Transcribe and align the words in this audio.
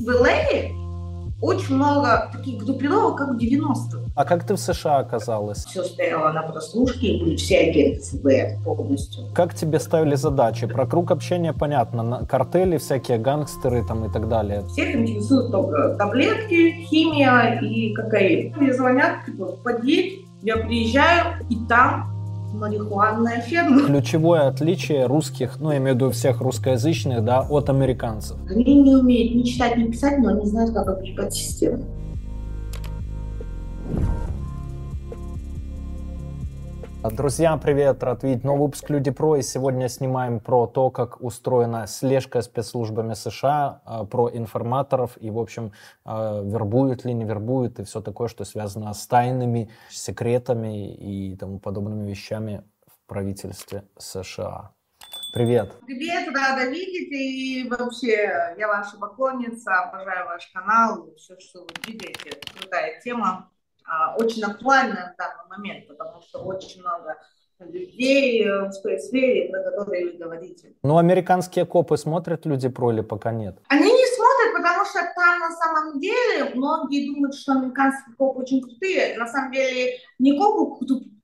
В 0.00 0.08
LA 0.08 0.72
очень 1.42 1.74
много 1.74 2.30
таких 2.32 2.64
группировок, 2.64 3.18
как 3.18 3.28
в 3.30 3.38
90-х. 3.38 3.98
А 4.14 4.24
как 4.24 4.46
ты 4.46 4.54
в 4.54 4.58
США 4.58 4.98
оказалась? 4.98 5.64
Все 5.66 5.82
стояло 5.84 6.32
на 6.32 6.42
прослушке, 6.42 7.08
и 7.08 7.22
были 7.22 7.36
все 7.36 7.58
агенты 7.58 8.00
ФБР 8.00 8.64
полностью. 8.64 9.24
Как 9.34 9.54
тебе 9.54 9.78
ставили 9.78 10.14
задачи? 10.14 10.66
Про 10.66 10.86
круг 10.86 11.10
общения 11.10 11.52
понятно, 11.52 12.26
картели, 12.26 12.78
всякие 12.78 13.18
гангстеры 13.18 13.84
там 13.86 14.06
и 14.06 14.12
так 14.12 14.28
далее. 14.28 14.64
Всех 14.68 14.94
интересуют 14.94 15.50
только 15.50 15.96
таблетки, 15.96 16.82
химия 16.84 17.60
и 17.60 17.92
кокаин. 17.92 18.54
Мне 18.56 18.72
звонят, 18.72 19.24
типа, 19.26 19.56
подъедь, 19.62 20.20
я 20.42 20.56
приезжаю, 20.56 21.46
и 21.50 21.56
там 21.68 22.19
марихуанная 22.52 23.40
ферма. 23.40 23.86
Ключевое 23.86 24.48
отличие 24.48 25.06
русских, 25.06 25.58
ну, 25.60 25.70
я 25.70 25.78
имею 25.78 25.94
в 25.94 25.96
виду 25.96 26.10
всех 26.10 26.40
русскоязычных, 26.40 27.24
да, 27.24 27.40
от 27.40 27.70
американцев. 27.70 28.36
Они 28.48 28.82
не 28.82 28.94
умеют 28.94 29.34
ни 29.34 29.42
читать, 29.42 29.76
ни 29.76 29.84
писать, 29.84 30.18
но 30.18 30.30
они 30.30 30.46
знают, 30.46 30.72
как 30.72 30.88
объебать 30.88 31.34
систему. 31.34 31.84
Друзья, 37.02 37.56
привет! 37.56 38.02
Рад 38.02 38.22
видеть 38.22 38.44
новый 38.44 38.66
выпуск 38.66 38.90
Люди 38.90 39.10
Про. 39.10 39.36
И 39.36 39.42
сегодня 39.42 39.88
снимаем 39.88 40.38
про 40.38 40.66
то, 40.66 40.90
как 40.90 41.22
устроена 41.22 41.86
слежка 41.86 42.42
спецслужбами 42.42 43.14
США, 43.14 43.80
а, 43.86 44.04
про 44.04 44.28
информаторов 44.30 45.16
и, 45.18 45.30
в 45.30 45.38
общем, 45.38 45.72
а, 46.04 46.42
вербуют 46.42 47.06
ли, 47.06 47.14
не 47.14 47.24
вербуют 47.24 47.78
и 47.78 47.84
все 47.84 48.02
такое, 48.02 48.28
что 48.28 48.44
связано 48.44 48.92
с 48.92 49.06
тайными 49.06 49.70
секретами 49.88 50.94
и 50.94 51.36
тому 51.36 51.58
подобными 51.58 52.06
вещами 52.06 52.64
в 52.86 53.08
правительстве 53.08 53.84
США. 53.96 54.72
Привет. 55.32 55.72
Привет, 55.86 56.28
рада 56.34 56.68
видеть. 56.68 57.12
И 57.12 57.66
вообще, 57.66 58.54
я 58.58 58.68
ваша 58.68 58.98
поклонница, 58.98 59.72
обожаю 59.84 60.26
ваш 60.26 60.46
канал. 60.52 61.08
Все, 61.16 61.38
что 61.38 61.60
вы 61.60 61.68
видите, 61.86 62.38
крутая 62.58 63.00
тема. 63.00 63.49
А, 63.86 64.16
очень 64.16 64.42
актуальна 64.44 65.14
в 65.14 65.18
данный 65.18 65.48
момент, 65.48 65.88
потому 65.88 66.20
что 66.22 66.40
очень 66.40 66.80
много 66.80 67.16
людей 67.60 68.44
в 68.44 68.72
той 68.82 68.98
сфере, 68.98 69.50
про 69.50 69.62
которые 69.62 70.12
вы 70.12 70.18
говорите. 70.18 70.74
Ну, 70.82 70.96
американские 70.96 71.66
копы 71.66 71.96
смотрят 71.96 72.46
люди 72.46 72.68
про 72.68 72.92
или 72.92 73.02
пока 73.02 73.32
нет? 73.32 73.58
Они 73.68 73.92
не 73.92 74.06
смотрят, 74.16 74.56
потому 74.56 74.84
что 74.86 75.00
там 75.14 75.40
на 75.40 75.50
самом 75.50 76.00
деле 76.00 76.54
многие 76.54 77.12
думают, 77.12 77.34
что 77.34 77.52
американские 77.52 78.16
копы 78.16 78.40
очень 78.40 78.62
крутые. 78.62 79.18
На 79.18 79.26
самом 79.26 79.52
деле 79.52 79.98
не 80.18 80.38
копы 80.38 80.76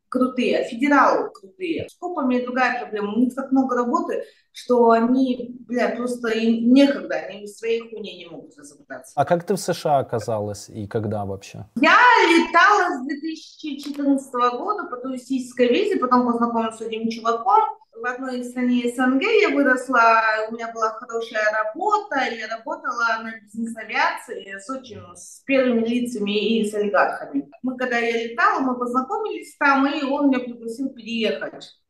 крутые, 0.09 0.61
а 0.61 0.65
федералы 0.65 1.31
крутые. 1.31 1.89
С 1.89 1.97
копами 1.97 2.45
другая 2.45 2.81
проблема. 2.81 3.15
У 3.15 3.19
них 3.19 3.35
так 3.35 3.53
много 3.53 3.77
работы, 3.77 4.25
что 4.53 4.91
они, 4.91 5.57
бля, 5.67 5.95
просто 5.97 6.29
им 6.31 6.73
некогда, 6.73 7.17
они 7.17 7.45
в 7.47 7.49
своей 7.49 7.81
хуйне 7.81 8.17
не 8.19 8.27
могут 8.27 8.57
разобраться. 8.57 9.12
А 9.15 9.25
как 9.25 9.45
ты 9.45 9.55
в 9.55 9.61
США 9.61 9.99
оказалась 9.99 10.69
и 10.69 10.87
когда 10.87 11.25
вообще? 11.25 11.67
Я 11.81 11.99
летала 12.29 12.99
с 12.99 13.07
2014 13.07 14.33
года 14.59 14.89
по 14.89 14.97
туристической 14.97 15.69
визе, 15.69 15.97
потом 15.99 16.27
познакомилась 16.27 16.77
с 16.77 16.81
этим 16.81 17.09
чуваком, 17.11 17.65
в 18.00 18.06
одной 18.06 18.44
стране 18.44 18.92
СНГ 18.94 19.22
я 19.22 19.50
выросла, 19.50 20.22
у 20.48 20.55
меня 20.55 20.70
была 20.72 20.91
хорошая 20.91 21.44
работа, 21.52 22.20
я 22.30 22.47
работала 22.48 23.22
на 23.22 23.41
бизнес-авиации 23.41 24.58
с 24.58 24.69
очень 24.69 25.00
с 25.14 25.42
первыми 25.44 25.86
лицами 25.86 26.58
и 26.58 26.69
с 26.69 26.75
олигархами. 26.75 27.48
Мы, 27.62 27.77
когда 27.77 27.98
я 27.98 28.25
летала, 28.25 28.61
мы 28.61 28.78
познакомились 28.78 29.56
там, 29.56 29.86
и 29.86 30.03
он 30.05 30.28
меня 30.28 30.41
пригласил 30.41 30.91
переехать. 30.91 31.80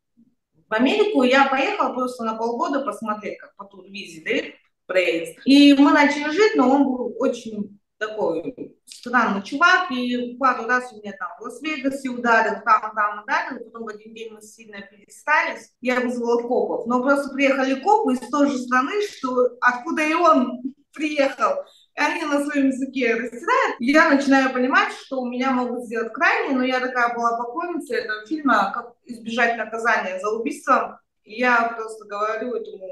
В 0.69 0.73
Америку 0.73 1.23
я 1.23 1.47
поехала 1.47 1.93
просто 1.93 2.23
на 2.23 2.35
полгода 2.35 2.81
посмотреть, 2.81 3.37
как 3.39 3.55
по 3.55 3.65
турвизе, 3.65 4.23
да, 4.23 4.47
проезд. 4.85 5.39
И 5.45 5.73
мы 5.73 5.91
начали 5.91 6.29
жить, 6.31 6.55
но 6.55 6.69
он 6.69 6.83
был 6.83 7.15
очень 7.19 7.79
такой 7.97 8.76
странный 8.97 9.43
чувак, 9.43 9.91
и 9.91 10.35
пару 10.37 10.65
раз 10.65 10.91
у 10.91 10.97
меня 10.97 11.13
там 11.17 11.29
в 11.39 11.43
Лас-Вегасе 11.43 12.09
ударил, 12.09 12.61
там, 12.65 12.93
там 12.95 13.23
ударил, 13.23 13.63
потом 13.65 13.83
в 13.85 13.89
один 13.89 14.13
день 14.13 14.33
мы 14.33 14.41
сильно 14.41 14.81
перестались, 14.81 15.71
я 15.81 15.99
вызвала 16.01 16.41
копов. 16.41 16.87
Но 16.87 17.01
просто 17.01 17.33
приехали 17.33 17.79
копы 17.79 18.13
из 18.13 18.19
той 18.29 18.49
же 18.49 18.57
страны, 18.57 18.93
что 19.09 19.49
откуда 19.61 20.01
и 20.01 20.13
он 20.13 20.61
приехал. 20.93 21.63
И 21.95 21.99
они 21.99 22.25
на 22.25 22.43
своем 22.45 22.67
языке 22.67 23.15
растирают. 23.15 23.75
Я 23.79 24.09
начинаю 24.09 24.53
понимать, 24.53 24.93
что 24.93 25.21
у 25.21 25.29
меня 25.29 25.51
могут 25.51 25.85
сделать 25.85 26.13
крайне, 26.13 26.55
но 26.55 26.63
я 26.63 26.79
такая 26.79 27.15
была 27.15 27.37
поклонница 27.37 27.95
этого 27.95 28.25
фильма 28.25 28.71
«Как 28.73 28.93
избежать 29.05 29.57
наказания 29.57 30.19
за 30.19 30.29
убийство». 30.29 31.01
И 31.23 31.39
я 31.39 31.73
просто 31.75 32.05
говорю 32.05 32.53
этому 32.55 32.87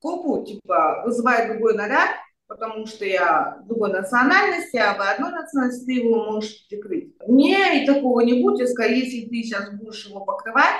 копу, 0.00 0.44
типа, 0.44 1.02
вызывай 1.04 1.48
другой 1.48 1.74
наряд, 1.74 2.10
потому 2.54 2.86
что 2.86 3.04
я 3.04 3.58
другой 3.66 3.92
национальности, 3.92 4.76
а 4.76 4.96
вы 4.96 5.08
одной 5.08 5.32
национальности, 5.32 5.86
ты 5.86 5.92
его 5.92 6.32
можешь 6.32 6.66
прикрыть. 6.68 7.14
Мне 7.26 7.82
и 7.82 7.86
такого 7.86 8.20
не 8.20 8.42
будет, 8.42 8.68
скажу, 8.68 8.94
если 8.94 9.28
ты 9.28 9.42
сейчас 9.42 9.70
будешь 9.72 10.06
его 10.06 10.24
покрывать, 10.24 10.76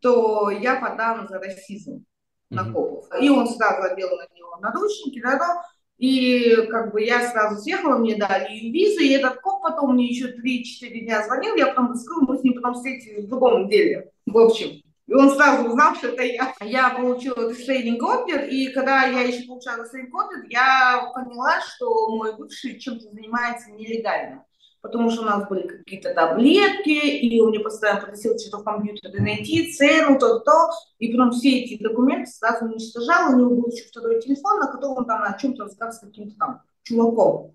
то 0.00 0.50
я 0.50 0.76
подам 0.76 1.28
за 1.28 1.38
расизм 1.38 2.04
на 2.50 2.70
копов. 2.70 3.06
И 3.20 3.30
он 3.30 3.46
сразу 3.48 3.90
одел 3.90 4.10
на 4.10 4.26
него 4.36 4.56
наручники, 4.60 5.20
да, 5.22 5.38
да, 5.38 5.62
и 5.96 6.66
как 6.70 6.92
бы 6.92 7.02
я 7.02 7.30
сразу 7.30 7.60
съехала, 7.62 7.96
мне 7.96 8.16
дали 8.16 8.70
визу, 8.70 9.00
и 9.00 9.10
этот 9.10 9.40
коп 9.40 9.62
потом 9.62 9.94
мне 9.94 10.08
еще 10.08 10.26
3-4 10.26 11.00
дня 11.04 11.24
звонил, 11.24 11.54
я 11.56 11.68
потом 11.68 11.92
раскрыл, 11.92 12.22
мы 12.22 12.36
с 12.36 12.42
ним 12.42 12.54
потом 12.54 12.74
встретились 12.74 13.24
в 13.24 13.28
другом 13.28 13.68
деле. 13.68 14.10
В 14.26 14.36
общем, 14.36 14.82
и 15.06 15.14
он 15.14 15.30
сразу 15.30 15.68
узнал, 15.68 15.94
что 15.96 16.08
это 16.08 16.22
я. 16.22 16.54
Я 16.60 16.90
получила 16.90 17.50
рестлейнинг 17.50 18.02
опер, 18.02 18.44
и 18.44 18.68
когда 18.68 19.04
я 19.04 19.22
еще 19.22 19.46
получала 19.46 19.82
рестлейнинг 19.82 20.14
опер, 20.14 20.44
я 20.48 21.10
поняла, 21.14 21.60
что 21.60 22.16
мой 22.16 22.36
бывший 22.36 22.78
чем-то 22.78 23.10
занимается 23.10 23.70
нелегально. 23.72 24.44
Потому 24.80 25.10
что 25.10 25.22
у 25.22 25.24
нас 25.24 25.48
были 25.48 25.66
какие-то 25.68 26.12
таблетки, 26.12 26.90
и 26.90 27.40
он 27.40 27.50
мне 27.50 27.60
постоянно 27.60 28.00
просил 28.00 28.36
что-то 28.36 28.58
в 28.58 28.64
компьютере 28.64 29.20
найти, 29.20 29.72
цену, 29.72 30.18
то-то. 30.18 30.70
И 30.98 31.12
потом 31.12 31.30
все 31.30 31.60
эти 31.60 31.80
документы 31.80 32.30
сразу 32.30 32.64
уничтожал. 32.64 33.32
У 33.32 33.38
него 33.38 33.50
был 33.50 33.70
еще 33.70 33.84
второй 33.84 34.20
телефон, 34.20 34.58
на 34.58 34.72
котором 34.72 34.98
он 34.98 35.06
там 35.06 35.22
о 35.22 35.38
чем-то 35.38 35.64
разговаривал 35.64 35.98
с 35.98 36.00
каким-то 36.00 36.36
там 36.36 36.62
чуваком. 36.82 37.54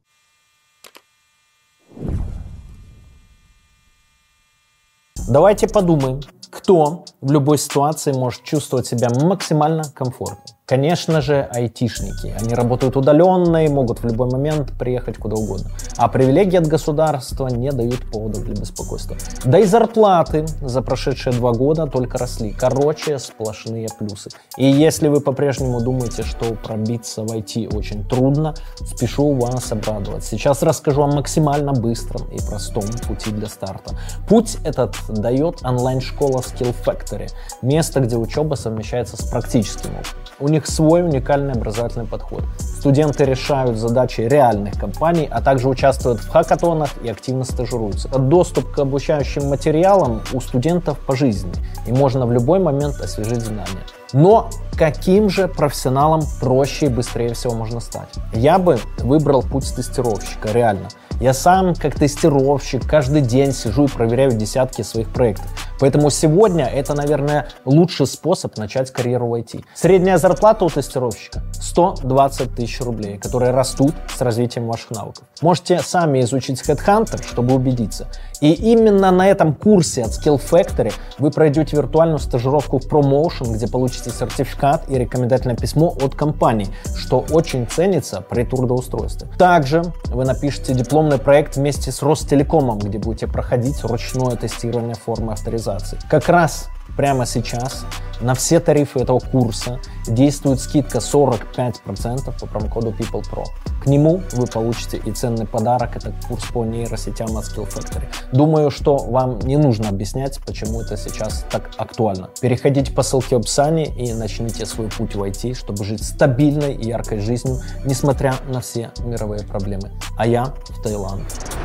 Давайте 5.28 5.68
подумаем, 5.68 6.22
кто 6.50 7.04
в 7.20 7.32
любой 7.34 7.58
ситуации 7.58 8.14
может 8.14 8.44
чувствовать 8.44 8.88
себя 8.88 9.10
максимально 9.10 9.84
комфортно. 9.94 10.57
Конечно 10.68 11.22
же, 11.22 11.48
айтишники. 11.54 12.36
Они 12.38 12.54
работают 12.54 12.98
удаленно 12.98 13.64
и 13.64 13.70
могут 13.70 14.00
в 14.00 14.06
любой 14.06 14.30
момент 14.30 14.74
приехать 14.78 15.18
куда 15.18 15.38
угодно. 15.38 15.72
А 15.96 16.10
привилегии 16.10 16.58
от 16.58 16.68
государства 16.68 17.48
не 17.48 17.72
дают 17.72 18.12
повода 18.12 18.42
для 18.42 18.54
беспокойства. 18.54 19.16
Да 19.46 19.60
и 19.60 19.64
зарплаты 19.64 20.46
за 20.60 20.82
прошедшие 20.82 21.32
два 21.32 21.54
года 21.54 21.88
только 21.88 22.18
росли. 22.18 22.52
Короче, 22.52 23.18
сплошные 23.18 23.88
плюсы. 23.98 24.30
И 24.58 24.66
если 24.66 25.08
вы 25.08 25.22
по-прежнему 25.22 25.80
думаете, 25.80 26.24
что 26.24 26.54
пробиться 26.56 27.24
в 27.24 27.32
IT 27.32 27.74
очень 27.74 28.04
трудно, 28.04 28.54
спешу 28.86 29.36
вас 29.36 29.72
обрадовать. 29.72 30.26
Сейчас 30.26 30.64
расскажу 30.64 31.02
о 31.04 31.08
максимально 31.08 31.72
быстром 31.72 32.28
и 32.30 32.46
простом 32.46 32.84
пути 33.08 33.32
для 33.32 33.48
старта. 33.48 33.98
Путь 34.28 34.58
этот 34.66 34.98
дает 35.08 35.64
онлайн-школа 35.64 36.40
Skill 36.40 36.76
Factory. 36.86 37.30
Место, 37.62 38.02
где 38.02 38.18
учеба 38.18 38.56
совмещается 38.56 39.16
с 39.16 39.22
практическим 39.22 39.92
опытом. 39.92 40.28
Них 40.58 40.66
свой 40.66 41.04
уникальный 41.04 41.54
образовательный 41.54 42.08
подход. 42.08 42.42
Студенты 42.58 43.26
решают 43.26 43.78
задачи 43.78 44.22
реальных 44.22 44.74
компаний, 44.74 45.28
а 45.30 45.40
также 45.40 45.70
участвуют 45.70 46.20
в 46.20 46.30
хакатонах 46.30 46.90
и 47.04 47.10
активно 47.10 47.44
стажируются. 47.44 48.10
Доступ 48.10 48.72
к 48.72 48.80
обучающим 48.80 49.50
материалам 49.50 50.24
у 50.34 50.42
студентов 50.42 50.98
по 50.98 51.16
жизни, 51.16 51.52
и 51.86 51.92
можно 51.92 52.26
в 52.26 52.32
любой 52.32 52.58
момент 52.58 53.00
освежить 53.00 53.42
знания. 53.42 53.84
Но 54.14 54.50
каким 54.78 55.30
же 55.30 55.48
профессионалом 55.48 56.22
проще 56.40 56.86
и 56.86 56.90
быстрее 56.90 57.34
всего 57.34 57.54
можно 57.54 57.80
стать? 57.80 58.10
Я 58.34 58.58
бы 58.60 58.80
выбрал 59.00 59.44
путь 59.44 59.74
тестировщика, 59.76 60.52
реально. 60.52 60.90
Я 61.20 61.34
сам, 61.34 61.74
как 61.74 61.96
тестировщик, 61.96 62.88
каждый 62.88 63.22
день 63.22 63.52
сижу 63.52 63.86
и 63.86 63.88
проверяю 63.88 64.34
десятки 64.34 64.84
своих 64.84 65.10
проектов. 65.10 65.48
Поэтому 65.80 66.12
сегодня 66.12 66.66
это, 66.66 66.94
наверное, 66.94 67.48
лучший 67.66 68.06
способ 68.06 68.56
начать 68.58 68.92
карьеру 68.92 69.28
в 69.28 69.34
IT. 69.34 69.64
Средняя 69.74 70.18
зарплата 70.18 70.64
у 70.66 70.70
тестировщика 70.70 71.42
120 71.54 72.56
тысяч 72.56 72.82
рублей, 72.82 73.18
которые 73.18 73.50
растут 73.52 73.96
с 74.16 74.22
развитием 74.22 74.68
ваших 74.68 74.92
навыков. 74.92 75.24
Можете 75.42 75.80
сами 75.80 76.22
изучить 76.22 76.62
Headhunter, 76.62 77.24
чтобы 77.28 77.56
убедиться. 77.56 78.08
И 78.42 78.52
именно 78.52 79.12
на 79.12 79.28
этом 79.28 79.54
курсе 79.54 80.04
от 80.04 80.12
Skill 80.12 80.40
Factory 80.40 80.94
вы 81.18 81.32
пройдете 81.32 81.78
виртуальную 81.78 82.20
стажировку 82.20 82.80
в 82.80 82.88
Promotion, 82.88 83.54
где 83.54 83.68
получите 83.68 84.10
сертификат 84.12 84.90
и 84.90 84.98
рекомендательное 84.98 85.56
письмо 85.56 85.96
от 86.02 86.16
компании, 86.16 86.68
что 86.96 87.26
очень 87.32 87.68
ценится 87.68 88.22
при 88.22 88.44
трудоустройстве. 88.44 89.28
Также 89.38 89.82
вы 90.06 90.26
напишите 90.26 90.74
дипломный 90.74 91.18
проект 91.18 91.56
вместе 91.56 91.92
с 91.92 92.02
Ростелекомом, 92.02 92.80
где 92.80 93.00
будете 93.00 93.28
проходить 93.28 93.84
ручное 93.84 94.36
тестирование 94.36 94.96
формы 94.96 95.34
авторизации. 95.34 95.98
Как 96.10 96.30
раз 96.30 96.70
прямо 96.96 97.26
сейчас 97.26 97.86
на 98.22 98.34
все 98.34 98.60
тарифы 98.60 99.00
этого 99.00 99.20
курса 99.20 99.80
действует 100.08 100.60
скидка 100.60 101.00
45% 101.00 102.40
по 102.40 102.48
промокоду 102.48 102.92
PeoplePro. 102.92 103.44
К 103.84 103.86
нему 103.86 104.22
вы 104.34 104.48
получите 104.48 104.98
и 104.98 105.12
ценный 105.12 105.46
подарок, 105.46 105.96
это 105.96 106.14
курс 106.28 106.46
по 106.52 106.66
нейросетям 106.66 107.38
от 107.38 107.46
Skill 107.46 107.68
Factory. 107.68 108.08
Думаю, 108.32 108.72
что 108.72 108.98
вам 108.98 109.40
не 109.40 109.58
нужно 109.58 109.90
объяснять, 109.90 110.40
почему 110.46 110.82
это 110.82 110.98
сейчас 110.98 111.46
так 111.52 111.70
актуально. 111.78 112.30
Переходите 112.42 112.92
по 112.92 113.04
ссылке 113.04 113.36
в 113.36 113.40
описании 113.40 113.94
и 113.96 114.14
начните 114.14 114.66
свой 114.66 114.90
путь 114.90 115.16
в 115.16 115.24
IT, 115.24 115.54
чтобы 115.54 115.86
жить 115.86 116.04
стабильной 116.04 116.74
и 116.74 116.88
яркой 116.88 117.20
жизнью, 117.20 117.60
несмотря 117.86 118.36
на 118.50 118.62
все 118.62 118.92
мировые 119.00 119.44
проблемы. 119.44 119.92
А 120.18 120.26
я 120.26 120.54
в 120.70 120.82
Таиланд. 120.82 121.57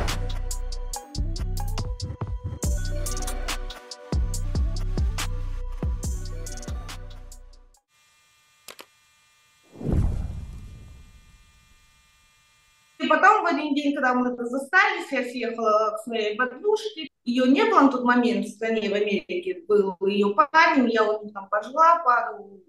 Это 14.21 14.45
застались, 14.45 15.11
я 15.11 15.23
съехала 15.23 15.95
к 15.95 16.03
своей 16.03 16.35
подружке. 16.35 17.09
Ее 17.23 17.45
не 17.47 17.63
было 17.65 17.81
на 17.81 17.91
тот 17.91 18.03
момент 18.03 18.45
в 18.45 18.49
стране, 18.49 18.89
в 18.89 18.93
Америке. 18.93 19.63
Был 19.67 19.95
ее 20.01 20.35
парень, 20.35 20.89
я 20.91 21.03
у 21.03 21.23
них 21.23 21.33
там 21.33 21.47
пожила 21.49 22.01
пару 22.03 22.61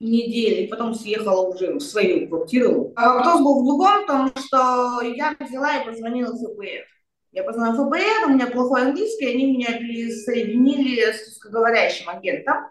недель, 0.00 0.64
и 0.64 0.66
потом 0.66 0.94
съехала 0.94 1.42
уже 1.48 1.74
в 1.74 1.80
свою 1.80 2.28
квартиру. 2.28 2.92
А 2.96 3.14
вопрос 3.14 3.40
был 3.40 3.62
в 3.62 3.66
другом, 3.66 4.06
том, 4.06 4.32
что 4.36 5.00
я 5.02 5.36
взяла 5.38 5.78
и 5.78 5.86
позвонила 5.86 6.32
в 6.32 6.38
ФБР. 6.38 6.84
Я 7.32 7.44
позвонила 7.44 7.74
в 7.74 7.88
ФБР, 7.88 8.26
у 8.26 8.34
меня 8.34 8.46
плохой 8.46 8.82
английский, 8.82 9.26
они 9.26 9.52
меня 9.52 9.78
пересоединили 9.78 11.12
с 11.12 11.26
русскоговорящим 11.26 12.08
агентом. 12.08 12.70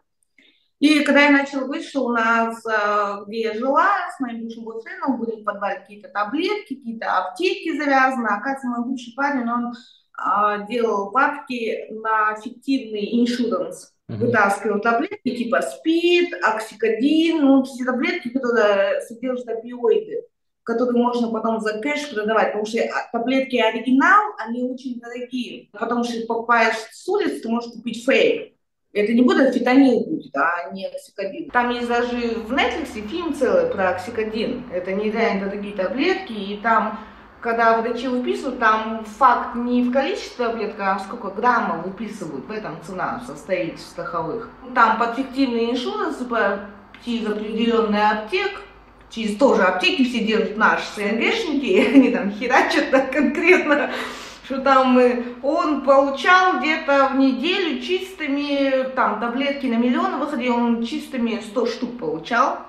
И 0.79 1.03
когда 1.03 1.21
я 1.21 1.45
говорить, 1.53 1.87
что 1.87 2.05
у 2.05 2.11
нас, 2.11 2.63
э, 2.65 3.23
где 3.27 3.41
я 3.41 3.53
жила, 3.53 3.89
с 4.15 4.19
моим 4.19 4.43
бывшим 4.43 4.65
бойфрендом 4.65 5.19
были 5.19 5.41
в 5.41 5.43
подвале 5.45 5.79
какие-то 5.79 6.09
таблетки, 6.09 6.75
какие-то 6.75 7.17
аптеки 7.17 7.77
завязаны, 7.77 8.27
оказывается, 8.27 8.67
мой 8.67 8.89
бывший 8.89 9.13
парень, 9.15 9.49
он 9.49 9.73
а, 10.17 10.59
делал 10.67 11.11
бабки 11.11 11.87
на 11.91 12.35
фиктивный 12.35 13.21
иншуранс. 13.21 13.93
Uh-huh. 14.09 14.17
Вытаскивал 14.17 14.81
таблетки 14.81 15.35
типа 15.35 15.61
СПИД, 15.61 16.35
оксикодин, 16.43 17.43
ну, 17.43 17.63
все 17.63 17.85
таблетки, 17.85 18.29
которые 18.29 19.01
содержат 19.01 19.47
опиоиды, 19.47 20.25
которые 20.63 21.01
можно 21.01 21.29
потом 21.29 21.59
за 21.59 21.79
кэш 21.79 22.11
продавать, 22.13 22.47
потому 22.47 22.65
что 22.65 22.79
а, 22.81 23.09
таблетки 23.11 23.55
оригинал, 23.55 24.33
они 24.37 24.63
очень 24.63 24.99
дорогие, 24.99 25.69
потому 25.71 26.03
что 26.03 26.25
покупаешь 26.27 26.75
с 26.91 27.07
улицы, 27.07 27.41
ты 27.41 27.49
можешь 27.49 27.71
купить 27.71 28.05
фейк. 28.05 28.54
Это 28.95 29.11
не 29.11 29.23
будет 29.23 29.53
фитонил 29.53 30.05
будет, 30.05 30.33
а 30.37 30.71
не 30.71 30.87
оксикодин. 30.87 31.49
Там 31.49 31.69
есть 31.71 31.89
даже 31.89 32.15
в 32.15 32.53
Netflix 32.53 33.05
фильм 33.09 33.33
целый 33.33 33.69
про 33.69 33.89
оксикодин. 33.89 34.63
Это 34.71 34.93
нереально 34.93 35.47
дорогие 35.47 35.75
таблетки, 35.75 36.31
и 36.31 36.57
там 36.63 36.97
когда 37.41 37.79
врачи 37.79 38.07
выписывают, 38.07 38.57
там 38.57 39.05
факт 39.05 39.53
не 39.55 39.83
в 39.83 39.91
количестве 39.91 40.47
таблеток, 40.47 40.79
а 40.79 40.99
сколько 40.99 41.29
граммов 41.29 41.85
выписывают. 41.85 42.45
В 42.45 42.51
этом 42.51 42.81
цена 42.83 43.21
состоит 43.27 43.79
страховых. 43.79 44.49
Там 44.73 44.97
под 44.97 45.15
фиктивный 45.15 45.71
иншуранс, 45.71 46.17
через 47.05 47.27
определенный 47.27 48.09
аптек, 48.09 48.61
через 49.09 49.37
тоже 49.37 49.61
аптеки 49.63 50.05
все 50.05 50.23
делают 50.23 50.57
наши 50.57 50.85
СНГшники, 50.95 51.85
они 51.93 52.11
там 52.11 52.31
херачат 52.31 52.89
так 52.91 53.11
конкретно 53.11 53.91
что 54.45 54.61
там 54.61 54.97
он 55.41 55.81
получал 55.81 56.59
где-то 56.59 57.09
в 57.13 57.17
неделю 57.17 57.81
чистыми, 57.81 58.89
там 58.95 59.19
таблетки 59.19 59.65
на 59.65 59.75
миллион 59.75 60.19
выходили, 60.19 60.49
он 60.49 60.83
чистыми 60.85 61.41
100 61.41 61.65
штук 61.65 61.97
получал. 61.97 62.59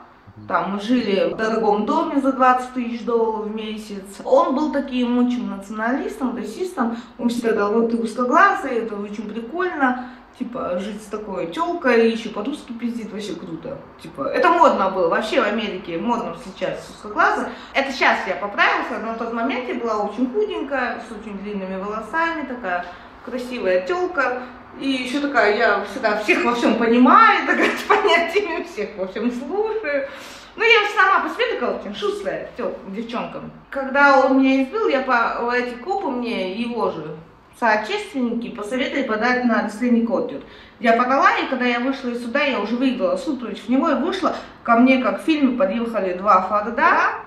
Там 0.48 0.74
мы 0.74 0.80
жили 0.80 1.32
в 1.32 1.36
дорогом 1.36 1.86
доме 1.86 2.20
за 2.20 2.32
20 2.32 2.74
тысяч 2.74 3.04
долларов 3.04 3.46
в 3.46 3.54
месяц. 3.54 4.04
Он 4.22 4.54
был 4.54 4.70
таким 4.70 5.16
очень 5.18 5.48
националистом, 5.48 6.36
расистом. 6.36 6.98
Он 7.18 7.30
всегда 7.30 7.52
говорил, 7.52 7.88
ты 7.88 7.96
узкоглазый, 7.96 8.72
это 8.72 8.96
очень 8.96 9.28
прикольно 9.30 10.10
типа, 10.38 10.78
жить 10.78 11.02
с 11.02 11.06
такой 11.06 11.46
телкой, 11.46 12.10
еще 12.10 12.28
по-русски 12.28 12.72
пиздит, 12.72 13.12
вообще 13.12 13.34
круто. 13.34 13.78
Типа, 14.00 14.22
это 14.28 14.48
модно 14.48 14.90
было, 14.90 15.08
вообще 15.08 15.40
в 15.40 15.46
Америке 15.46 15.98
модно 15.98 16.36
сейчас 16.44 16.88
узкоглазы. 16.90 17.48
Это 17.72 17.92
сейчас 17.92 18.18
я 18.26 18.36
поправился, 18.36 18.98
но 19.00 19.12
на 19.12 19.14
тот 19.14 19.32
момент 19.32 19.68
я 19.68 19.74
была 19.74 20.04
очень 20.04 20.30
худенькая, 20.30 21.02
с 21.08 21.12
очень 21.12 21.38
длинными 21.38 21.80
волосами, 21.80 22.46
такая 22.46 22.84
красивая 23.24 23.86
телка. 23.86 24.42
И 24.78 24.90
еще 24.90 25.20
такая, 25.20 25.56
я 25.56 25.84
всегда 25.90 26.18
всех 26.18 26.44
во 26.44 26.54
всем 26.54 26.76
понимаю, 26.76 27.46
такая 27.46 27.70
с 27.70 27.82
понятиями 27.82 28.62
всех 28.64 28.90
во 28.98 29.06
всем 29.06 29.32
слушаю. 29.32 30.08
Ну, 30.54 30.64
я 30.64 30.80
сама 30.94 31.20
по 31.20 31.34
себе 31.34 31.54
такая 31.54 31.78
очень 31.78 31.94
шустрая 31.94 32.50
девчонка. 32.88 33.40
Когда 33.70 34.20
он 34.20 34.38
меня 34.38 34.62
избил, 34.62 34.88
я 34.88 35.02
по 35.02 35.50
эти 35.54 35.74
копы 35.76 36.08
мне 36.08 36.52
его 36.52 36.90
же 36.90 37.16
соотечественники 37.58 38.54
посоветовали 38.54 39.04
подать 39.04 39.44
на 39.44 39.62
расследование 39.62 40.06
Коттер. 40.06 40.42
Я 40.80 40.92
подала, 40.96 41.38
и 41.38 41.48
когда 41.48 41.64
я 41.64 41.80
вышла 41.80 42.10
из 42.10 42.22
суда, 42.22 42.42
я 42.42 42.60
уже 42.60 42.76
выиграла 42.76 43.16
суд 43.16 43.40
против 43.40 43.68
него 43.68 43.90
и 43.90 43.94
вышла. 43.94 44.36
Ко 44.62 44.76
мне, 44.76 45.02
как 45.02 45.22
в 45.22 45.24
фильме, 45.24 45.56
подъехали 45.56 46.14
два 46.14 46.42
Форда, 46.42 47.26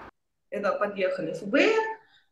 это 0.51 0.71
подъехали 0.73 1.33
ФБР, 1.33 1.81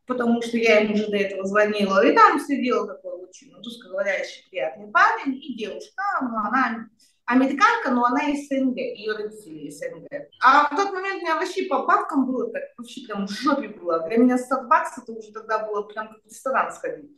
потому 0.06 0.42
что 0.42 0.56
я 0.56 0.80
им 0.80 0.92
уже 0.92 1.08
до 1.08 1.16
этого 1.16 1.44
звонила, 1.44 2.04
и 2.04 2.14
там 2.14 2.38
сидел 2.40 2.86
такой 2.86 3.12
очень 3.12 3.50
ну, 3.50 3.58
русскоговорящий 3.58 4.48
приятный 4.50 4.88
парень 4.88 5.34
и 5.34 5.56
девушка, 5.56 6.02
ну, 6.22 6.36
она 6.36 6.88
американка, 7.26 7.90
но 7.90 8.04
она 8.04 8.30
из 8.30 8.48
СНГ, 8.48 8.76
ее 8.76 9.12
родители 9.12 9.66
из 9.66 9.78
СНГ. 9.78 10.08
А 10.42 10.66
в 10.66 10.76
тот 10.76 10.92
момент 10.92 11.16
у 11.16 11.20
меня 11.20 11.36
вообще 11.36 11.66
по 11.66 11.84
бабкам 11.84 12.26
было 12.26 12.50
так, 12.50 12.62
вообще 12.78 13.02
прям 13.06 13.26
в 13.26 13.30
жопе 13.30 13.68
было. 13.68 14.00
Для 14.08 14.16
меня 14.16 14.38
100 14.38 14.62
баксов 14.62 15.04
это 15.04 15.12
уже 15.12 15.30
тогда 15.32 15.58
было 15.66 15.82
прям 15.82 16.08
как 16.08 16.22
в 16.22 16.26
ресторан 16.26 16.72
сходить. 16.72 17.10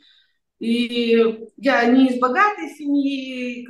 И 0.60 1.48
я 1.56 1.86
не 1.86 2.08
из 2.08 2.20
богатой 2.20 2.68
семьи, 2.68 3.66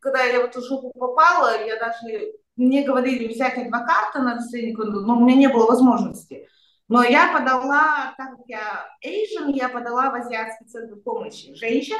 когда 0.00 0.24
я 0.24 0.40
в 0.40 0.44
эту 0.44 0.62
жопу 0.62 0.90
попала, 0.98 1.64
я 1.64 1.78
даже, 1.78 2.32
мне 2.56 2.82
говорили 2.84 3.28
взять 3.28 3.58
адвоката 3.58 4.20
на 4.20 4.34
расследование, 4.36 5.06
но 5.06 5.18
у 5.18 5.20
меня 5.20 5.36
не 5.36 5.48
было 5.48 5.66
возможности. 5.66 6.48
Но 6.88 7.02
я 7.02 7.32
подала, 7.32 8.14
так 8.16 8.30
как 8.36 8.46
я 8.48 8.88
Asian, 9.04 9.52
я 9.52 9.68
подала 9.68 10.10
в 10.10 10.14
Азиатский 10.14 10.66
центр 10.66 10.96
помощи 10.96 11.54
женщин, 11.54 11.98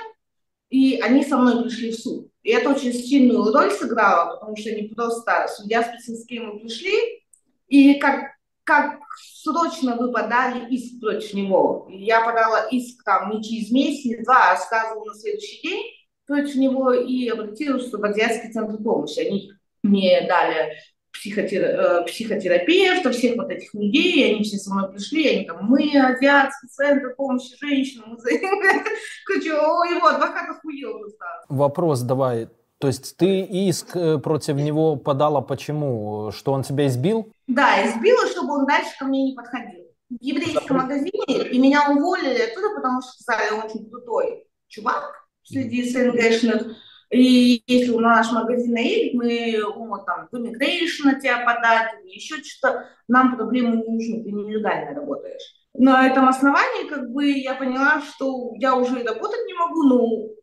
и 0.70 0.99
они 1.02 1.25
со 1.25 1.37
мной 1.37 1.62
пришли 1.62 1.93
в 1.93 1.96
суд. 1.96 2.31
И 2.43 2.50
это 2.50 2.70
очень 2.70 2.94
сильную 2.94 3.52
роль 3.52 3.70
сыграло, 3.70 4.37
потому 4.37 4.56
что 4.56 4.70
не 4.73 4.88
просто 4.88 5.46
судья 5.49 5.82
с 5.82 6.26
мы 6.31 6.58
пришли, 6.58 7.23
и 7.69 7.94
как 7.99 8.31
как 8.64 9.00
срочно 9.43 9.97
вы 9.97 10.12
подали 10.12 10.69
иск 10.75 11.00
против 11.00 11.35
него. 11.35 11.87
Я 11.91 12.25
подала 12.25 12.66
иск 12.71 13.02
там 13.04 13.31
не 13.31 13.42
через 13.42 13.71
месяц, 13.71 14.25
два, 14.25 14.52
а 14.52 14.57
сразу 14.57 15.04
на 15.04 15.14
следующий 15.14 15.62
день 15.62 15.85
против 16.26 16.54
него 16.57 16.92
и 16.92 17.28
обратилась 17.28 17.92
в 17.92 18.04
Азиатский 18.04 18.52
центр 18.52 18.83
помощи. 18.83 19.21
Они 19.21 19.52
мне 19.83 20.26
дали 20.28 20.76
психотер... 21.12 21.62
Э, 21.62 22.04
психотерапевта, 22.07 23.11
всех 23.11 23.37
вот 23.37 23.50
этих 23.50 23.73
людей, 23.75 24.35
они 24.35 24.45
все 24.45 24.57
со 24.57 24.73
мной 24.73 24.90
пришли, 24.92 25.28
они 25.28 25.45
там, 25.45 25.64
мы, 25.66 25.90
Азиатский 25.95 26.69
центр 26.69 27.14
помощи 27.14 27.57
женщинам, 27.61 28.16
Короче, 29.26 29.49
его 29.49 30.07
адвокат 30.07 30.50
охуел 30.50 30.99
просто. 30.99 31.25
Вопрос 31.49 32.00
давай, 32.02 32.49
то 32.83 32.89
есть 32.89 33.17
ты 33.17 33.43
иск 33.43 33.95
э, 33.95 34.19
против 34.19 34.57
него 34.57 34.97
подала 34.97 35.41
почему? 35.41 36.33
Что 36.33 36.51
он 36.51 36.65
тебя 36.65 36.89
избил? 36.89 37.33
Да, 37.47 37.81
избила, 37.87 38.27
чтобы 38.27 38.55
он 38.55 38.67
дальше 38.67 38.91
ко 38.99 39.05
мне 39.05 39.27
не 39.27 39.37
подходил. 39.37 39.85
В 40.11 40.21
еврейском 40.21 40.79
магазине, 40.79 41.49
и 41.49 41.61
меня 41.61 41.89
уволили 41.89 42.43
оттуда, 42.43 42.75
потому 42.75 43.01
что 43.01 43.23
сказали, 43.23 43.53
он 43.53 43.71
очень 43.71 43.89
крутой 43.89 44.49
чувак 44.67 45.29
среди 45.45 45.89
СНГшных. 45.89 46.77
И 47.11 47.62
если 47.69 47.95
на 47.95 48.17
наш 48.17 48.33
магазин 48.33 48.73
наедет, 48.73 49.15
мы 49.15 49.62
вот, 49.77 50.05
там, 50.05 50.27
в 50.33 50.35
immigration 50.35 51.05
на 51.05 51.21
тебя 51.21 51.45
подать 51.45 51.93
или 52.03 52.15
еще 52.15 52.43
что-то, 52.43 52.89
нам 53.07 53.37
проблемы 53.37 53.77
не 53.77 53.93
нужны, 53.93 54.25
ты 54.25 54.33
нелегально 54.33 54.99
работаешь. 54.99 55.55
На 55.75 56.09
этом 56.09 56.29
основании 56.29 56.89
как 56.89 57.12
бы 57.12 57.31
я 57.31 57.55
поняла, 57.55 58.03
что 58.03 58.55
я 58.57 58.75
уже 58.75 59.05
работать 59.05 59.47
не 59.47 59.55
могу, 59.55 59.83
но 59.85 60.41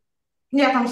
я 0.51 0.71
там 0.71 0.87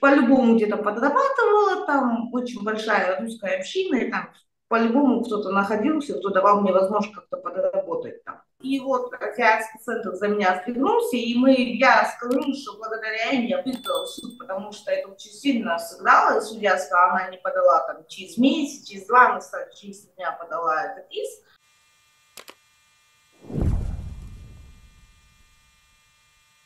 по-любому 0.00 0.56
где-то 0.56 0.76
подрабатывала, 0.78 1.86
там 1.86 2.32
очень 2.32 2.62
большая 2.62 3.20
русская 3.20 3.58
община, 3.58 3.96
и 3.96 4.10
там 4.10 4.30
по-любому 4.68 5.22
кто-то 5.22 5.50
находился, 5.50 6.18
кто 6.18 6.30
давал 6.30 6.60
мне 6.60 6.72
возможность 6.72 7.14
как-то 7.14 7.36
подработать 7.36 8.24
там. 8.24 8.40
И 8.60 8.80
вот 8.80 9.12
азиатский 9.12 9.78
центр 9.80 10.14
за 10.14 10.28
меня 10.28 10.62
сдвинулся, 10.62 11.16
и 11.16 11.34
мы, 11.34 11.52
я 11.52 12.06
скажу, 12.16 12.40
что 12.54 12.78
благодаря 12.78 13.30
им 13.32 13.44
я 13.44 13.62
выиграла 13.62 14.06
суд, 14.06 14.38
потому 14.38 14.72
что 14.72 14.90
это 14.90 15.08
очень 15.08 15.32
сильно 15.32 15.78
сыграло, 15.78 16.38
и 16.38 16.40
судья 16.40 16.78
сказала, 16.78 17.12
она 17.12 17.28
не 17.28 17.36
подала 17.36 17.80
там 17.86 18.06
через 18.08 18.38
месяц, 18.38 18.88
через 18.88 19.06
два, 19.06 19.32
она, 19.32 19.40
через 19.78 20.06
дня 20.16 20.32
подала 20.32 20.82
этот 20.82 21.10
иск, 21.10 21.42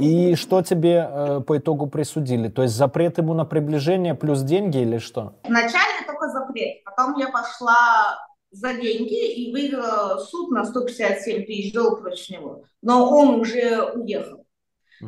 И 0.00 0.34
что 0.34 0.62
тебе 0.62 1.06
э, 1.06 1.40
по 1.46 1.58
итогу 1.58 1.86
присудили? 1.86 2.48
То 2.48 2.62
есть 2.62 2.74
запрет 2.74 3.18
ему 3.18 3.34
на 3.34 3.44
приближение 3.44 4.14
плюс 4.14 4.40
деньги 4.40 4.78
или 4.78 4.96
что? 4.96 5.34
Вначале 5.44 6.06
только 6.06 6.28
запрет, 6.28 6.82
потом 6.84 7.18
я 7.18 7.28
пошла 7.28 8.18
за 8.50 8.72
деньги 8.72 9.32
и 9.34 9.52
выиграла 9.52 10.18
суд 10.18 10.50
на 10.50 10.64
157 10.64 11.44
тысяч 11.44 11.72
долларов 11.74 12.00
против 12.00 12.30
него. 12.30 12.64
Но 12.82 13.10
он 13.10 13.40
уже 13.40 13.82
уехал. 13.94 14.46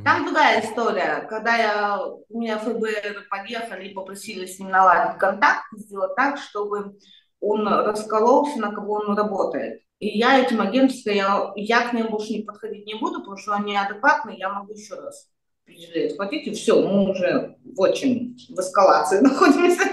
Там 0.05 0.25
другая 0.25 0.63
история. 0.63 1.27
Когда 1.29 1.57
я, 1.57 1.99
у 2.29 2.41
меня 2.41 2.59
ФБР 2.59 3.29
подъехали 3.31 3.89
и 3.89 3.95
попросили 3.95 4.47
с 4.47 4.59
ним 4.59 4.71
наладить 4.71 5.19
контакт, 5.19 5.65
сделать 5.73 6.15
так, 6.17 6.39
чтобы 6.39 6.97
он 7.41 7.67
раскололся, 7.67 8.59
на 8.59 8.73
кого 8.73 8.95
он 8.95 9.17
работает. 9.17 9.83
И 10.03 10.19
я 10.19 10.41
этим 10.41 10.61
агентством, 10.61 11.15
я, 11.15 11.53
я 11.55 11.89
к 11.89 11.93
ним 11.93 12.09
больше 12.09 12.33
не 12.33 12.43
подходить 12.43 12.87
не 12.87 12.95
буду, 12.95 13.21
потому 13.21 13.37
что 13.37 13.53
они 13.53 13.77
адекватные, 13.77 14.37
я 14.37 14.53
могу 14.53 14.73
еще 14.73 14.97
раз 14.97 15.31
пережить. 15.65 16.19
Хотите, 16.19 16.51
все, 16.51 16.85
мы 16.85 17.09
уже 17.09 17.57
в 17.65 17.81
очень 17.81 18.37
в 18.49 18.59
эскалации 18.59 19.19
находимся. 19.21 19.85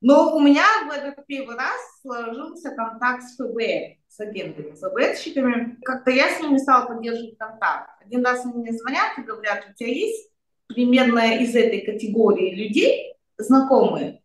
Но 0.00 0.34
у 0.34 0.40
меня 0.40 0.64
в 0.88 0.90
этот 0.90 1.26
первый 1.26 1.54
раз 1.54 1.76
сложился 2.00 2.70
контакт 2.70 3.24
с 3.24 3.36
ФБР, 3.36 3.98
с 4.08 4.20
агентами, 4.20 4.74
с 4.74 4.80
ФБРщиками. 4.80 5.76
Как-то 5.84 6.10
я 6.12 6.30
с 6.30 6.40
ними 6.40 6.56
стала 6.56 6.86
поддерживать 6.86 7.36
контакт. 7.36 7.90
Один 8.06 8.24
раз 8.24 8.46
они 8.46 8.54
мне 8.54 8.72
звонят 8.72 9.18
и 9.18 9.20
говорят, 9.22 9.66
у 9.70 9.74
тебя 9.74 9.90
есть 9.90 10.30
примерно 10.66 11.42
из 11.42 11.54
этой 11.54 11.82
категории 11.82 12.54
людей 12.54 13.16
знакомые? 13.36 14.22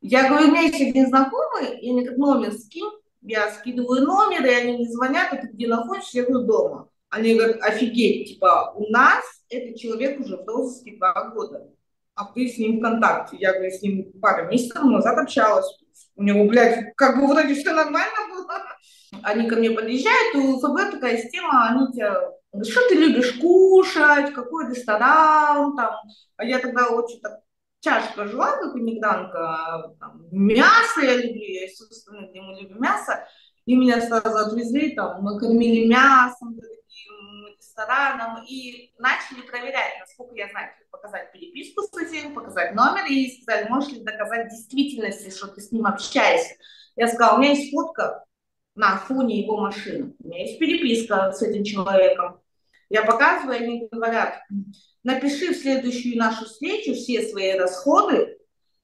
Я 0.00 0.30
говорю, 0.30 0.48
у 0.48 0.50
меня 0.50 0.62
есть 0.62 0.80
один 0.80 1.08
знакомый, 1.08 1.78
и 1.78 1.90
они 1.90 2.06
как 2.06 2.16
номер 2.16 2.52
скинь, 2.52 2.90
я 3.22 3.50
скидываю 3.50 4.04
номер, 4.04 4.44
и 4.44 4.50
они 4.50 4.72
мне 4.72 4.88
звонят, 4.88 5.32
а 5.32 5.36
ты 5.36 5.48
где 5.48 5.68
находишься? 5.68 6.18
Я 6.18 6.24
говорю, 6.24 6.46
дома. 6.46 6.88
Они 7.08 7.34
говорят, 7.34 7.62
офигеть, 7.62 8.28
типа, 8.28 8.72
у 8.74 8.88
нас 8.90 9.24
этот 9.48 9.76
человек 9.76 10.20
уже 10.20 10.36
в 10.36 10.46
розыске 10.46 10.96
два 10.96 11.30
года, 11.30 11.68
а 12.14 12.24
ты 12.32 12.48
с 12.48 12.58
ним 12.58 12.78
в 12.78 12.82
контакте. 12.82 13.36
Я 13.38 13.52
говорю, 13.52 13.70
с 13.70 13.82
ним 13.82 14.12
пару 14.20 14.48
месяцев 14.48 14.82
назад 14.82 15.18
общалась. 15.18 15.66
У 16.16 16.22
него, 16.22 16.44
блядь, 16.44 16.94
как 16.96 17.18
бы 17.18 17.26
вроде 17.26 17.54
все 17.54 17.72
нормально 17.72 18.16
было. 18.30 18.58
Они 19.22 19.48
ко 19.48 19.56
мне 19.56 19.70
подъезжают, 19.70 20.34
у 20.36 20.58
ФБ 20.58 20.92
такая 20.92 21.18
система, 21.18 21.68
они 21.68 21.92
тебя 21.92 22.32
что 22.64 22.86
ты 22.88 22.96
любишь 22.96 23.32
кушать, 23.40 24.34
какой 24.34 24.68
ресторан, 24.68 25.74
там. 25.74 25.94
А 26.36 26.44
я 26.44 26.58
тогда 26.58 26.88
очень 26.88 27.20
так 27.20 27.40
чашка 27.82 28.26
жила, 28.26 28.56
как 28.56 28.76
иммигрантка, 28.76 29.94
там, 29.98 30.26
мясо 30.30 31.00
я 31.00 31.16
люблю, 31.16 31.42
я 31.42 31.66
из 31.66 32.06
мы 32.08 32.60
любим 32.60 32.80
мясо, 32.80 33.26
и 33.66 33.76
меня 33.76 34.00
сразу 34.00 34.36
отвезли, 34.36 34.94
там, 34.94 35.22
мы 35.22 35.38
кормили 35.38 35.86
мясом, 35.86 36.58
рестораном, 37.72 38.44
и 38.46 38.92
начали 38.98 39.46
проверять, 39.46 39.98
насколько 40.00 40.34
я 40.34 40.48
знаю, 40.50 40.70
показать 40.90 41.32
переписку 41.32 41.82
с 41.82 41.96
этим, 41.96 42.34
показать 42.34 42.74
номер, 42.74 43.04
и 43.08 43.42
сказали, 43.42 43.68
можешь 43.68 43.92
ли 43.92 44.02
доказать 44.02 44.48
действительности, 44.48 45.30
что 45.30 45.48
ты 45.48 45.60
с 45.60 45.72
ним 45.72 45.86
общаешься. 45.86 46.54
Я 46.96 47.08
сказала, 47.08 47.36
у 47.36 47.40
меня 47.40 47.52
есть 47.52 47.72
фотка 47.72 48.24
на 48.74 48.96
фоне 48.96 49.42
его 49.42 49.58
машины, 49.60 50.14
у 50.18 50.28
меня 50.28 50.42
есть 50.42 50.58
переписка 50.58 51.32
с 51.32 51.42
этим 51.42 51.64
человеком. 51.64 52.41
Я 52.92 53.04
показываю, 53.06 53.56
они 53.56 53.88
говорят, 53.90 54.34
напиши 55.02 55.54
в 55.54 55.56
следующую 55.56 56.18
нашу 56.18 56.44
встречу 56.44 56.92
все 56.92 57.22
свои 57.22 57.52
расходы, 57.52 58.36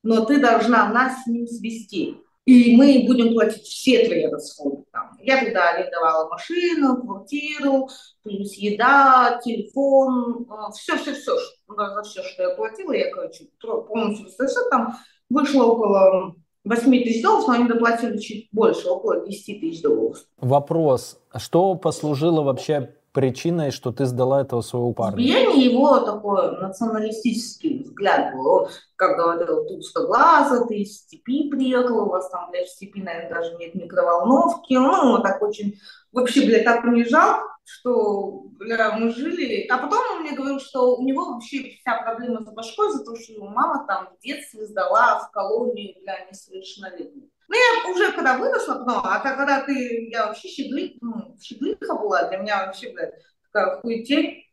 но 0.02 0.24
ты 0.24 0.40
должна 0.40 0.88
нас 0.88 1.24
с 1.24 1.26
ним 1.26 1.46
свести. 1.46 2.16
И 2.46 2.74
мы 2.74 3.04
будем 3.06 3.34
платить 3.34 3.64
все 3.64 4.06
твои 4.06 4.24
расходы. 4.24 4.82
Там. 4.92 5.10
Я 5.20 5.44
тогда 5.44 5.72
арендовала 5.72 6.30
машину, 6.30 7.02
квартиру, 7.02 7.90
плюс 8.22 8.54
еда, 8.54 9.38
телефон, 9.44 10.48
все-все-все, 10.72 11.36
за 11.68 12.02
все, 12.02 12.22
что 12.22 12.44
я 12.44 12.54
платила, 12.54 12.92
я, 12.92 13.12
короче, 13.12 13.48
полностью 13.60 14.24
растрясла, 14.24 14.62
там 14.70 14.96
вышло 15.28 15.64
около 15.64 16.34
8 16.64 16.90
тысяч 17.04 17.22
долларов, 17.22 17.48
но 17.48 17.52
они 17.52 17.68
доплатили 17.68 18.16
чуть 18.16 18.48
больше, 18.52 18.88
около 18.88 19.26
10 19.26 19.60
тысяч 19.60 19.82
долларов. 19.82 20.24
Вопрос. 20.38 21.20
Что 21.36 21.74
послужило 21.74 22.40
вообще 22.40 22.94
причиной, 23.12 23.70
что 23.70 23.92
ты 23.92 24.06
сдала 24.06 24.42
этого 24.42 24.60
своего 24.60 24.92
парня? 24.92 25.20
Избиение 25.20 25.72
его 25.72 26.00
такой 26.00 26.58
националистический 26.60 27.82
взгляд 27.82 28.34
был. 28.34 28.46
Он, 28.46 28.68
как 28.96 29.16
говорил, 29.16 29.66
ты 29.66 29.74
узкоглаза, 29.74 30.66
ты 30.66 30.78
из 30.78 30.98
степи 30.98 31.50
приехал, 31.50 32.04
у 32.04 32.08
вас 32.08 32.28
там, 32.30 32.50
в 32.50 32.66
степи, 32.68 33.02
наверное, 33.02 33.30
даже 33.30 33.56
нет 33.56 33.74
микроволновки. 33.74 34.74
Ну, 34.74 34.90
он 34.90 35.22
так 35.22 35.42
очень, 35.42 35.78
вообще, 36.12 36.46
блядь, 36.46 36.64
так 36.64 36.84
унижал, 36.84 37.40
что, 37.64 38.44
бля, 38.58 38.96
мы 38.98 39.10
жили. 39.10 39.66
А 39.68 39.78
потом 39.78 39.98
он 40.12 40.22
мне 40.22 40.32
говорил, 40.32 40.60
что 40.60 40.96
у 40.96 41.02
него 41.02 41.32
вообще 41.32 41.76
вся 41.80 42.00
проблема 42.02 42.42
с 42.42 42.52
башкой 42.52 42.92
за 42.92 43.04
то, 43.04 43.14
что 43.16 43.32
его 43.32 43.48
мама 43.48 43.84
там 43.86 44.08
в 44.16 44.22
детстве 44.22 44.66
сдала 44.66 45.20
в 45.20 45.30
колонию 45.30 45.94
для 46.00 46.26
несовершеннолетних. 46.30 47.30
Ну, 47.48 47.54
я 47.56 47.90
уже 47.90 48.12
когда 48.12 48.36
выросла, 48.36 48.84
ну, 48.86 49.00
а 49.02 49.20
когда 49.20 49.62
ты, 49.62 50.08
я 50.10 50.26
вообще 50.26 50.48
щеглик, 50.48 50.98
ну, 51.00 51.36
щеглиха 51.40 51.94
была, 51.94 52.28
для 52.28 52.38
меня 52.38 52.66
вообще, 52.66 52.92
блядь, 52.92 53.14
такая 53.50 53.80
хуетень, 53.80 54.44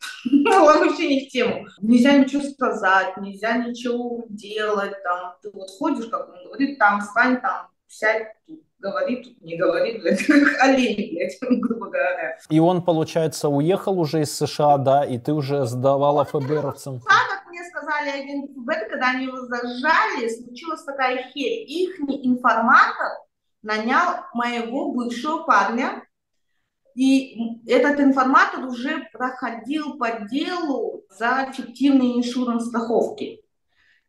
была 0.45 0.77
вообще 0.79 1.07
не 1.07 1.27
в 1.27 1.29
тему. 1.29 1.67
Нельзя 1.81 2.17
ничего 2.17 2.41
сказать, 2.41 3.17
нельзя 3.17 3.57
ничего 3.57 4.25
делать, 4.29 4.95
там, 5.03 5.35
ты 5.41 5.51
вот 5.51 5.69
ходишь, 5.71 6.07
как 6.07 6.29
он 6.29 6.43
говорит, 6.45 6.79
там, 6.79 7.01
встань, 7.01 7.41
там, 7.41 7.67
сядь, 7.87 8.27
тут, 8.47 8.64
говори, 8.85 9.23
тут 9.23 9.41
не 9.41 9.57
говори, 9.57 9.97
блядь, 9.97 10.23
как 10.25 10.43
олень, 10.61 11.13
блядь, 11.13 11.37
грубо 11.61 11.87
говоря. 11.87 12.37
И 12.49 12.59
он, 12.59 12.83
получается, 12.83 13.49
уехал 13.49 13.99
уже 13.99 14.21
из 14.21 14.35
США, 14.37 14.77
да, 14.77 15.03
и 15.03 15.17
ты 15.17 15.33
уже 15.33 15.65
сдавала 15.65 16.25
ФБРовцам? 16.25 16.99
Да, 16.99 17.49
мне 17.49 17.63
сказали 17.69 18.09
агенты 18.09 18.53
ФБР, 18.53 18.89
когда 18.89 19.11
они 19.11 19.25
его 19.25 19.37
зажали, 19.37 20.29
случилась 20.29 20.83
такая 20.83 21.31
херь. 21.31 21.65
Их 21.67 21.99
информатор 21.99 23.19
нанял 23.63 24.25
моего 24.33 24.91
бывшего 24.91 25.43
парня, 25.43 26.03
и 26.93 27.59
этот 27.67 27.99
информатор 27.99 28.63
уже 28.65 29.07
проходил 29.11 29.97
по 29.97 30.11
делу 30.29 31.03
за 31.09 31.51
фиктивные 31.51 32.17
иншуранс 32.17 32.67
страховки. 32.67 33.41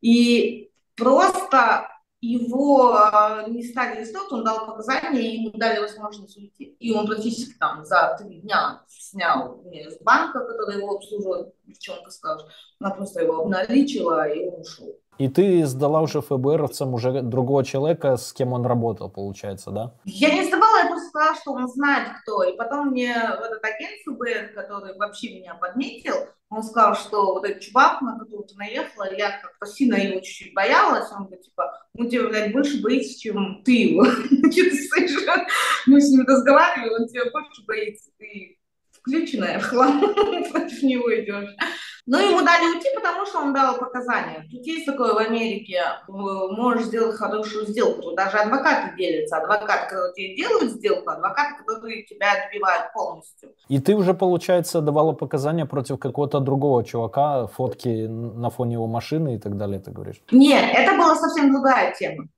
И 0.00 0.70
просто 0.94 1.88
его 2.32 2.94
а, 2.94 3.44
не 3.48 3.62
стали 3.62 3.96
арестовывать, 3.96 4.32
он 4.32 4.44
дал 4.44 4.66
показания, 4.66 5.20
и 5.20 5.40
ему 5.40 5.50
дали 5.56 5.80
возможность 5.80 6.36
уйти. 6.36 6.76
И 6.80 6.92
он 6.92 7.06
практически 7.06 7.56
там 7.58 7.84
за 7.84 8.16
три 8.18 8.40
дня 8.40 8.82
снял 8.88 9.62
с 9.72 10.02
банка, 10.02 10.40
который 10.40 10.76
его 10.76 10.96
обслуживал, 10.96 11.54
девчонка 11.64 12.10
скажет, 12.10 12.46
она 12.80 12.90
просто 12.90 13.22
его 13.22 13.42
обналичила, 13.42 14.28
и 14.28 14.48
он 14.48 14.60
ушел. 14.60 14.96
И 15.18 15.28
ты 15.28 15.64
сдала 15.64 16.02
уже 16.02 16.20
ФБРовцам 16.20 16.92
уже 16.92 17.22
другого 17.22 17.64
человека, 17.64 18.16
с 18.18 18.34
кем 18.34 18.52
он 18.52 18.66
работал, 18.66 19.08
получается, 19.08 19.70
да? 19.70 19.94
Я 20.04 20.30
не 20.30 20.44
сдавала, 20.44 20.78
я 20.82 20.88
просто 20.88 21.08
сказала, 21.08 21.36
что 21.36 21.52
он 21.52 21.68
знает 21.68 22.08
кто. 22.20 22.42
И 22.42 22.54
потом 22.56 22.88
мне 22.88 23.12
этот 23.12 23.64
агент 23.64 23.98
ФБР, 24.04 24.52
который 24.54 24.96
вообще 24.98 25.40
меня 25.40 25.54
подметил, 25.54 26.14
он 26.48 26.62
сказал, 26.62 26.94
что 26.94 27.34
вот 27.34 27.44
этот 27.44 27.60
чувак, 27.62 28.00
на 28.02 28.18
которого 28.18 28.46
ты 28.46 28.54
наехала, 28.56 29.12
я 29.12 29.40
как-то 29.40 29.66
сильно 29.66 29.96
его 29.96 30.20
чуть-чуть 30.20 30.54
боялась. 30.54 31.10
Он 31.10 31.24
говорит, 31.24 31.42
типа, 31.42 31.86
ну 31.94 32.08
тебя, 32.08 32.28
блядь, 32.28 32.52
больше 32.52 32.80
боится, 32.80 33.18
чем 33.18 33.62
ты 33.64 33.72
его. 33.72 34.04
Мы 35.86 36.00
с 36.00 36.10
ним 36.10 36.24
разговаривали, 36.26 37.02
он 37.02 37.08
тебя 37.08 37.30
больше 37.32 37.64
боится. 37.66 38.10
Ты 38.18 38.55
включенная 39.06 39.58
в 39.58 39.64
хлам, 39.64 40.00
против 40.52 40.82
него 40.82 41.14
идешь. 41.14 41.54
Но 42.06 42.20
ему 42.20 42.42
дали 42.42 42.76
уйти, 42.76 42.88
потому 42.94 43.26
что 43.26 43.40
он 43.40 43.52
дал 43.52 43.78
показания. 43.78 44.46
Тут 44.50 44.64
есть 44.64 44.86
такое 44.86 45.12
в 45.12 45.18
Америке, 45.18 45.82
можешь 46.06 46.86
сделать 46.86 47.16
хорошую 47.16 47.66
сделку. 47.66 48.02
Тут 48.02 48.16
даже 48.16 48.38
адвокаты 48.38 48.96
делятся. 48.96 49.38
Адвокаты, 49.38 49.88
которые 49.88 50.12
тебе 50.14 50.36
делают 50.36 50.70
сделку, 50.70 51.10
адвокаты, 51.10 51.64
которые 51.64 52.04
тебя 52.04 52.26
отбивают 52.44 52.92
полностью. 52.92 53.50
И 53.68 53.80
ты 53.80 53.96
уже, 53.96 54.14
получается, 54.14 54.80
давала 54.80 55.12
показания 55.14 55.66
против 55.66 55.98
какого-то 55.98 56.38
другого 56.38 56.84
чувака, 56.84 57.48
фотки 57.48 58.06
на 58.06 58.50
фоне 58.50 58.74
его 58.74 58.86
машины 58.86 59.34
и 59.34 59.38
так 59.38 59.56
далее, 59.56 59.80
ты 59.80 59.90
говоришь? 59.90 60.22
Нет, 60.30 60.64
это 60.74 60.92
была 60.92 61.16
совсем 61.16 61.52
другая 61.52 61.92
тема. 61.98 62.28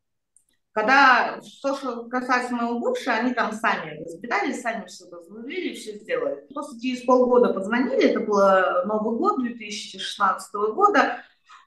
Когда 0.73 1.41
то, 1.63 1.75
что 1.77 2.05
касается 2.05 2.55
моего 2.55 2.79
бывшего, 2.79 3.17
они 3.17 3.35
там 3.35 3.53
сами 3.53 4.01
разбирались, 4.05 4.61
сами 4.61 4.87
все 4.87 5.11
разложили, 5.11 5.75
все 5.75 5.99
сделали. 5.99 6.47
Просто 6.55 6.81
через 6.81 7.03
полгода 7.03 7.53
позвонили, 7.53 8.11
это 8.11 8.21
было 8.21 8.85
Новый 8.87 9.19
год 9.19 9.41
2016 9.43 10.55
года, 10.75 11.23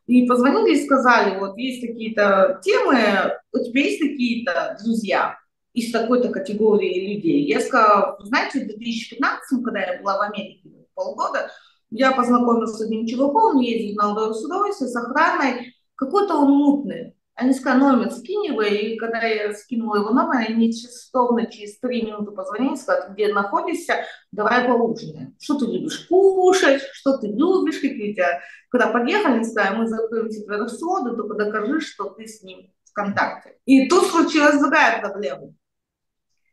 и 0.08 0.26
позвонили 0.28 0.76
и 0.76 0.86
сказали, 0.86 1.40
вот 1.40 1.58
есть 1.58 1.86
какие-то 1.86 2.60
темы, 2.64 3.38
у 3.52 3.60
тебя 3.60 3.82
есть 3.82 4.00
какие-то 4.00 4.78
друзья 4.84 5.38
из 5.74 5.92
такой-то 5.92 6.30
категории 6.30 7.16
людей. 7.16 7.46
Я 7.46 7.60
сказала, 7.60 8.18
знаете, 8.22 8.62
в 8.62 8.68
2015, 8.68 9.64
когда 9.64 9.80
я 9.80 10.02
была 10.02 10.18
в 10.18 10.22
Америке 10.22 10.70
полгода, 10.94 11.50
я 11.92 12.12
познакомилась 12.14 12.78
с 12.78 12.82
одним 12.82 13.06
чуваком, 13.06 13.58
он 13.58 13.60
ездит 13.60 13.98
на 13.98 14.12
удовольствие 14.12 14.90
с 14.90 14.96
охраной, 14.96 15.76
какой-то 15.96 16.36
он 16.36 16.52
мутный. 16.52 17.16
Они 17.36 17.54
сказали, 17.54 17.80
номер 17.80 18.12
скинь 18.12 18.46
его, 18.46 18.62
и 18.62 18.98
когда 18.98 19.22
я 19.22 19.54
скинула 19.54 19.98
его 19.98 20.10
номер, 20.12 20.46
они 20.48 20.74
часовно 20.74 21.50
через 21.50 21.80
три 21.80 22.04
минуты 22.04 22.32
позвонили, 22.32 22.76
сказали, 22.76 23.14
где 23.14 23.34
находишься, 23.34 24.06
давай 24.32 24.68
поужинаем. 24.68 25.36
Что 25.40 25.58
ты 25.58 25.66
любишь 25.66 26.06
кушать, 26.08 26.82
что 26.94 27.18
ты 27.18 27.28
любишь, 27.28 27.80
какие 27.80 28.12
у 28.12 28.14
тебя... 28.14 28.42
Когда 28.70 28.88
подъехали, 28.88 29.44
сказали, 29.44 29.78
мы 29.78 29.88
закроем 29.88 30.30
тебе 30.30 30.56
расходы, 30.56 31.16
только 31.16 31.36
докажи, 31.36 31.82
что 31.82 32.10
ты 32.10 32.28
с 32.28 32.44
ним 32.44 32.72
в 32.86 32.94
контакте. 32.94 33.58
И 33.66 33.88
тут 33.90 34.06
случилась 34.08 34.60
другая 34.60 35.00
проблема. 35.00 35.54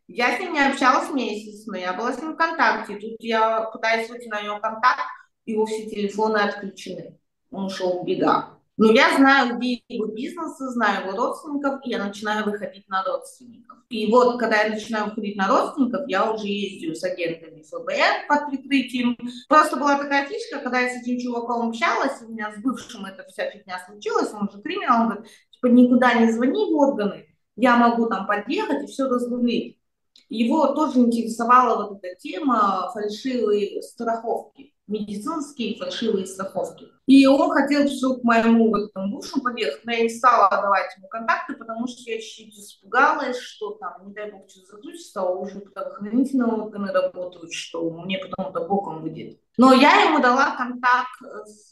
Я 0.06 0.36
с 0.36 0.40
ним 0.40 0.54
не 0.54 0.66
общалась 0.66 1.10
месяц, 1.12 1.66
но 1.66 1.76
я 1.76 1.92
была 1.92 2.12
с 2.12 2.22
ним 2.22 2.32
в 2.32 2.36
контакте. 2.36 2.94
И 2.94 3.00
тут 3.00 3.16
я 3.20 3.62
пытаюсь 3.62 4.08
выйти 4.08 4.28
на 4.28 4.40
него 4.40 4.58
контакт, 4.58 5.02
его 5.44 5.66
все 5.66 5.88
телефоны 5.88 6.38
отключены. 6.38 7.18
Он 7.50 7.66
ушел 7.66 8.02
в 8.02 8.06
бега. 8.06 8.57
Но 8.78 8.92
я 8.92 9.16
знаю, 9.16 9.56
где 9.56 9.82
его 9.88 10.06
бизнесы, 10.06 10.68
знаю 10.68 11.08
его 11.08 11.16
родственников, 11.16 11.80
и 11.84 11.90
я 11.90 12.04
начинаю 12.04 12.44
выходить 12.44 12.88
на 12.88 13.02
родственников. 13.02 13.78
И 13.88 14.08
вот, 14.08 14.38
когда 14.38 14.62
я 14.62 14.70
начинаю 14.70 15.06
выходить 15.06 15.36
на 15.36 15.48
родственников, 15.48 16.02
я 16.06 16.30
уже 16.32 16.46
ездию 16.46 16.94
с 16.94 17.02
агентами 17.02 17.62
ФБР 17.62 18.28
под 18.28 18.50
прикрытием. 18.50 19.18
Просто 19.48 19.76
была 19.78 19.98
такая 19.98 20.28
фишка, 20.28 20.60
когда 20.60 20.78
я 20.78 20.90
с 20.90 21.02
этим 21.02 21.18
чуваком 21.18 21.70
общалась, 21.70 22.22
у 22.22 22.28
меня 22.28 22.52
с 22.52 22.62
бывшим 22.62 23.04
эта 23.04 23.24
вся 23.24 23.50
фигня 23.50 23.80
случилась, 23.84 24.32
он 24.32 24.48
же 24.48 24.62
криминал, 24.62 25.02
он 25.02 25.08
говорит, 25.08 25.26
типа, 25.50 25.66
никуда 25.66 26.14
не 26.14 26.30
звони 26.30 26.72
в 26.72 26.76
органы, 26.76 27.26
я 27.56 27.76
могу 27.76 28.06
там 28.06 28.28
подъехать 28.28 28.84
и 28.84 28.86
все 28.86 29.08
разрулить. 29.08 29.80
Его 30.28 30.68
тоже 30.74 31.00
интересовала 31.00 31.88
вот 31.88 31.98
эта 32.04 32.14
тема 32.20 32.92
фальшивой 32.92 33.82
страховки 33.82 34.72
медицинские 34.88 35.78
фальшивые 35.78 36.26
страховки. 36.26 36.88
И 37.06 37.26
он 37.26 37.50
хотел 37.50 37.86
все 37.86 38.14
к 38.14 38.24
моему 38.24 38.70
вот 38.70 38.90
этому 38.90 39.16
бывшему 39.16 39.42
подъехать, 39.42 39.84
но 39.84 39.92
я 39.92 40.02
не 40.02 40.08
стала 40.08 40.50
давать 40.50 40.94
ему 40.96 41.08
контакты, 41.08 41.54
потому 41.54 41.86
что 41.86 42.02
я 42.10 42.20
чуть-чуть 42.20 42.58
испугалась, 42.58 43.38
что 43.38 43.70
там, 43.72 44.06
не 44.06 44.14
дай 44.14 44.30
бог, 44.30 44.48
что 44.50 44.60
заключится, 44.66 45.20
а 45.20 45.30
уже 45.30 45.60
правоохранительные 45.60 46.52
органы 46.52 46.92
работают, 46.92 47.52
что 47.52 47.88
мне 47.90 48.18
потом 48.18 48.50
это 48.50 48.60
боком 48.66 49.02
выйдет. 49.02 49.40
Но 49.56 49.72
я 49.72 50.02
ему 50.02 50.20
дала 50.20 50.56
контакт, 50.56 51.18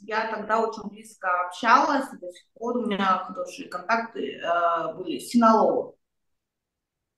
я 0.00 0.30
тогда 0.34 0.60
очень 0.60 0.88
близко 0.88 1.28
общалась, 1.46 2.06
до 2.20 2.30
сих 2.32 2.46
пор 2.54 2.78
у 2.78 2.86
меня 2.86 3.24
хорошие 3.26 3.68
контакты 3.68 4.40
э, 4.40 4.94
были 4.94 5.18
с 5.18 5.28
Синаловым. 5.28 5.96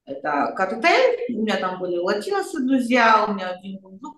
Это 0.08 0.54
картель, 0.56 1.36
у 1.36 1.42
меня 1.42 1.58
там 1.58 1.78
были 1.78 1.98
латиносы 1.98 2.62
друзья, 2.62 3.26
у 3.28 3.34
меня 3.34 3.50
один 3.50 3.78
друг, 3.82 4.17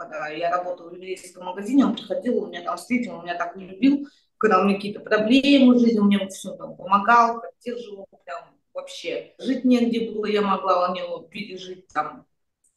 когда 0.00 0.28
я 0.28 0.50
работала 0.50 0.88
в 0.88 0.94
еврейском 0.94 1.44
магазине, 1.44 1.84
он 1.84 1.94
приходил, 1.94 2.42
он 2.42 2.50
меня 2.50 2.62
там 2.62 2.78
встретил, 2.78 3.16
он 3.16 3.24
меня 3.24 3.34
так 3.34 3.54
любил, 3.54 4.08
когда 4.38 4.60
у 4.60 4.64
меня 4.64 4.76
какие-то 4.76 5.00
проблемы 5.00 5.74
в 5.74 5.78
жизни, 5.78 5.98
он 5.98 6.06
мне 6.06 6.26
все 6.28 6.56
там 6.56 6.74
помогал, 6.74 7.42
поддерживал, 7.42 8.08
прям 8.24 8.44
вообще. 8.72 9.34
Жить 9.38 9.66
негде 9.66 10.10
было, 10.10 10.24
я 10.24 10.40
могла 10.40 10.88
у 10.88 10.94
него 10.94 11.18
пережить 11.18 11.86
там 11.88 12.24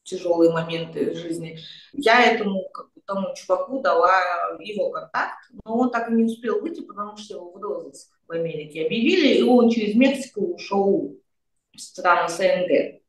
тяжелые 0.04 0.52
моменты 0.52 1.16
жизни. 1.16 1.60
Я 1.94 2.26
этому 2.26 2.68
как 2.74 2.92
бы, 2.94 3.02
тому 3.06 3.34
чуваку 3.36 3.80
дала 3.80 4.20
его 4.60 4.90
контакт, 4.90 5.50
но 5.64 5.78
он 5.78 5.92
так 5.92 6.10
и 6.10 6.14
не 6.14 6.26
успел 6.26 6.60
выйти, 6.60 6.82
потому 6.82 7.16
что 7.16 7.36
его 7.36 7.52
в 7.52 7.56
розыск 7.56 8.12
в 8.28 8.34
Америке 8.34 8.86
объявили, 8.86 9.38
и 9.38 9.44
он 9.44 9.70
через 9.70 9.96
Мексику 9.96 10.56
ушел 10.56 11.18
в 11.74 11.80
страны 11.80 12.28
СНГ. 12.28 13.02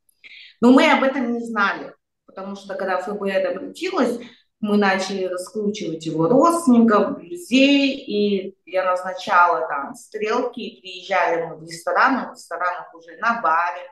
Но 0.61 0.71
мы 0.71 0.89
об 0.89 1.03
этом 1.03 1.33
не 1.33 1.41
знали 1.41 1.95
потому 2.35 2.57
что 2.57 2.75
когда 2.75 2.99
ФБР 2.99 3.47
обратилась, 3.47 4.19
мы 4.61 4.77
начали 4.77 5.25
раскручивать 5.25 6.07
его 6.07 6.27
родственников, 6.29 7.19
друзей, 7.19 7.97
и 7.97 8.57
я 8.67 8.85
назначала 8.85 9.67
там 9.69 9.95
стрелки, 9.95 10.61
и 10.61 10.81
приезжали 10.81 11.47
мы 11.47 11.57
в 11.57 11.63
рестораны, 11.65 12.31
в 12.31 12.33
ресторанах 12.33 12.95
уже 12.95 13.17
на 13.19 13.41
баре, 13.41 13.83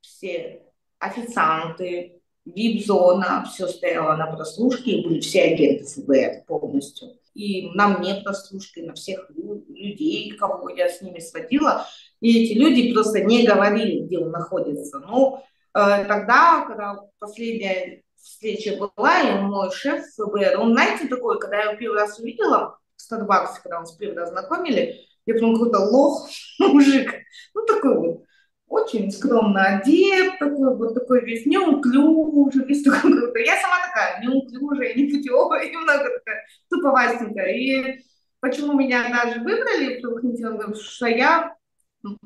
все 0.00 0.62
официанты, 0.98 2.20
вип-зона, 2.44 3.46
все 3.50 3.66
стояло 3.68 4.16
на 4.16 4.26
прослушке, 4.26 4.92
и 4.92 5.06
были 5.06 5.20
все 5.20 5.42
агенты 5.42 5.84
ФБР 5.84 6.44
полностью. 6.46 7.18
И 7.34 7.70
на 7.70 7.88
мне 7.88 8.16
прослушка, 8.16 8.80
и 8.80 8.86
на 8.86 8.94
всех 8.94 9.30
людей, 9.30 10.36
кого 10.36 10.68
я 10.70 10.88
с 10.88 11.00
ними 11.00 11.20
сводила. 11.20 11.86
И 12.20 12.44
эти 12.44 12.58
люди 12.58 12.92
просто 12.92 13.20
не 13.20 13.46
говорили, 13.46 14.00
где 14.00 14.18
он 14.18 14.30
находится. 14.30 14.98
Ну, 14.98 15.38
Э, 15.38 15.57
тогда, 15.72 16.64
когда 16.66 16.98
последняя 17.18 18.02
встреча 18.16 18.76
была, 18.76 19.20
и 19.20 19.40
мой 19.40 19.70
шеф 19.70 20.04
ФБР, 20.16 20.58
он, 20.58 20.72
знаете, 20.72 21.08
такой, 21.08 21.38
когда 21.38 21.58
я 21.58 21.64
его 21.64 21.76
первый 21.76 22.00
раз 22.00 22.18
увидела 22.18 22.78
в 22.96 23.12
Starbucks, 23.12 23.62
когда 23.62 23.80
мы 23.80 23.86
с 23.86 23.92
первый 23.92 24.18
раз 24.18 24.30
знакомили, 24.30 24.96
я 25.26 25.34
прям 25.34 25.54
какой-то 25.54 25.78
лох 25.80 26.28
мужик, 26.58 27.12
ну 27.54 27.66
такой 27.66 27.98
вот, 27.98 28.24
очень 28.68 29.10
скромно 29.10 29.64
одет, 29.64 30.38
такой 30.38 30.76
вот 30.76 30.94
такой 30.94 31.24
весь 31.24 31.46
неуклюжий, 31.46 32.64
весь 32.64 32.82
такой 32.84 33.12
крутой. 33.18 33.46
Я 33.46 33.56
сама 33.60 33.76
такая 33.86 34.20
неуклюжая, 34.22 34.94
непутевая, 34.94 35.70
немного 35.70 36.04
такая 36.18 36.44
туповастенькая. 36.68 37.52
И 37.54 38.00
почему 38.40 38.74
меня 38.74 39.08
даже 39.08 39.40
выбрали, 39.40 40.00
потому 40.00 40.74
что 40.74 41.06
я 41.06 41.56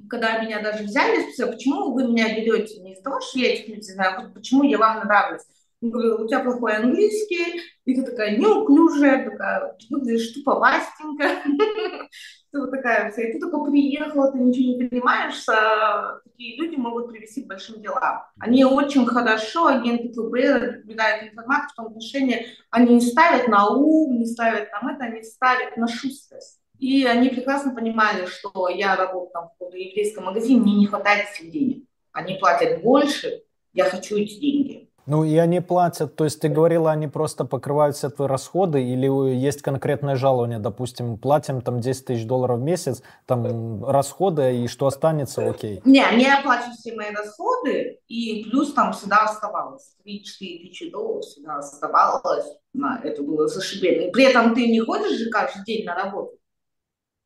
когда 0.08 0.42
меня 0.42 0.62
даже 0.62 0.84
взяли, 0.84 1.22
спросили, 1.22 1.50
почему 1.50 1.92
вы 1.92 2.04
меня 2.04 2.34
берете 2.34 2.80
не 2.80 2.92
из-за 2.92 3.02
того, 3.02 3.20
что 3.20 3.38
я 3.38 3.52
людей 3.52 3.80
знаю, 3.82 4.18
а 4.18 4.30
почему 4.30 4.62
я 4.62 4.78
вам 4.78 4.98
нравлюсь. 5.04 5.42
Он 5.80 5.90
говорит, 5.90 6.20
у 6.20 6.28
тебя 6.28 6.40
плохой 6.40 6.76
английский, 6.76 7.60
и 7.84 7.94
ты 7.94 8.02
такая 8.02 8.36
неуклюжая, 8.36 9.28
такая, 9.28 9.76
ты 9.80 9.86
выглядишь 9.90 10.32
туповастенько, 10.32 11.24
ты 12.52 12.60
вот 12.60 12.70
такая 12.70 13.10
вся, 13.10 13.22
и 13.22 13.32
ты 13.32 13.40
только 13.40 13.58
приехала, 13.68 14.30
ты 14.30 14.38
ничего 14.38 14.78
не 14.78 14.88
понимаешь, 14.88 15.42
а 15.48 16.20
такие 16.24 16.56
люди 16.56 16.76
могут 16.76 17.08
привести 17.10 17.42
к 17.42 17.48
большим 17.48 17.82
делам. 17.82 18.22
Они 18.38 18.64
очень 18.64 19.06
хорошо, 19.06 19.66
агенты 19.66 20.12
ФБР, 20.12 20.76
разбирают 20.76 21.32
информацию 21.32 21.70
в 21.70 21.74
том 21.74 21.86
отношении, 21.86 22.46
они 22.70 22.94
не 22.94 23.00
ставят 23.00 23.48
на 23.48 23.68
ум, 23.70 24.20
не 24.20 24.26
ставят 24.26 24.70
там 24.70 24.86
это, 24.86 25.04
они 25.04 25.22
ставят 25.24 25.76
на 25.76 25.88
шустрость. 25.88 26.61
И 26.82 27.04
они 27.04 27.28
прекрасно 27.28 27.72
понимали, 27.72 28.26
что 28.26 28.68
я 28.68 28.96
работаю 28.96 29.30
там 29.32 29.50
в 29.60 29.72
еврейском 29.72 30.24
магазине, 30.24 30.60
мне 30.60 30.74
не 30.74 30.86
хватает 30.86 31.28
этих 31.32 31.52
денег. 31.52 31.84
Они 32.10 32.34
платят 32.34 32.82
больше, 32.82 33.42
я 33.72 33.84
хочу 33.84 34.16
эти 34.16 34.40
деньги. 34.40 34.88
Ну 35.06 35.22
и 35.22 35.36
они 35.36 35.60
платят, 35.60 36.16
то 36.16 36.24
есть 36.24 36.40
ты 36.40 36.48
говорила, 36.48 36.90
они 36.90 37.06
просто 37.06 37.44
покрывают 37.44 37.94
все 37.94 38.10
твои 38.10 38.26
расходы 38.26 38.82
или 38.82 39.06
есть 39.36 39.62
конкретное 39.62 40.16
жалование, 40.16 40.58
допустим, 40.58 41.18
платим 41.18 41.60
там 41.60 41.80
10 41.80 42.04
тысяч 42.04 42.26
долларов 42.26 42.58
в 42.58 42.62
месяц, 42.62 43.02
там 43.26 43.84
расходы 43.84 44.64
и 44.64 44.66
что 44.66 44.86
останется, 44.86 45.48
окей. 45.48 45.80
Не, 45.84 46.04
они 46.04 46.26
оплачивают 46.26 46.76
все 46.76 46.96
мои 46.96 47.12
расходы 47.12 48.00
и 48.08 48.44
плюс 48.44 48.72
там 48.74 48.92
всегда 48.92 49.24
оставалось 49.24 49.96
3-4 50.04 50.22
тысячи 50.38 50.90
долларов 50.90 51.24
всегда 51.24 51.58
оставалось, 51.58 52.46
на 52.72 53.00
это 53.04 53.22
было 53.22 53.46
зашибенно. 53.46 54.10
При 54.10 54.24
этом 54.24 54.54
ты 54.54 54.68
не 54.68 54.80
ходишь 54.80 55.18
же 55.18 55.30
каждый 55.30 55.64
день 55.64 55.84
на 55.84 55.94
работу, 55.96 56.38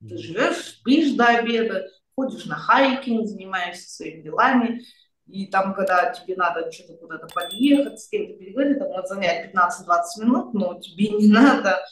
ты 0.00 0.16
живешь, 0.18 0.78
спишь 0.78 1.14
до 1.14 1.26
обеда, 1.26 1.86
ходишь 2.14 2.44
на 2.46 2.56
хайкинг, 2.56 3.26
занимаешься 3.26 3.88
своими 3.88 4.22
делами, 4.22 4.82
и 5.26 5.46
там, 5.46 5.74
когда 5.74 6.12
тебе 6.12 6.36
надо 6.36 6.70
что-то 6.70 6.94
куда-то 6.94 7.26
подъехать, 7.34 8.00
с 8.00 8.08
кем-то 8.08 8.34
переговорить, 8.34 8.76
это 8.76 8.86
может 8.86 9.08
занять 9.08 9.52
15-20 9.52 10.24
минут, 10.24 10.54
но 10.54 10.80
тебе 10.80 11.08
не 11.08 11.28
надо, 11.32 11.84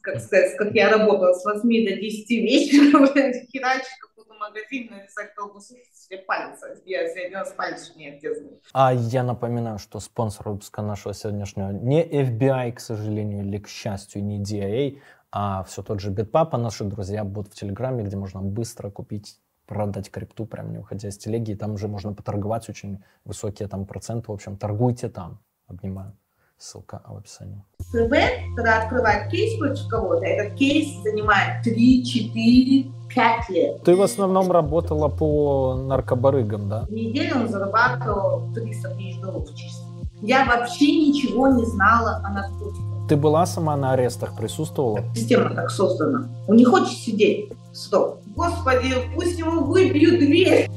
как 0.00 0.20
сказать, 0.20 0.56
как 0.56 0.72
я 0.74 0.90
работала 0.90 1.34
с 1.34 1.44
8 1.44 1.60
до 1.60 1.96
10 1.96 2.30
вечера, 2.30 3.06
херачить 3.52 3.98
какую-то 4.00 4.34
в 4.34 4.38
магазин 4.38 4.90
нарезать 4.90 5.34
колбасу 5.34 5.74
себе 5.92 6.18
палец. 6.18 6.58
Я 6.86 7.08
сегодня 7.08 7.44
с 7.44 7.52
палец 7.52 7.92
не 7.96 8.08
отрезал. 8.08 8.60
А 8.72 8.94
я 8.94 9.22
напоминаю, 9.22 9.78
что 9.78 10.00
спонсор 10.00 10.48
выпуска 10.48 10.80
нашего 10.80 11.12
сегодняшнего 11.12 11.70
не 11.70 12.02
FBI, 12.02 12.72
к 12.72 12.80
сожалению, 12.80 13.44
или 13.44 13.58
к 13.58 13.68
счастью, 13.68 14.24
не 14.24 14.42
DIA, 14.42 14.98
а 15.30 15.62
все 15.64 15.82
тот 15.82 16.00
же 16.00 16.10
Bitpap, 16.10 16.48
а 16.52 16.58
наши 16.58 16.84
друзья 16.84 17.24
будут 17.24 17.52
в 17.52 17.56
Телеграме, 17.56 18.04
где 18.04 18.16
можно 18.16 18.40
быстро 18.40 18.90
купить 18.90 19.38
продать 19.66 20.10
крипту, 20.10 20.46
прям 20.46 20.72
не 20.72 20.78
уходя 20.78 21.08
из 21.08 21.18
телеги, 21.18 21.52
и 21.52 21.54
там 21.54 21.74
уже 21.74 21.88
можно 21.88 22.14
поторговать 22.14 22.68
очень 22.68 23.02
высокие 23.24 23.68
там 23.68 23.84
проценты. 23.84 24.32
В 24.32 24.34
общем, 24.34 24.56
торгуйте 24.56 25.08
там. 25.08 25.40
Обнимаю. 25.68 26.16
Ссылка 26.56 27.02
в 27.06 27.16
описании. 27.18 27.62
ФБ, 27.90 28.56
когда 28.56 28.82
открывает 28.82 29.30
кейс 29.30 29.56
против 29.58 29.86
кого-то, 29.88 30.24
этот 30.24 30.58
кейс 30.58 30.88
занимает 31.02 31.62
3, 31.62 32.04
4, 32.04 32.92
5 33.14 33.48
лет. 33.50 33.82
Ты 33.84 33.94
в 33.94 34.02
основном 34.02 34.50
работала 34.50 35.08
по 35.08 35.74
наркобарыгам, 35.74 36.68
да? 36.68 36.86
В 36.86 36.90
неделю 36.90 37.42
он 37.42 37.48
зарабатывал 37.48 38.52
300 38.54 38.90
тысяч 38.94 39.20
долларов 39.20 39.54
чисто. 39.54 39.84
Я 40.20 40.46
вообще 40.46 40.86
ничего 40.86 41.46
не 41.48 41.64
знала 41.66 42.20
о 42.24 42.30
наркотиках. 42.30 42.97
Ты 43.08 43.16
была 43.16 43.46
сама 43.46 43.74
на 43.74 43.92
арестах, 43.92 44.36
присутствовала? 44.36 45.02
Система 45.14 45.54
так 45.54 45.70
создана. 45.70 46.28
Он 46.46 46.56
не 46.56 46.64
хочет 46.64 46.92
сидеть. 46.92 47.50
Стоп. 47.72 48.20
Господи, 48.36 48.94
пусть 49.14 49.38
ему 49.38 49.64
выбьют 49.64 50.18
дверь. 50.18 50.68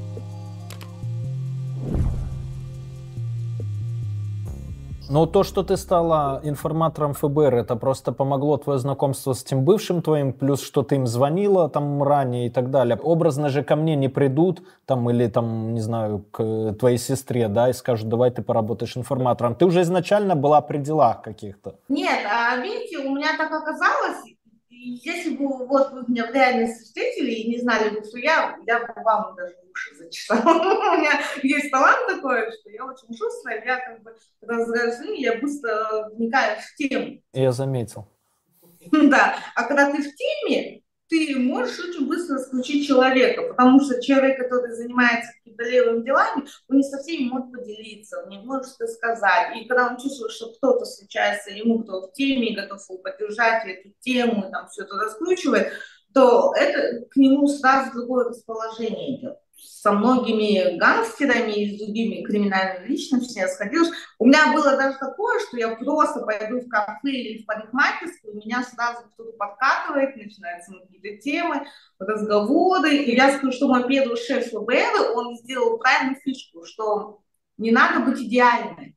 Но 5.12 5.26
то, 5.26 5.44
что 5.44 5.62
ты 5.62 5.76
стала 5.76 6.40
информатором 6.46 7.14
ФБР, 7.14 7.56
это 7.56 7.76
просто 7.76 8.14
помогло 8.14 8.56
твое 8.56 8.80
знакомство 8.80 9.34
с 9.34 9.44
тем 9.44 9.66
бывшим 9.66 10.02
твоим, 10.02 10.32
плюс 10.32 10.64
что 10.64 10.84
ты 10.84 10.96
им 10.96 11.06
звонила 11.06 11.68
там 11.70 12.02
ранее 12.02 12.48
и 12.48 12.50
так 12.50 12.72
далее. 12.72 12.98
Образно 13.04 13.50
же 13.50 13.62
ко 13.62 13.76
мне 13.76 13.98
не 13.98 14.08
придут, 14.08 14.62
там, 14.86 15.10
или 15.10 15.28
там, 15.28 15.74
не 15.74 15.82
знаю, 15.82 16.24
к 16.32 16.74
твоей 16.80 16.98
сестре, 16.98 17.50
да, 17.50 17.70
и 17.70 17.74
скажут, 17.74 18.08
давай 18.08 18.32
ты 18.32 18.42
поработаешь 18.42 18.96
информатором. 18.96 19.56
Ты 19.56 19.66
уже 19.66 19.82
изначально 19.82 20.38
была 20.38 20.62
при 20.62 20.78
делах 20.78 21.22
каких-то. 21.22 21.76
Нет, 21.90 22.20
а 22.26 22.56
видите, 22.56 23.00
у 23.00 23.14
меня 23.14 23.36
так 23.38 23.52
оказалось, 23.52 24.24
если 24.70 25.36
бы 25.36 25.68
вот 25.68 25.92
вы 25.92 26.06
меня 26.08 26.26
в 26.28 26.34
реальности 26.34 26.84
встретили 26.84 27.32
и 27.32 27.50
не 27.50 27.60
знали 27.60 27.90
бы, 27.90 28.04
что 28.04 28.18
я, 28.18 28.58
я 28.66 28.80
бы 28.80 28.88
вам 29.04 29.36
даже 29.36 29.56
уши 29.72 29.96
зачесала. 29.96 30.40
У 30.96 30.98
меня 30.98 31.22
есть 31.44 31.72
талант 31.72 32.00
такой, 32.32 32.52
что 32.52 32.70
я 32.70 32.86
очень 32.86 33.16
шустрая, 33.16 33.64
я 33.66 33.80
как 33.80 34.04
бы, 34.04 34.16
когда 34.40 34.58
разговариваю 34.58 34.94
с 34.94 35.00
людьми, 35.00 35.22
я 35.22 35.40
быстро 35.40 36.10
вникаю 36.14 36.58
в 36.60 36.76
тему. 36.76 37.22
Я 37.34 37.52
заметил. 37.52 38.08
Да, 38.92 39.36
а 39.56 39.66
когда 39.66 39.92
ты 39.92 40.02
в 40.02 40.16
теме, 40.16 40.82
ты 41.08 41.38
можешь 41.38 41.78
очень 41.80 42.08
быстро 42.08 42.38
исключить 42.38 42.88
человека, 42.88 43.44
потому 43.44 43.80
что 43.80 44.02
человек, 44.02 44.40
который 44.40 44.74
занимается 44.74 45.32
какими-то 45.38 45.64
левыми 45.70 46.04
делами, 46.04 46.48
он 46.68 46.78
не 46.78 46.84
со 46.84 46.98
всеми 46.98 47.30
может 47.30 47.52
поделиться, 47.52 48.24
он 48.24 48.30
не 48.30 48.40
может 48.40 48.68
что 48.68 48.88
сказать. 48.88 49.56
И 49.58 49.68
когда 49.68 49.90
он 49.90 49.98
чувствует, 49.98 50.32
что 50.32 50.52
кто-то 50.54 50.86
случается 50.86 51.52
ему, 51.52 51.84
кто 51.84 52.08
в 52.08 52.14
теме, 52.14 52.56
готов 52.56 52.82
поддержать 53.04 53.68
эту 53.68 53.94
тему, 54.00 54.50
там 54.50 54.68
все 54.70 54.84
это 54.84 54.96
раскручивает, 54.96 55.74
то 56.14 56.56
это 56.56 57.06
к 57.06 57.16
нему 57.18 57.48
сразу 57.48 57.92
другое 57.92 58.30
расположение 58.30 59.20
идет 59.20 59.38
со 59.62 59.92
многими 59.92 60.78
гангстерами 60.78 61.52
и 61.52 61.76
с 61.76 61.80
другими 61.80 62.24
криминальными 62.24 62.88
личностями 62.88 63.44
я 63.44 63.48
сходила. 63.48 63.88
У 64.20 64.26
меня 64.26 64.54
было 64.54 64.78
даже 64.78 64.98
такое, 64.98 65.40
что 65.40 65.58
я 65.58 65.76
просто 65.76 66.22
пойду 66.22 66.60
в 66.60 66.70
кафе 66.70 67.10
или 67.10 67.42
в 67.42 67.46
парикмахерскую, 67.46 68.36
меня 68.36 68.64
сразу 68.64 69.08
кто-то 69.14 69.32
подкатывает, 69.38 70.16
начинаются 70.16 70.72
какие-то 70.74 71.22
темы, 71.22 71.66
разговоры. 72.00 72.96
И 72.96 73.16
я 73.16 73.38
скажу, 73.38 73.52
что 73.52 73.68
мой 73.68 73.88
первый 73.88 74.18
шеф 74.18 74.50
ФБР, 74.50 75.16
он 75.16 75.36
сделал 75.38 75.78
правильную 75.78 76.20
фишку, 76.22 76.66
что 76.66 77.22
не 77.58 77.72
надо 77.72 78.02
быть 78.02 78.20
идеальной 78.20 78.96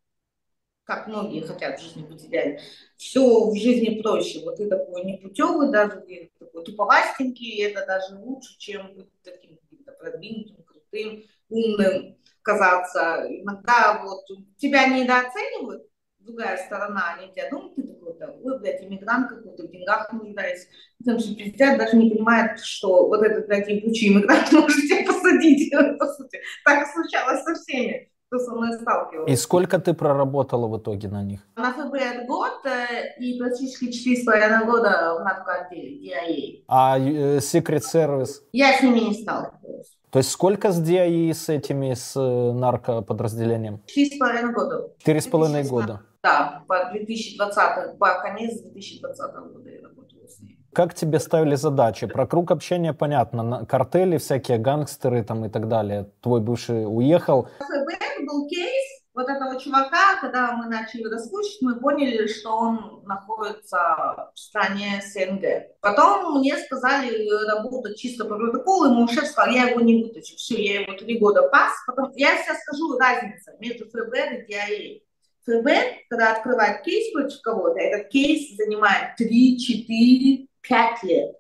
как 0.85 1.07
многие 1.07 1.41
хотят 1.41 1.81
в 1.81 1.83
жизни 1.83 2.03
быть 2.03 2.25
идеальной. 2.25 2.61
Все 2.97 3.51
в 3.51 3.57
жизни 3.57 4.03
проще. 4.03 4.41
Вот 4.45 4.57
ты 4.57 4.69
такой 4.69 5.05
непутевый, 5.05 5.73
даже 5.73 6.03
ты 6.03 6.31
такой 6.39 6.63
туповастенький, 6.63 7.63
это 7.63 7.87
даже 7.87 8.17
лучше, 8.17 8.57
чем 8.59 8.95
быть 8.95 9.09
таким 9.23 9.59
продвинутым, 10.05 10.65
крутым, 10.65 11.23
умным 11.49 12.17
казаться. 12.43 13.25
Иногда 13.29 14.03
вот 14.05 14.25
тебя 14.59 14.87
недооценивают, 14.87 15.85
другая 16.21 16.57
сторона, 16.59 17.15
они 17.17 17.33
тебя 17.33 17.51
думают, 17.51 17.75
ты 17.77 17.83
такой, 17.83 18.19
да, 18.19 18.31
ой, 18.43 18.59
блядь, 18.61 18.83
иммигрант 18.83 19.29
какой-то, 19.29 19.65
в 19.65 19.71
деньгах 19.71 20.13
нуждается. 20.13 20.69
Потому 20.99 21.19
что 21.19 21.35
президент 21.35 21.79
даже 21.79 21.97
не 21.97 22.11
понимает, 22.11 22.61
что 22.61 23.09
вот 23.09 23.23
этот, 23.23 23.47
блядь, 23.47 23.69
ебучий 23.69 24.09
иммигрант 24.13 24.53
может 24.53 24.77
тебя 24.77 25.07
посадить, 25.07 25.73
по 25.99 26.07
сути. 26.07 26.41
Так 26.65 26.87
случалось 26.89 27.43
со 27.43 27.55
всеми 27.55 28.11
кто 28.35 28.45
со 28.45 28.55
мной 28.55 28.73
сталкивался. 28.81 29.33
И 29.33 29.37
сколько 29.37 29.79
ты 29.79 29.95
проработала 29.95 30.67
в 30.67 30.79
итоге 30.79 31.09
на 31.09 31.23
них? 31.23 31.41
На 31.57 31.73
ФБР 31.73 32.27
год 32.27 32.65
э, 32.65 33.15
и 33.21 33.39
практически 33.39 33.85
4,5 33.85 34.67
года 34.67 35.17
в 35.19 35.25
наркоотделе 35.25 36.01
DIA. 36.01 36.65
А 36.69 36.99
э, 36.99 37.39
Secret 37.39 37.83
Service? 37.95 38.41
Я 38.53 38.77
с 38.77 38.83
ними 38.83 39.01
не 39.01 39.15
сталкивалась. 39.15 39.94
То 40.15 40.19
есть 40.19 40.31
сколько 40.31 40.71
с 40.71 40.81
DIA 40.81 41.35
с 41.35 41.49
этими, 41.49 41.93
с 41.93 42.15
э, 42.15 42.53
наркоподразделением? 42.53 43.83
Четыре 43.87 44.15
с 44.15 44.19
половиной 44.21 44.53
года. 44.53 44.89
Четыре 44.99 45.21
с 45.21 45.27
половиной 45.27 45.65
года. 45.65 46.03
Да, 46.23 46.63
по 46.69 46.89
2020, 46.93 47.99
по 47.99 48.21
конец 48.23 48.61
2020 48.61 49.35
года 49.53 49.71
я 49.71 49.83
работала 49.83 50.29
с 50.29 50.39
ними. 50.39 50.57
Как 50.73 50.95
тебе 50.95 51.19
ставили 51.19 51.57
задачи? 51.57 52.07
Про 52.07 52.29
круг 52.29 52.53
общения 52.53 52.93
понятно. 52.93 53.67
Картели, 53.67 54.19
всякие 54.19 54.59
гангстеры 54.59 55.25
там 55.25 55.47
и 55.47 55.49
так 55.49 55.67
далее. 55.67 56.09
Твой 56.21 56.41
бывший 56.41 56.87
уехал. 56.87 57.49
ФБР 57.59 58.25
был 58.25 58.47
кейс 58.47 59.04
вот 59.15 59.29
этого 59.29 59.61
чувака, 59.61 60.21
когда 60.21 60.53
мы 60.53 60.67
начали 60.67 61.05
раскручивать, 61.05 61.63
мы 61.63 61.81
поняли, 61.81 62.27
что 62.27 62.51
он 62.51 63.03
находится 63.05 64.31
в 64.35 64.39
стране 64.39 65.01
СНГ. 65.07 65.79
Потом 65.81 66.41
мне 66.41 66.57
сказали 66.59 67.29
работать 67.47 67.97
чисто 67.97 68.25
по 68.25 68.37
протоколу, 68.37 68.87
и 68.87 68.95
мой 68.95 69.09
шеф 69.09 69.27
сказал, 69.27 69.55
я 69.55 69.69
его 69.69 69.81
не 69.81 70.03
вытащу. 70.03 70.37
Все, 70.37 70.61
я 70.61 70.81
его 70.81 70.95
три 70.95 71.19
года 71.19 71.49
пас. 71.49 71.73
Потом 71.87 72.11
я 72.17 72.37
сейчас 72.43 72.61
скажу 72.63 72.99
разницу 72.99 73.53
между 73.61 73.87
ФБР 73.87 74.33
и 74.33 74.53
DIA. 74.53 75.01
ФБР, 75.47 76.07
когда 76.09 76.33
открывает 76.33 76.83
кейс 76.83 77.13
против 77.13 77.41
кого-то, 77.43 77.79
этот 77.79 78.09
кейс 78.09 78.57
занимает 78.57 79.15
3, 79.17 79.59
4, 79.59 80.49
5 80.61 81.03
лет. 81.05 81.37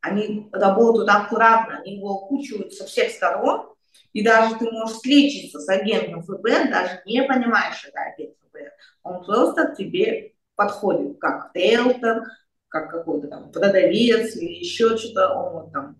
Они 0.00 0.48
работают 0.50 1.08
аккуратно, 1.08 1.78
они 1.78 1.98
его 1.98 2.24
окучивают 2.24 2.72
со 2.72 2.86
всех 2.86 3.10
сторон, 3.10 3.71
и 4.12 4.22
даже 4.22 4.56
ты 4.56 4.70
можешь 4.70 4.96
встретиться 4.96 5.58
с 5.58 5.68
агентом 5.68 6.22
ФБР, 6.22 6.70
даже 6.70 7.02
не 7.06 7.22
понимаешь, 7.22 7.84
это 7.86 7.98
агент 8.00 8.34
ФБР. 8.50 8.72
Он 9.02 9.24
просто 9.24 9.74
тебе 9.76 10.34
подходит, 10.54 11.18
как 11.18 11.50
риэлтор, 11.54 12.24
как 12.68 12.90
какой-то 12.90 13.28
там 13.28 13.50
продавец 13.50 14.36
или 14.36 14.52
еще 14.52 14.96
что-то. 14.96 15.34
Он 15.34 15.52
вот 15.52 15.72
там, 15.72 15.96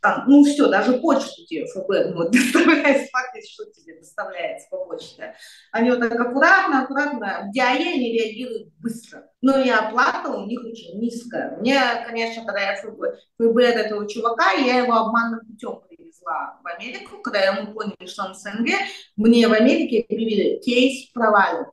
там, 0.00 0.24
ну 0.26 0.44
все, 0.44 0.68
даже 0.68 0.98
почту 0.98 1.44
тебе 1.46 1.66
ФБР 1.66 2.14
вот, 2.14 2.30
доставляет, 2.32 3.10
факт, 3.10 3.36
что 3.46 3.64
тебе 3.66 3.98
доставляется 3.98 4.68
по 4.70 4.84
почте. 4.84 5.34
Они 5.72 5.90
вот 5.90 6.00
так 6.00 6.18
аккуратно, 6.18 6.82
аккуратно, 6.82 7.50
в 7.50 7.56
DIA 7.56 7.94
они 7.94 8.12
реагируют 8.12 8.68
быстро. 8.78 9.30
Но 9.40 9.58
и 9.58 9.68
оплата 9.70 10.30
у 10.30 10.46
них 10.46 10.60
очень 10.62 10.98
низкая. 10.98 11.56
Мне, 11.58 11.78
конечно, 12.06 12.44
когда 12.44 12.72
я 12.72 12.76
ФБР, 12.76 13.18
ФБР 13.38 13.60
этого 13.60 14.08
чувака, 14.08 14.52
я 14.52 14.78
его 14.78 14.94
обманным 14.94 15.40
путем 15.46 15.82
привезла 16.24 16.58
в 16.62 16.66
Америку, 16.66 17.18
когда 17.22 17.52
мы 17.52 17.72
поняли, 17.72 18.06
что 18.06 18.24
он 18.24 18.34
СНГ, 18.34 18.70
мне 19.16 19.48
в 19.48 19.52
Америке 19.52 20.04
объявили 20.08 20.60
кейс 20.60 21.10
провален. 21.12 21.66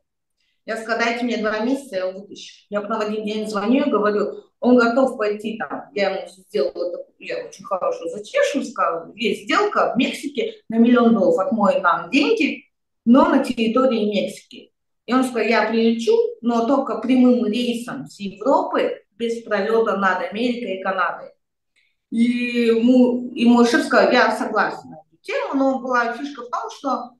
Я 0.66 0.78
сказала, 0.78 1.06
дайте 1.06 1.26
мне 1.26 1.38
два 1.38 1.60
месяца, 1.60 1.96
я 1.96 2.08
его 2.08 2.20
вытащу. 2.20 2.66
Я 2.70 2.82
потом 2.82 3.02
один 3.02 3.26
день 3.26 3.50
звоню 3.50 3.86
и 3.86 3.90
говорю, 3.90 4.44
он 4.60 4.78
готов 4.78 5.18
пойти 5.18 5.58
там. 5.58 5.86
Я 5.94 6.12
ему 6.12 6.28
сделала 6.28 6.98
такую, 6.98 7.16
я 7.18 7.46
очень 7.46 7.66
хорошую 7.66 8.10
зачешу, 8.12 8.64
сказала, 8.64 9.12
есть 9.16 9.44
сделка 9.44 9.94
в 9.94 9.98
Мексике 9.98 10.54
на 10.70 10.76
миллион 10.78 11.16
долларов, 11.16 11.48
отмой 11.48 11.82
нам 11.82 12.12
деньги, 12.12 12.66
но 13.06 13.28
на 13.28 13.44
территории 13.44 14.06
Мексики. 14.06 14.72
И 15.08 15.14
он 15.14 15.24
сказал, 15.24 15.48
я 15.48 15.68
прилечу, 15.68 16.16
но 16.42 16.68
только 16.68 17.00
прямым 17.00 17.46
рейсом 17.46 18.06
с 18.06 18.20
Европы 18.20 19.02
без 19.18 19.42
пролета 19.42 19.98
над 19.98 20.22
Америкой 20.32 20.78
и 20.78 20.84
Канадой. 20.84 21.32
И, 22.12 22.24
ему, 22.68 23.32
и 23.34 23.46
мой 23.46 23.66
шеф 23.66 23.86
сказал, 23.86 24.12
я 24.12 24.36
согласен 24.36 24.90
на 24.90 24.98
эту 25.00 25.18
тему, 25.22 25.54
но 25.56 25.80
была 25.80 26.14
фишка 26.14 26.42
в 26.44 26.50
том, 26.50 26.70
что 26.78 27.12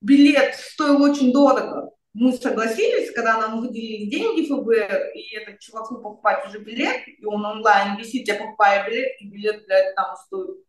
билет 0.00 0.54
стоил 0.54 1.02
очень 1.02 1.32
дорого. 1.32 1.90
Мы 2.12 2.32
согласились, 2.32 3.12
когда 3.12 3.38
нам 3.38 3.60
выделили 3.60 4.10
деньги 4.10 4.48
ФБР, 4.48 5.10
и 5.14 5.36
этот 5.36 5.60
чуваку 5.60 5.96
покупать 5.96 6.46
уже 6.46 6.58
билет, 6.58 7.06
и 7.06 7.24
он 7.24 7.44
онлайн 7.44 7.96
висит, 7.98 8.26
я 8.26 8.34
покупаю 8.34 8.88
билет, 8.88 9.08
и 9.20 9.28
билет, 9.28 9.64
блядь, 9.66 9.94
там 9.94 10.16
стоит 10.16 10.64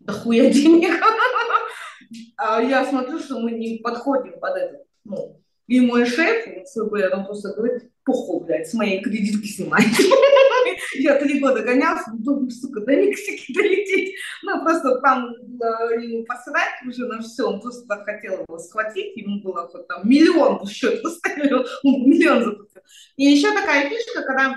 дохуя 0.00 0.50
денег. 0.50 1.02
А 2.38 2.62
я 2.62 2.86
смотрю, 2.86 3.18
что 3.18 3.38
мы 3.40 3.50
не 3.50 3.78
подходим 3.78 4.38
под 4.40 4.56
это. 4.56 4.84
Ну, 5.04 5.42
и 5.66 5.80
мой 5.80 6.06
шеф 6.06 6.46
ФБР, 6.72 7.10
он 7.12 7.26
просто 7.26 7.52
говорит, 7.52 7.90
похуй, 8.08 8.46
блядь, 8.46 8.68
с 8.68 8.74
моей 8.74 9.02
кредитки 9.02 9.46
снимать. 9.46 9.84
Я 10.94 11.16
три 11.16 11.38
года 11.40 11.62
гонялся, 11.62 12.10
думаю, 12.14 12.50
сука, 12.50 12.80
до 12.80 12.96
Мексики 12.96 13.52
долететь. 13.52 14.14
Ну, 14.42 14.62
просто 14.62 14.98
там 15.00 15.30
ему 16.00 16.24
посрать 16.24 16.82
уже 16.86 17.06
на 17.06 17.20
все, 17.20 17.44
он 17.44 17.60
просто 17.60 17.86
хотел 18.04 18.44
его 18.48 18.58
схватить, 18.58 19.14
ему 19.16 19.42
было 19.42 19.68
хоть 19.68 19.86
там 19.86 20.08
миллион 20.08 20.64
в 20.64 20.70
счет 20.70 21.02
поставил, 21.02 21.66
он 21.82 22.08
миллион 22.08 22.44
заплатил. 22.44 22.82
И 23.16 23.24
еще 23.24 23.52
такая 23.52 23.90
фишка, 23.90 24.22
когда 24.22 24.56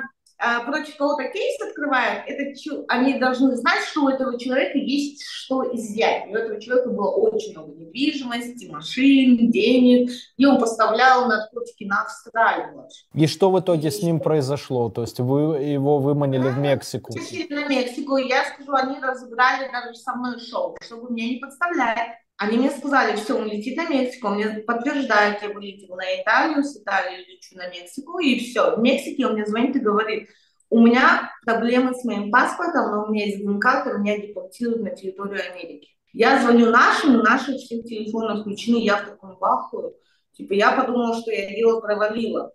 против 0.65 0.97
кого-то 0.97 1.23
кейс 1.29 1.61
открывают, 1.61 2.23
это, 2.27 2.43
они 2.87 3.19
должны 3.19 3.55
знать, 3.55 3.83
что 3.83 4.05
у 4.05 4.09
этого 4.09 4.39
человека 4.39 4.77
есть 4.77 5.23
что 5.23 5.63
изъять. 5.75 6.27
У 6.29 6.35
этого 6.35 6.59
человека 6.59 6.89
было 6.89 7.11
очень 7.11 7.51
много 7.51 7.73
недвижимости, 7.73 8.65
машин, 8.65 9.51
денег, 9.51 10.09
и 10.37 10.45
он 10.45 10.59
поставлял 10.59 11.27
наркотики 11.27 11.83
на 11.83 12.03
Австралию. 12.03 12.87
И 13.13 13.27
что 13.27 13.51
в 13.51 13.59
итоге 13.59 13.89
и 13.89 13.91
с 13.91 14.01
ним 14.01 14.19
произошло? 14.19 14.89
То 14.89 15.01
есть 15.01 15.19
вы 15.19 15.59
его 15.61 15.99
выманили 15.99 16.49
в 16.49 16.57
Мексику? 16.57 17.13
На 17.49 17.67
Мексику, 17.67 18.17
я 18.17 18.43
скажу, 18.45 18.73
они 18.73 18.99
разыграли 18.99 19.71
даже 19.71 19.93
со 19.95 20.13
мной 20.15 20.39
шоу, 20.39 20.77
чтобы 20.81 21.11
меня 21.11 21.27
не 21.27 21.35
подставлять. 21.35 22.20
Они 22.41 22.57
мне 22.57 22.71
сказали, 22.71 23.15
все, 23.15 23.37
он 23.37 23.45
летит 23.45 23.77
на 23.77 23.87
Мексику, 23.87 24.29
он 24.29 24.37
мне 24.37 24.47
подтверждает, 24.61 25.43
я 25.43 25.49
вылетел 25.49 25.95
на 25.95 26.19
Италию, 26.19 26.63
с 26.63 26.75
Италии 26.75 27.23
лечу 27.29 27.55
на 27.55 27.67
Мексику, 27.69 28.17
и 28.17 28.39
все. 28.39 28.75
В 28.75 28.79
Мексике 28.79 29.27
он 29.27 29.33
мне 29.33 29.45
звонит 29.45 29.75
и 29.75 29.79
говорит, 29.79 30.27
у 30.71 30.81
меня 30.81 31.31
проблемы 31.45 31.93
с 31.93 32.03
моим 32.03 32.31
паспортом, 32.31 32.89
но 32.89 33.03
у 33.03 33.11
меня 33.11 33.27
есть 33.27 33.43
грин-карта, 33.43 33.95
меня 33.95 34.17
депортируют 34.17 34.81
на 34.81 34.89
территорию 34.89 35.39
Америки. 35.51 35.89
Я 36.13 36.41
звоню 36.41 36.71
нашим, 36.71 37.19
наши 37.19 37.53
все 37.57 37.83
телефоны 37.83 38.41
включены, 38.41 38.77
я 38.77 38.97
в 38.97 39.05
таком 39.05 39.37
баху. 39.37 39.93
Типа 40.31 40.53
я 40.53 40.71
подумала, 40.71 41.15
что 41.21 41.29
я 41.29 41.47
дело 41.47 41.79
провалила. 41.79 42.51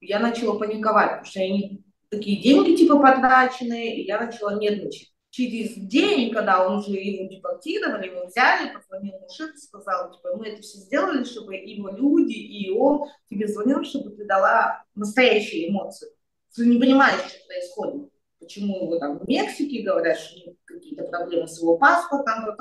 Я 0.00 0.18
начала 0.18 0.58
паниковать, 0.58 1.10
потому 1.10 1.26
что 1.26 1.38
они 1.38 1.84
такие 2.10 2.42
деньги 2.42 2.74
типа 2.74 2.98
потраченные, 2.98 3.98
и 3.98 4.04
я 4.04 4.20
начала 4.20 4.58
нервничать 4.58 5.12
через 5.30 5.74
день, 5.74 6.32
когда 6.32 6.66
он 6.66 6.78
уже 6.78 6.92
его 6.92 7.28
депортировали, 7.28 8.06
его 8.06 8.26
взяли, 8.26 8.72
позвонил 8.72 9.18
мужик 9.18 9.56
сказал, 9.56 10.12
типа, 10.12 10.36
мы 10.36 10.48
это 10.48 10.62
все 10.62 10.78
сделали, 10.78 11.24
чтобы 11.24 11.56
его 11.56 11.90
люди 11.90 12.32
и 12.32 12.70
он 12.70 13.08
тебе 13.28 13.46
звонил, 13.48 13.84
чтобы 13.84 14.10
ты 14.10 14.24
дала 14.24 14.84
настоящие 14.94 15.70
эмоции. 15.70 16.08
Ты 16.54 16.66
не 16.66 16.80
понимаешь, 16.80 17.20
что 17.20 17.46
происходит. 17.46 18.10
Почему 18.40 18.84
его 18.84 18.98
там 18.98 19.18
в 19.18 19.28
Мексике 19.28 19.82
говорят, 19.82 20.16
что 20.16 20.54
какие-то 20.64 21.04
проблемы 21.04 21.48
с 21.48 21.60
его 21.60 21.76
паспортом, 21.76 22.56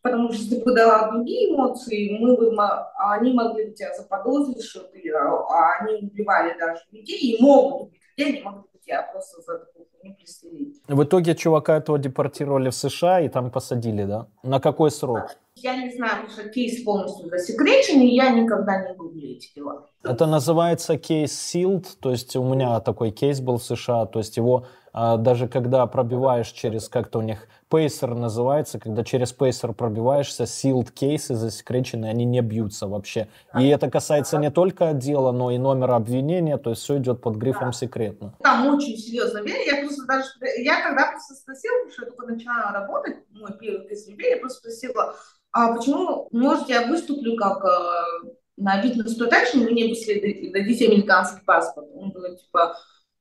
потому 0.00 0.32
что 0.32 0.50
ты 0.50 0.60
подала 0.62 1.10
другие 1.10 1.50
эмоции, 1.50 2.16
мы 2.18 2.36
бы, 2.36 2.56
они 2.96 3.32
могли 3.32 3.66
бы 3.66 3.72
тебя 3.72 3.92
заподозрить, 3.94 4.62
что 4.62 4.84
ты, 4.84 5.10
а, 5.10 5.28
а 5.28 5.78
они 5.80 6.06
убивали 6.06 6.56
даже 6.58 6.80
людей, 6.92 7.18
и 7.18 7.42
могут 7.42 7.92
людей, 8.16 8.34
они 8.34 8.42
могли 8.42 8.62
бы 8.62 8.78
тебя 8.84 9.02
просто 9.12 9.42
за 9.42 9.58
такую 9.58 9.86
не 10.06 10.12
пристрелить. 10.14 10.80
В 10.88 11.02
итоге 11.02 11.34
чувака 11.34 11.76
этого 11.76 11.98
депортировали 11.98 12.70
в 12.70 12.74
США 12.74 13.20
и 13.20 13.28
там 13.28 13.50
посадили, 13.50 14.04
да? 14.04 14.26
На 14.42 14.60
какой 14.60 14.90
срок? 14.90 15.36
Я 15.56 15.76
не 15.76 15.90
знаю, 15.90 16.22
потому 16.22 16.30
что 16.30 16.48
кейс 16.50 16.84
полностью 16.84 17.28
засекречен, 17.28 18.00
и 18.00 18.14
я 18.14 18.30
никогда 18.30 18.86
не 18.86 18.94
гуглю 18.94 19.30
эти 19.30 19.54
дела. 19.54 19.86
Это 20.04 20.26
называется 20.26 20.98
кейс 20.98 21.32
sealed, 21.32 21.86
то 22.00 22.10
есть 22.10 22.36
у 22.36 22.44
меня 22.44 22.80
такой 22.80 23.10
кейс 23.10 23.40
был 23.40 23.56
в 23.56 23.64
США, 23.64 24.06
то 24.06 24.18
есть 24.18 24.36
его 24.36 24.66
а, 24.98 25.18
даже 25.18 25.46
когда 25.46 25.86
пробиваешь 25.86 26.48
через, 26.48 26.88
как-то 26.88 27.18
у 27.18 27.22
них 27.22 27.48
Pacer 27.70 28.14
называется, 28.14 28.78
когда 28.78 29.04
через 29.04 29.36
Pacer 29.36 29.74
пробиваешься, 29.74 30.44
sealed 30.44 30.90
кейсы 30.90 31.34
засекреченные, 31.34 32.10
они 32.10 32.24
не 32.24 32.40
бьются 32.40 32.86
вообще. 32.86 33.28
И 33.58 33.68
это 33.68 33.90
касается 33.90 34.38
не 34.38 34.50
только 34.50 34.94
дела, 34.94 35.32
но 35.32 35.50
и 35.50 35.58
номера 35.58 35.96
обвинения, 35.96 36.56
то 36.56 36.70
есть 36.70 36.80
все 36.80 36.96
идет 36.96 37.20
под 37.20 37.36
грифом 37.36 37.74
секретно. 37.74 38.34
Там 38.42 38.74
очень 38.74 38.96
серьезно 38.96 39.42
Я 39.46 39.82
просто 39.82 40.06
даже, 40.06 40.28
я 40.62 40.80
когда 40.80 41.10
просто 41.10 41.34
спросила, 41.34 41.74
потому 41.74 41.92
что 41.92 42.02
я 42.02 42.10
только 42.10 42.32
начала 42.32 42.72
работать, 42.72 43.16
мой 43.32 43.52
первый 43.60 43.86
кейс 43.88 44.08
я 44.08 44.36
просто 44.38 44.60
спросила, 44.60 45.14
а 45.52 45.74
почему, 45.74 46.28
может, 46.32 46.70
я 46.70 46.86
выступлю 46.86 47.36
как 47.36 47.62
э, 47.66 48.28
на 48.56 48.80
вид 48.80 48.96
на 48.96 49.04
продакшн, 49.04 49.58
мне 49.58 49.88
бы 49.88 50.52
дадите 50.52 50.86
американский 50.86 51.44
паспорт. 51.44 51.86
Он 51.94 52.12
говорит, 52.12 52.40
типа, 52.40 52.76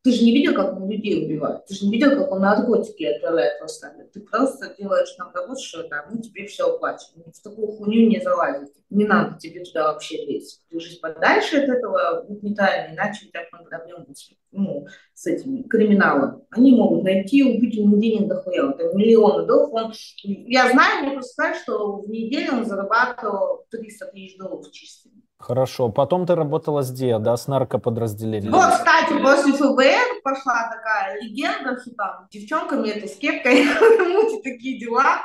ты 0.05 0.11
же 0.11 0.23
не 0.23 0.33
видел, 0.33 0.53
как 0.53 0.77
он 0.77 0.87
людей 0.87 1.25
убивает, 1.25 1.65
ты 1.65 1.73
же 1.73 1.85
не 1.87 1.93
видел, 1.93 2.11
как 2.11 2.31
он 2.31 2.39
наркотики 2.39 3.05
отправляет 3.05 3.59
в 3.59 3.63
Австралию. 3.63 4.07
Ты 4.13 4.19
просто 4.19 4.75
делаешь 4.77 5.15
нам 5.17 5.31
работу, 5.33 5.59
что 5.59 5.81
там, 5.81 6.05
мы 6.11 6.21
тебе 6.21 6.45
все 6.45 6.71
оплачем. 6.71 7.23
В 7.33 7.41
такую 7.41 7.69
хуйню 7.69 8.07
не 8.07 8.21
залазить. 8.21 8.71
Не 8.91 9.05
надо 9.05 9.39
тебе 9.39 9.63
туда 9.63 9.91
вообще 9.91 10.23
лезть. 10.23 10.61
Держись 10.71 10.99
подальше 10.99 11.57
от 11.57 11.69
этого 11.69 12.23
угнетания, 12.27 12.93
иначе 12.93 13.25
у 13.25 13.29
тебя 13.29 13.45
проблемы 13.49 14.05
ну, 14.51 14.85
с 15.15 15.25
этим 15.25 15.63
криминалом. 15.63 16.43
Они 16.51 16.71
могут 16.71 17.03
найти, 17.03 17.43
убить 17.43 17.75
у 17.79 17.87
него 17.87 17.97
денег 17.97 18.27
дохуя. 18.27 18.75
Это 18.77 18.95
миллионы 18.95 19.47
долларов. 19.47 19.73
Он, 19.73 19.93
я 20.23 20.69
знаю, 20.69 21.03
мне 21.03 21.13
просто 21.13 21.33
сказать, 21.33 21.57
что 21.63 22.01
в 22.01 22.09
неделю 22.11 22.59
он 22.59 22.65
зарабатывал 22.65 23.65
300 23.71 24.05
тысяч 24.11 24.37
долларов 24.37 24.71
чистыми. 24.71 25.24
Хорошо. 25.37 25.89
Потом 25.89 26.25
ты 26.25 26.35
работала 26.35 26.81
с 26.81 26.91
ДИА, 26.91 27.19
да, 27.19 27.35
с 27.37 27.47
наркоподразделением? 27.47 28.51
Вот, 28.51 28.71
кстати, 28.71 29.13
после 29.21 29.53
ФБР 29.53 30.21
пошла 30.23 30.69
такая 30.71 31.21
легенда, 31.21 31.79
что 31.79 31.91
там 31.91 32.27
девчонками 32.31 32.89
это 32.89 33.07
с 33.07 33.17
кепкой, 33.17 33.65
мути 34.13 34.41
такие 34.41 34.79
дела. 34.79 35.21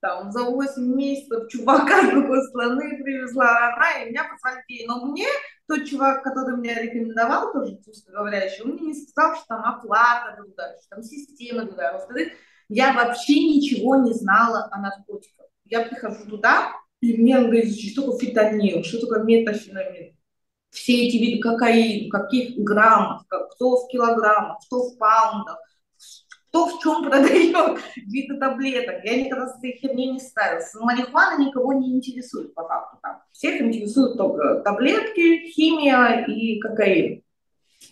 Там 0.00 0.30
за 0.30 0.44
8 0.44 0.94
месяцев 0.94 1.48
чувака 1.48 2.02
с 2.02 2.10
другой 2.10 2.42
страны 2.48 3.02
привезла 3.02 3.72
она, 3.72 4.02
и 4.02 4.10
меня 4.10 4.24
позвали 4.24 4.86
Но 4.86 5.06
мне 5.06 5.26
тот 5.68 5.84
чувак, 5.84 6.22
который 6.22 6.56
меня 6.56 6.80
рекомендовал, 6.80 7.52
тоже 7.52 7.78
русскоговорящий, 7.86 8.62
он 8.62 8.72
мне 8.72 8.88
не 8.88 8.94
сказал, 8.94 9.36
что 9.36 9.44
там 9.48 9.64
оплата 9.64 10.36
другая, 10.36 10.76
что 10.78 10.96
там 10.96 11.02
система 11.02 11.64
другая. 11.64 11.98
Я 12.68 12.92
вообще 12.92 13.34
ничего 13.34 13.96
не 13.96 14.12
знала 14.12 14.68
о 14.70 14.80
наркотиках. 14.80 15.46
Я 15.64 15.82
прихожу 15.82 16.24
туда, 16.28 16.72
и 17.00 17.16
мне 17.16 17.38
он 17.38 17.44
говорит, 17.44 17.78
что 17.78 18.02
такое 18.02 18.18
фитонил, 18.18 18.84
что 18.84 19.00
такое 19.00 19.22
метафеномин. 19.24 20.16
Все 20.70 21.06
эти 21.06 21.16
виды 21.16 21.40
кокаина, 21.40 22.10
каких 22.10 22.56
граммов, 22.58 23.22
кто 23.52 23.76
в 23.76 23.88
килограммах, 23.88 24.58
кто 24.66 24.90
в 24.90 24.98
паундах, 24.98 25.58
кто 26.48 26.66
в 26.66 26.82
чем 26.82 27.04
продает 27.04 27.78
виды 27.96 28.38
таблеток. 28.38 29.04
Я 29.04 29.22
никогда 29.22 29.48
с 29.48 29.58
этой 29.58 29.78
херней 29.78 30.12
не 30.12 30.20
ставилась. 30.20 30.72
Марихуана 30.74 31.42
никого 31.42 31.72
не 31.74 31.96
интересует 31.96 32.54
по 32.54 32.66
факту. 32.66 32.98
Там. 33.02 33.22
Всех 33.32 33.60
интересуют 33.60 34.16
только 34.16 34.60
таблетки, 34.60 35.48
химия 35.50 36.24
и 36.26 36.58
кокаин. 36.58 37.22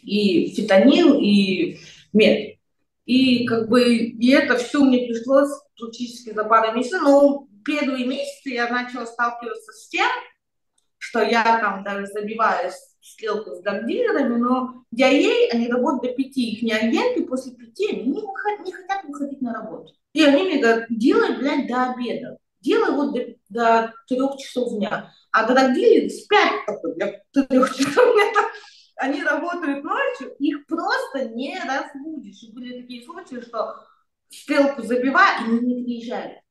И 0.03 0.55
фитонил, 0.55 1.19
и 1.19 1.79
мед. 2.13 2.59
И 3.05 3.47
как 3.47 3.69
бы 3.69 3.97
и 3.97 4.31
это 4.31 4.57
все 4.57 4.83
мне 4.83 5.07
пришлось 5.07 5.51
практически 5.79 6.33
за 6.33 6.45
пару 6.45 6.75
месяцев. 6.75 7.03
Но 7.03 7.47
первые 7.65 8.07
месяцы 8.07 8.51
я 8.51 8.69
начала 8.69 9.07
сталкиваться 9.07 9.73
с 9.73 9.89
тем, 9.89 10.09
что 10.99 11.23
я 11.23 11.43
там 11.61 11.85
даже 11.85 12.07
забиваюсь 12.07 12.75
в 13.01 13.07
стрелку 13.07 13.51
с 13.51 13.61
дагдилерами, 13.61 14.37
но 14.37 14.85
DIA, 14.95 15.51
они 15.53 15.69
работают 15.69 16.17
до 16.17 16.23
пяти, 16.23 16.53
их 16.53 16.63
не 16.63 16.73
агенты 16.73 17.25
после 17.25 17.53
пяти, 17.53 17.91
они 17.91 18.05
не, 18.05 18.21
выход, 18.23 18.65
не 18.65 18.73
хотят 18.73 19.05
выходить 19.05 19.43
на 19.43 19.53
работу. 19.53 19.93
И 20.13 20.23
они 20.23 20.45
мне 20.45 20.59
говорят, 20.59 20.87
делай, 20.89 21.37
блядь, 21.37 21.67
до 21.67 21.91
обеда, 21.91 22.39
делай 22.61 22.93
вот 22.93 23.13
до, 23.13 23.35
до 23.49 23.95
трех 24.09 24.39
часов 24.39 24.79
дня. 24.79 25.13
А 25.33 25.47
до 25.47 25.55
дагдилеры 25.55 26.09
спят 26.09 26.53
до 27.35 27.45
трех 27.45 27.77
часов 27.77 28.15
дня. 28.15 28.25
Они 28.97 29.23
работают 29.23 29.85
ночью, 29.85 30.35
их 30.39 30.67
просто 30.67 31.29
не 31.31 31.59
разбудишь. 31.59 32.43
И 32.45 32.53
были 32.53 32.81
такие 32.81 33.05
случаи, 33.05 33.41
что 33.41 33.85
стрелку 34.31 34.83
забивают, 34.83 35.43
и 35.43 35.51
они 35.51 35.75
не 35.75 35.85
приезжали. 35.85 36.44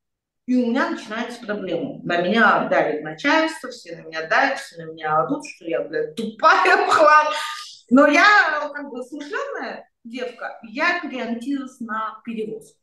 И 0.45 0.55
у 0.55 0.67
меня 0.67 0.89
начинается 0.89 1.39
проблема. 1.45 2.01
На 2.03 2.21
меня 2.21 2.67
давит 2.67 3.01
начальство, 3.01 3.69
все 3.69 3.95
на 3.95 4.07
меня 4.07 4.27
давят, 4.27 4.59
все 4.59 4.83
на 4.83 4.91
меня 4.91 5.19
орут, 5.19 5.45
что 5.47 5.65
я, 5.65 5.81
блядь, 5.81 6.15
тупая 6.15 6.85
пхла. 6.87 7.29
Но 7.89 8.07
я, 8.07 8.69
как 8.73 8.89
бы, 8.89 9.03
смышленная 9.03 9.89
девка, 10.03 10.59
я 10.63 10.99
переориентировалась 11.01 11.79
на 11.79 12.19
перевоз. 12.25 12.75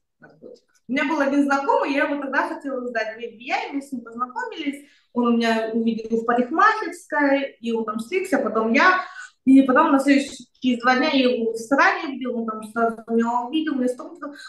У 0.88 0.92
меня 0.92 1.04
был 1.04 1.20
один 1.20 1.44
знакомый, 1.44 1.92
я 1.92 2.04
ему 2.04 2.20
тогда 2.20 2.48
хотела 2.48 2.86
сдать 2.86 3.16
в 3.16 3.18
FBI, 3.18 3.72
мы 3.72 3.80
с 3.80 3.92
ним 3.92 4.02
познакомились, 4.02 4.86
он 5.12 5.26
у 5.26 5.36
меня 5.36 5.70
увидел 5.72 6.18
в 6.18 6.24
парикмахерской, 6.24 7.52
и 7.60 7.72
он 7.72 7.84
там 7.84 8.00
стригся, 8.00 8.38
потом 8.38 8.72
я, 8.72 9.04
и 9.44 9.62
потом 9.62 9.92
на 9.92 10.00
следующий, 10.00 10.48
через 10.60 10.80
два 10.80 10.96
дня 10.96 11.10
я 11.12 11.30
его 11.30 11.52
в 11.52 11.54
ресторане 11.54 12.12
видел, 12.12 12.38
он 12.38 12.46
там 12.46 12.62
сразу 12.72 13.02
меня 13.08 13.46
увидел, 13.46 13.74
мне 13.74 13.86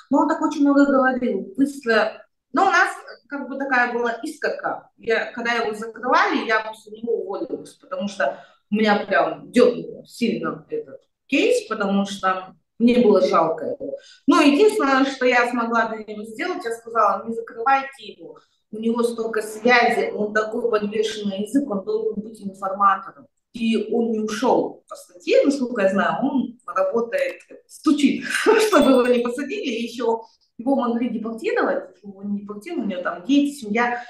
но 0.10 0.20
он 0.20 0.28
так 0.28 0.42
очень 0.42 0.62
много 0.62 0.86
говорил, 0.86 1.54
быстро 1.56 2.26
но 2.54 2.64
у 2.64 2.70
нас 2.70 2.96
как 3.28 3.48
бы 3.48 3.58
такая 3.58 3.94
была 3.94 4.12
искорка. 4.24 4.90
Я, 4.98 5.32
когда 5.32 5.54
его 5.54 5.74
закрывали, 5.74 6.46
я 6.46 6.62
после 6.62 7.00
него 7.00 7.22
уволилась, 7.22 7.74
потому 7.76 8.08
что 8.08 8.44
у 8.70 8.76
меня 8.76 9.06
прям 9.06 9.52
дернуло 9.52 10.06
сильно 10.06 10.66
этот 10.70 11.02
кейс, 11.28 11.68
потому 11.68 12.06
что 12.06 12.56
мне 12.80 13.00
было 13.00 13.22
жалко 13.22 13.66
его. 13.66 13.96
Но 14.28 14.42
единственное, 14.42 15.06
что 15.06 15.26
я 15.26 15.50
смогла 15.50 15.88
для 15.90 16.04
него 16.04 16.24
сделать, 16.24 16.66
я 16.66 16.72
сказала, 16.72 17.26
не 17.28 17.34
закрывайте 17.34 18.14
его. 18.14 18.40
У 18.72 18.78
него 18.78 19.04
столько 19.04 19.42
связи, 19.42 20.12
он 20.12 20.34
такой 20.34 20.70
подвешенный 20.70 21.44
язык, 21.44 21.70
он 21.70 21.84
должен 21.84 22.22
быть 22.22 22.42
информатором. 22.42 23.28
и 23.54 23.94
он 23.94 24.12
не 24.12 24.20
ушел 24.20 24.84
по 24.88 24.96
статье, 24.96 25.44
насколько 25.44 25.82
я 25.82 25.90
знаю, 25.90 26.24
он 26.24 26.60
работает, 26.66 27.42
стучит, 27.68 28.24
чтобы 28.68 28.92
его 28.92 29.08
не 29.08 29.20
посадили, 29.20 29.70
и 29.70 29.84
еще 29.84 30.22
его 30.62 30.76
могли 30.76 31.10
депортировать, 31.10 32.02
его 32.04 32.24
не 32.24 32.40
депортировали, 32.40 32.86
у 32.86 32.88
него 32.88 33.02
там 33.02 33.24
дети, 33.26 33.54
семья, 33.54 34.02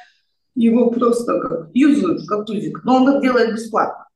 его 0.55 0.91
просто 0.91 1.39
как 1.39 1.69
юзают, 1.73 2.27
как 2.27 2.45
тузик, 2.45 2.83
но 2.83 2.97
он 2.97 3.05
так 3.05 3.21
делает 3.21 3.53
бесплатно. 3.53 4.07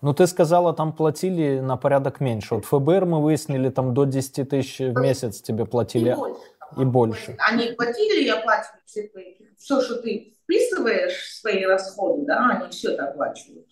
Ну, 0.00 0.12
ты 0.14 0.26
сказала, 0.26 0.74
там 0.74 0.92
платили 0.92 1.60
на 1.60 1.76
порядок 1.76 2.18
меньше. 2.20 2.56
Вот 2.56 2.64
ФБР 2.64 3.04
мы 3.06 3.22
выяснили, 3.22 3.68
там 3.68 3.94
до 3.94 4.04
10 4.04 4.48
тысяч 4.48 4.78
в 4.80 5.00
месяц 5.00 5.40
тебе 5.40 5.64
платили. 5.64 6.10
И 6.10 6.14
больше. 6.14 6.40
И 6.76 6.84
больше. 6.84 7.36
Они 7.38 7.70
платили, 7.72 8.24
я 8.24 8.40
плачу 8.40 8.70
все 8.84 9.06
твои, 9.08 9.36
все, 9.58 9.80
что 9.80 10.02
ты 10.02 10.34
вписываешь 10.42 11.38
свои 11.40 11.64
расходы, 11.64 12.26
да, 12.26 12.48
они 12.48 12.70
все 12.70 12.90
это 12.90 13.10
оплачивают. 13.10 13.68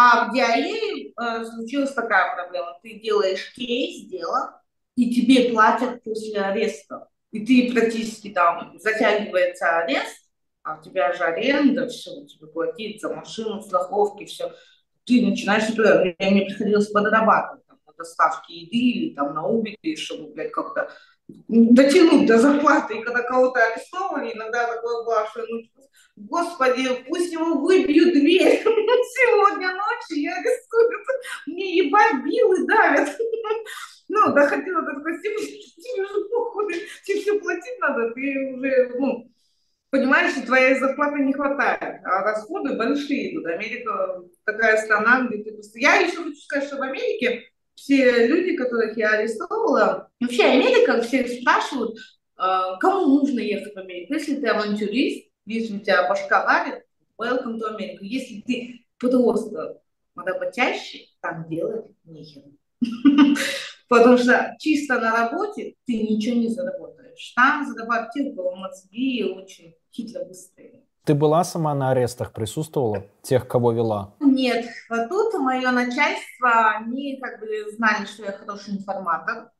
А 0.00 0.28
в 0.28 0.32
DIA 0.32 1.12
э, 1.20 1.44
случилась 1.44 1.92
такая 1.92 2.32
проблема. 2.36 2.78
Ты 2.84 3.00
делаешь 3.00 3.52
кейс, 3.52 4.08
дело, 4.08 4.62
и 4.94 5.12
тебе 5.12 5.50
платят 5.50 6.04
после 6.04 6.40
ареста. 6.40 7.08
И 7.32 7.44
ты 7.44 7.72
практически 7.72 8.28
там 8.28 8.78
затягивается 8.78 9.78
арест, 9.78 10.28
а 10.62 10.78
у 10.78 10.82
тебя 10.82 11.12
же 11.14 11.24
аренда, 11.24 11.88
все, 11.88 12.24
тебе 12.26 12.46
платить 12.46 13.00
за 13.00 13.12
машину, 13.12 13.60
страховки, 13.60 14.24
все 14.24 14.54
ты 15.04 15.26
начинаешь, 15.26 15.68
например, 15.68 16.14
мне 16.20 16.44
приходилось 16.44 16.90
подрабатывать 16.90 17.66
там, 17.66 17.78
на 17.84 17.92
доставке 17.94 18.54
еды 18.54 18.76
или 18.76 19.14
там 19.14 19.34
на 19.34 19.46
Убере, 19.46 19.96
чтобы, 19.96 20.32
блядь, 20.32 20.52
как-то 20.52 20.90
дотянуть 21.48 22.28
до 22.28 22.38
зарплаты, 22.38 22.98
и 22.98 23.02
когда 23.02 23.22
кого-то 23.22 23.58
арестовывали, 23.58 24.34
иногда 24.34 24.72
такое 24.72 25.04
было, 25.04 25.26
что 25.30 25.44
ну, 25.48 25.62
Господи, 26.26 27.04
пусть 27.08 27.32
ему 27.32 27.60
выбьют 27.60 28.12
дверь 28.12 28.60
сегодня 28.64 29.68
ночью, 29.68 30.22
я 30.22 30.34
арестуют, 30.34 30.92
мне 31.46 31.76
ебать 31.76 32.24
билы 32.24 32.66
давят. 32.66 33.16
Ну, 34.08 34.32
доходило 34.32 34.82
до 34.82 35.18
степени, 35.18 35.60
что 35.60 35.82
тебе 35.82 36.02
уже 36.02 36.28
походу, 36.28 36.70
тебе 37.04 37.20
все 37.20 37.38
платить 37.38 37.78
надо, 37.80 38.10
ты 38.12 38.54
уже, 38.54 38.94
ну, 38.98 39.30
понимаешь, 39.90 40.32
что 40.32 40.46
твоей 40.46 40.78
зарплаты 40.78 41.20
не 41.20 41.32
хватает, 41.34 42.00
а 42.04 42.22
расходы 42.22 42.76
большие 42.76 43.32
идут. 43.32 43.46
Америка 43.46 44.22
такая 44.44 44.78
страна, 44.78 45.28
где 45.28 45.44
ты 45.44 45.52
просто... 45.52 45.78
Я 45.78 45.96
еще 45.96 46.16
хочу 46.24 46.36
сказать, 46.36 46.68
что 46.68 46.78
в 46.78 46.82
Америке 46.82 47.44
все 47.74 48.26
люди, 48.26 48.56
которых 48.56 48.96
я 48.96 49.10
арестовала, 49.10 50.10
вообще 50.20 50.44
Америка, 50.44 51.00
все 51.02 51.26
спрашивают, 51.28 51.98
а, 52.36 52.76
кому 52.78 53.06
нужно 53.06 53.40
ехать 53.40 53.74
в 53.74 53.78
Америку. 53.78 54.14
Если 54.14 54.36
ты 54.36 54.46
авантюрист, 54.48 55.27
если 55.48 55.76
у 55.76 55.80
тебя 55.80 56.08
башка 56.08 56.44
варит, 56.44 56.84
welcome 57.18 57.58
to 57.58 57.74
America. 57.74 57.98
Если 58.02 58.40
ты 58.42 58.86
просто 58.98 59.80
работящий, 60.14 61.16
там 61.20 61.48
делать 61.48 61.86
нехер. 62.04 62.42
Потому 63.88 64.18
что 64.18 64.54
чисто 64.58 65.00
на 65.00 65.12
работе 65.12 65.74
ты 65.86 66.02
ничего 66.02 66.36
не 66.36 66.48
заработаешь. 66.48 67.32
Там 67.34 67.66
зарабатывать 67.66 68.36
кого 68.36 68.54
мозги 68.54 69.24
очень 69.24 69.74
хитро 69.92 70.24
быстрые. 70.24 70.84
Ты 71.04 71.14
была 71.14 71.42
сама 71.42 71.74
на 71.74 71.92
арестах, 71.92 72.34
присутствовала? 72.34 73.06
Тех, 73.22 73.48
кого 73.48 73.72
вела? 73.72 74.14
Нет. 74.20 74.66
Вот 74.90 75.08
тут 75.08 75.32
мое 75.40 75.70
начальство, 75.70 76.72
они 76.76 77.18
как 77.18 77.40
бы 77.40 77.46
знали, 77.72 78.04
что 78.04 78.24
я 78.24 78.32
хороший 78.32 78.74
информатор. 78.74 79.50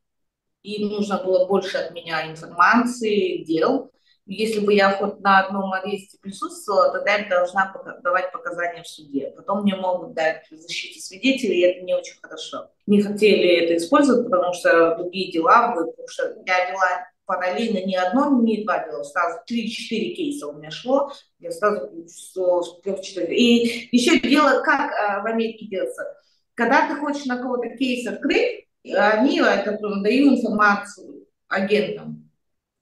Им 0.63 0.89
нужно 0.91 1.23
было 1.25 1.47
больше 1.47 1.79
от 1.79 1.95
меня 1.95 2.31
информации, 2.31 3.45
дел. 3.45 3.91
Если 4.31 4.61
бы 4.61 4.75
я 4.75 4.91
хоть 4.91 5.21
на 5.21 5.41
одном 5.41 5.73
аресте 5.73 6.19
присутствовала, 6.21 6.93
тогда 6.93 7.17
я 7.17 7.29
должна 7.31 7.75
давать 8.03 8.31
показания 8.31 8.83
в 8.83 8.87
суде. 8.87 9.33
Потом 9.35 9.63
мне 9.63 9.75
могут 9.75 10.13
дать 10.13 10.45
защите 10.51 11.01
свидетелей, 11.01 11.61
и 11.61 11.63
это 11.63 11.81
не 11.81 11.95
очень 11.95 12.19
хорошо. 12.21 12.71
Не 12.87 13.01
хотели 13.01 13.65
это 13.65 13.79
использовать, 13.79 14.31
потому 14.31 14.53
что 14.53 14.97
другие 14.97 15.33
дела, 15.33 15.73
потому 15.75 16.09
что 16.09 16.25
я 16.45 16.71
вела 16.71 17.09
параллельно 17.25 17.87
не 17.87 17.97
одно, 17.97 18.43
не 18.43 18.65
два 18.65 18.87
дела, 18.87 19.03
сразу 19.03 19.39
три-четыре 19.47 20.15
кейса 20.15 20.47
у 20.47 20.53
меня 20.53 20.71
шло, 20.71 21.11
я 21.39 21.51
сразу 21.51 21.91
с 22.07 22.81
трех-четырех. 22.83 23.31
И 23.31 23.89
еще 23.93 24.21
дело, 24.21 24.63
как 24.63 24.93
а, 24.93 25.23
в 25.23 25.27
Америке 25.27 25.67
делается. 25.67 26.05
Когда 26.53 26.87
ты 26.87 26.97
хочешь 26.97 27.25
на 27.25 27.39
кого-то 27.39 27.71
кейс 27.79 28.07
открыть, 28.07 28.67
они 28.85 29.41
это 29.41 29.79
дают 30.03 30.39
информацию 30.39 31.27
агентам 31.49 32.28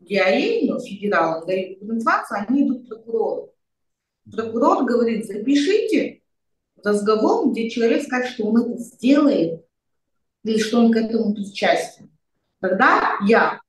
DIA, 0.09 0.67
ну, 0.67 0.81
федералам 0.81 1.47
дают 1.47 1.83
информацию, 1.83 2.47
они 2.49 2.67
идут 2.67 2.85
к 2.85 2.89
прокурору. 2.89 3.55
Прокурор 4.31 4.85
говорит, 4.85 5.27
запишите 5.27 6.23
разговор, 6.83 7.51
где 7.51 7.71
человек 7.71 8.03
скажет, 8.03 8.31
что 8.31 8.47
он 8.47 8.63
это 8.63 8.79
сделает, 8.79 9.65
или 10.45 10.59
что 10.59 10.79
он 10.79 10.93
к 10.93 10.97
этому 10.97 11.35
причастен. 11.35 12.11
Тогда 12.61 13.19
я 13.27 13.61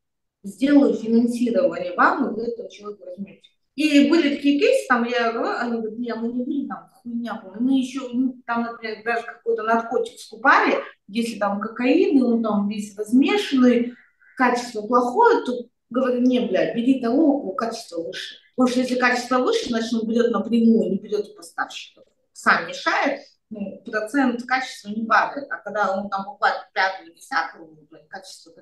сделаю 0.44 0.94
финансирование 0.94 1.94
вам, 1.96 2.30
и 2.30 2.36
вы 2.36 2.44
этого 2.44 2.70
человека 2.70 3.06
возьмете. 3.06 3.42
И 3.76 4.10
были 4.10 4.36
такие 4.36 4.60
кейсы, 4.60 4.88
там 4.88 5.04
я 5.04 5.32
говорю, 5.32 5.56
они 5.60 5.72
говорят, 5.74 6.00
нет, 6.00 6.18
мы 6.18 6.34
не 6.34 6.44
были 6.44 6.68
там 6.68 6.90
хуйня, 6.94 7.44
мы 7.60 7.78
еще, 7.78 8.02
там, 8.48 8.64
например, 8.64 9.04
даже 9.06 9.24
какой-то 9.24 9.64
наркотик 9.64 10.20
скупали, 10.20 10.78
если 11.08 11.38
там 11.38 11.60
кокаин, 11.60 12.18
и 12.18 12.22
он 12.22 12.42
там 12.42 12.68
весь 12.68 12.98
размешанный, 12.98 13.94
качество 14.36 14.82
плохое, 14.82 15.44
то 15.46 15.67
говорю, 15.90 16.22
не, 16.22 16.40
блядь, 16.42 16.76
бери 16.76 17.02
того, 17.02 17.26
у 17.26 17.40
кого 17.40 17.54
качество 17.54 18.02
выше. 18.02 18.36
Потому 18.56 18.72
что 18.72 18.80
если 18.82 18.96
качество 18.96 19.40
выше, 19.40 19.70
значит, 19.70 19.94
он 19.94 20.08
берет 20.08 20.32
напрямую, 20.32 20.92
не 20.92 20.98
берет 20.98 21.28
у 21.30 21.36
поставщиков. 21.36 22.06
Сам 22.34 22.68
мешает, 22.68 23.22
ну, 23.50 23.82
процент 23.86 24.44
качества 24.44 24.90
не 24.90 25.06
падает. 25.06 25.48
А 25.52 25.58
когда 25.58 25.96
он 25.96 26.10
там 26.10 26.26
покупает 26.26 26.68
пятую, 26.74 27.14
десятую, 27.14 27.88
ну, 27.90 27.98
качество... 28.10 28.54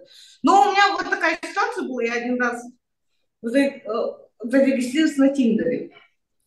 Но 0.44 0.62
у 0.62 0.72
меня 0.72 0.94
вот 0.94 1.10
такая 1.10 1.38
ситуация 1.42 1.88
была, 1.88 2.04
я 2.04 2.14
один 2.14 2.40
раз 2.42 2.64
э, 3.44 3.82
зарегистрировалась 4.44 5.18
на 5.18 5.30
Тиндере. 5.30 5.92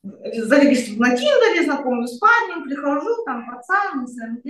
Зарегистрировалась 0.03 1.11
на 1.11 1.17
Тиндере, 1.17 1.64
знакомлюсь 1.64 2.17
с 2.17 2.19
парнем, 2.19 2.64
прихожу, 2.64 3.25
там 3.25 3.47
пацан, 3.47 4.07
СНГ, 4.07 4.45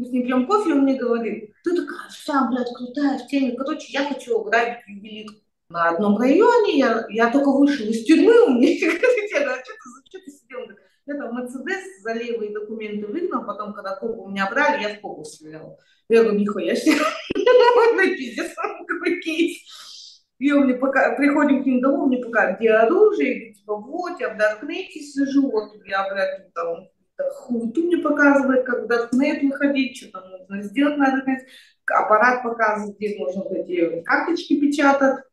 мы 0.00 0.06
с 0.06 0.10
ним 0.12 0.22
пьем 0.24 0.46
кофе, 0.46 0.72
он 0.72 0.84
мне 0.84 0.94
говорит, 0.94 1.52
ты 1.62 1.76
такая 1.76 2.08
вся, 2.08 2.48
блядь, 2.48 2.72
крутая 2.74 3.18
в 3.18 3.26
теме, 3.26 3.54
короче, 3.54 3.92
я 3.92 4.06
хочу 4.06 4.40
ограбить 4.40 4.78
ювелирку. 4.86 5.40
На 5.70 5.90
одном 5.90 6.18
районе 6.18 6.78
я, 6.78 7.06
я 7.10 7.30
только 7.30 7.52
вышел 7.52 7.86
из 7.86 8.04
тюрьмы, 8.04 8.40
у 8.40 8.54
меня 8.54 8.74
говорит, 8.80 9.30
я 9.30 9.44
говорю, 9.44 9.62
что 9.62 10.18
ты, 10.18 10.30
сидел? 10.32 10.58
Я 11.06 11.14
там 11.14 11.32
Мерседес 11.32 12.02
за 12.02 12.12
левые 12.12 12.52
документы 12.52 13.06
выгнал, 13.06 13.46
потом, 13.46 13.72
когда 13.72 13.94
копу 13.94 14.28
меня 14.28 14.50
брали, 14.50 14.82
я 14.82 14.96
в 14.96 15.00
копу 15.00 15.24
стрелял. 15.24 15.78
Я 16.08 16.22
говорю, 16.22 16.40
нихуя 16.40 16.74
себе, 16.74 16.98
пиздец, 18.16 18.52
какой 18.88 19.20
кейс. 19.20 20.24
И 20.40 20.50
он 20.50 20.64
мне 20.64 20.74
пока, 20.74 21.14
приходим 21.14 21.62
к 21.62 21.66
ним 21.66 21.80
домой, 21.80 22.08
мне 22.08 22.18
пока, 22.18 22.52
где 22.52 22.70
оружие, 22.70 23.54
типа, 23.54 23.76
вот, 23.76 24.18
я 24.18 24.34
в 24.34 24.38
Даркнете 24.38 24.98
сижу, 25.00 25.52
вот, 25.52 25.70
я, 25.86 26.10
блядь, 26.12 26.52
там, 26.52 26.88
хуйту 27.16 27.82
мне 27.84 27.98
показывает, 27.98 28.64
как 28.64 28.84
в 28.84 28.86
Даркнет 28.88 29.40
выходить, 29.42 29.98
что 29.98 30.10
там 30.10 30.30
нужно 30.30 30.62
сделать 30.62 30.96
на 30.96 31.12
Даркнет, 31.12 31.46
аппарат 31.86 32.42
показывает, 32.42 32.96
где 32.96 33.16
можно 33.18 33.44
эти 33.54 34.02
карточки 34.02 34.58
печатать 34.58 35.24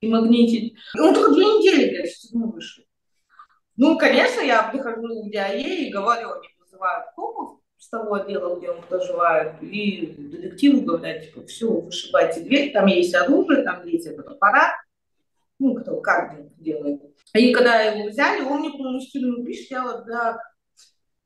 и 0.00 0.08
магнитить. 0.08 0.74
Он 0.98 1.14
только 1.14 1.32
две 1.32 1.44
недели, 1.44 1.90
блядь, 1.90 2.10
с 2.10 2.28
тюрьмы 2.28 2.52
вышел. 2.52 2.84
Ну, 3.76 3.96
конечно, 3.96 4.40
я 4.40 4.64
прихожу 4.64 5.22
в 5.22 5.30
ДИАЕ 5.30 5.86
и 5.86 5.90
говорю, 5.90 6.32
они 6.32 6.48
вызывают 6.58 7.06
копов 7.14 7.60
с 7.78 7.88
того 7.88 8.14
отдела, 8.14 8.56
где 8.56 8.70
он 8.70 8.82
проживает, 8.82 9.62
и 9.62 10.14
детективы 10.18 10.80
говорят, 10.80 11.22
типа, 11.22 11.46
все, 11.46 11.68
вышибайте 11.70 12.40
дверь, 12.40 12.72
там 12.72 12.86
есть 12.86 13.14
оружие, 13.14 13.62
там 13.62 13.86
есть 13.86 14.06
этот 14.06 14.26
аппарат, 14.26 14.72
ну, 15.60 15.74
кто 15.74 16.00
кардинг 16.00 16.52
делает. 16.56 17.00
И 17.34 17.52
когда 17.52 17.82
его 17.82 18.08
взяли, 18.08 18.42
он 18.42 18.60
мне 18.60 18.70
полностью 18.70 19.44
пишет, 19.44 19.70
я 19.70 19.84
вот, 19.84 20.06
да, 20.06 20.38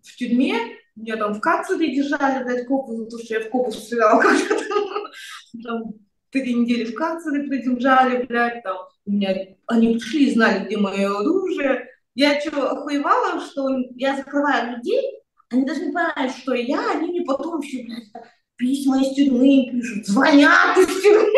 в 0.02 0.16
тюрьме, 0.16 0.76
меня 0.94 1.16
там 1.16 1.32
в 1.32 1.40
карцере 1.40 1.94
держали, 1.94 2.44
дать 2.44 2.66
копы, 2.66 3.06
то, 3.06 3.18
что 3.18 3.34
я 3.34 3.40
в 3.40 3.48
копу 3.48 3.72
стрелял 3.72 4.20
когда-то. 5.62 5.92
Три 6.32 6.54
недели 6.54 6.84
в 6.84 6.94
карцере 6.94 7.44
придержали, 7.44 8.24
блядь, 8.24 8.62
там, 8.62 8.78
у 9.04 9.12
меня, 9.12 9.36
они 9.66 9.94
пришли 9.94 10.28
и 10.28 10.34
знали, 10.34 10.64
где 10.64 10.78
мое 10.78 11.06
оружие, 11.06 11.88
я 12.14 12.40
что, 12.40 12.70
охуевала, 12.70 13.40
что 13.40 13.68
я 13.96 14.16
закрываю 14.16 14.76
людей, 14.76 15.20
они 15.50 15.66
даже 15.66 15.84
не 15.84 15.92
понимают, 15.92 16.34
что 16.34 16.54
я, 16.54 16.92
они 16.92 17.08
мне 17.08 17.22
потом 17.22 17.60
все, 17.60 17.84
блядь, 17.84 18.10
письма 18.56 19.02
из 19.02 19.14
тюрьмы 19.14 19.68
пишут, 19.70 20.06
звонят 20.06 20.78
из 20.78 21.02
тюрьмы. 21.02 21.28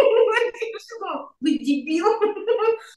Вы 1.41 1.59
дебил. 1.59 2.07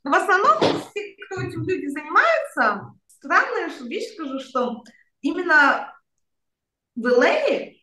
В 0.04 0.14
основном, 0.14 0.58
все, 0.60 1.16
кто 1.26 1.42
этим 1.42 1.64
люди 1.68 1.88
занимаются, 1.88 2.94
странная 3.08 3.70
вещь 3.82 4.14
скажу, 4.14 4.40
что 4.40 4.84
именно 5.22 5.94
в 6.96 7.06
ЛА 7.06 7.74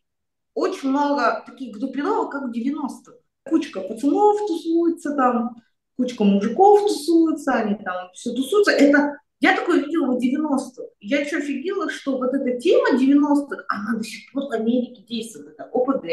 очень 0.54 0.88
много 0.88 1.42
таких 1.46 1.76
группировок, 1.76 2.32
как 2.32 2.42
в 2.44 2.52
90-х. 2.52 3.12
Кучка 3.48 3.80
пацанов 3.80 4.38
тусуется 4.46 5.14
там, 5.14 5.56
кучка 5.96 6.24
мужиков 6.24 6.82
тусуется, 6.82 7.52
они 7.52 7.76
там 7.84 8.10
все 8.14 8.32
тусуются. 8.32 8.72
Это 8.72 9.18
Я 9.40 9.54
такое 9.54 9.84
видела 9.84 10.12
в 10.12 10.18
90-х. 10.18 10.82
Я 11.00 11.24
что 11.26 11.38
офигела, 11.38 11.90
что 11.90 12.18
вот 12.18 12.32
эта 12.32 12.58
тема 12.58 12.98
90-х, 12.98 13.64
она 13.68 13.98
до 13.98 14.04
сих 14.04 14.32
пор 14.32 14.44
в 14.44 14.52
Америке 14.52 15.02
действует. 15.02 15.48
Это 15.48 15.68
ОПГ, 15.72 16.06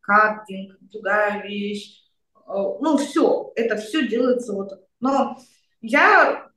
картинг, 0.00 0.76
другая 0.80 1.42
вещь. 1.42 2.02
Э, 2.34 2.52
ну, 2.80 2.96
все, 2.96 3.52
это 3.56 3.76
все 3.76 4.06
делается 4.06 4.52
вот. 4.52 4.70
Но 5.00 5.36
я 5.80 6.50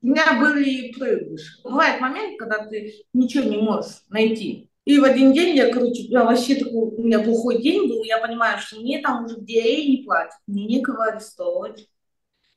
у 0.00 0.06
меня 0.06 0.38
были 0.38 0.92
проигрыши. 0.92 1.60
Бывает 1.64 2.00
момент, 2.00 2.38
когда 2.38 2.64
ты 2.66 2.94
ничего 3.12 3.44
не 3.44 3.56
можешь 3.56 4.02
найти. 4.08 4.67
И 4.88 4.98
в 4.98 5.04
один 5.04 5.34
день 5.34 5.54
я, 5.54 5.70
короче, 5.70 6.04
я 6.04 6.24
вообще 6.24 6.54
такой, 6.54 6.88
у 6.96 7.02
меня 7.02 7.18
плохой 7.18 7.60
день 7.60 7.90
был, 7.90 8.04
я 8.04 8.16
понимаю, 8.16 8.58
что 8.58 8.80
мне 8.80 9.02
там 9.02 9.26
уже 9.26 9.36
где 9.36 9.86
не 9.86 10.02
платят, 10.02 10.32
мне 10.46 10.64
некого 10.64 11.04
арестовывать. 11.04 11.90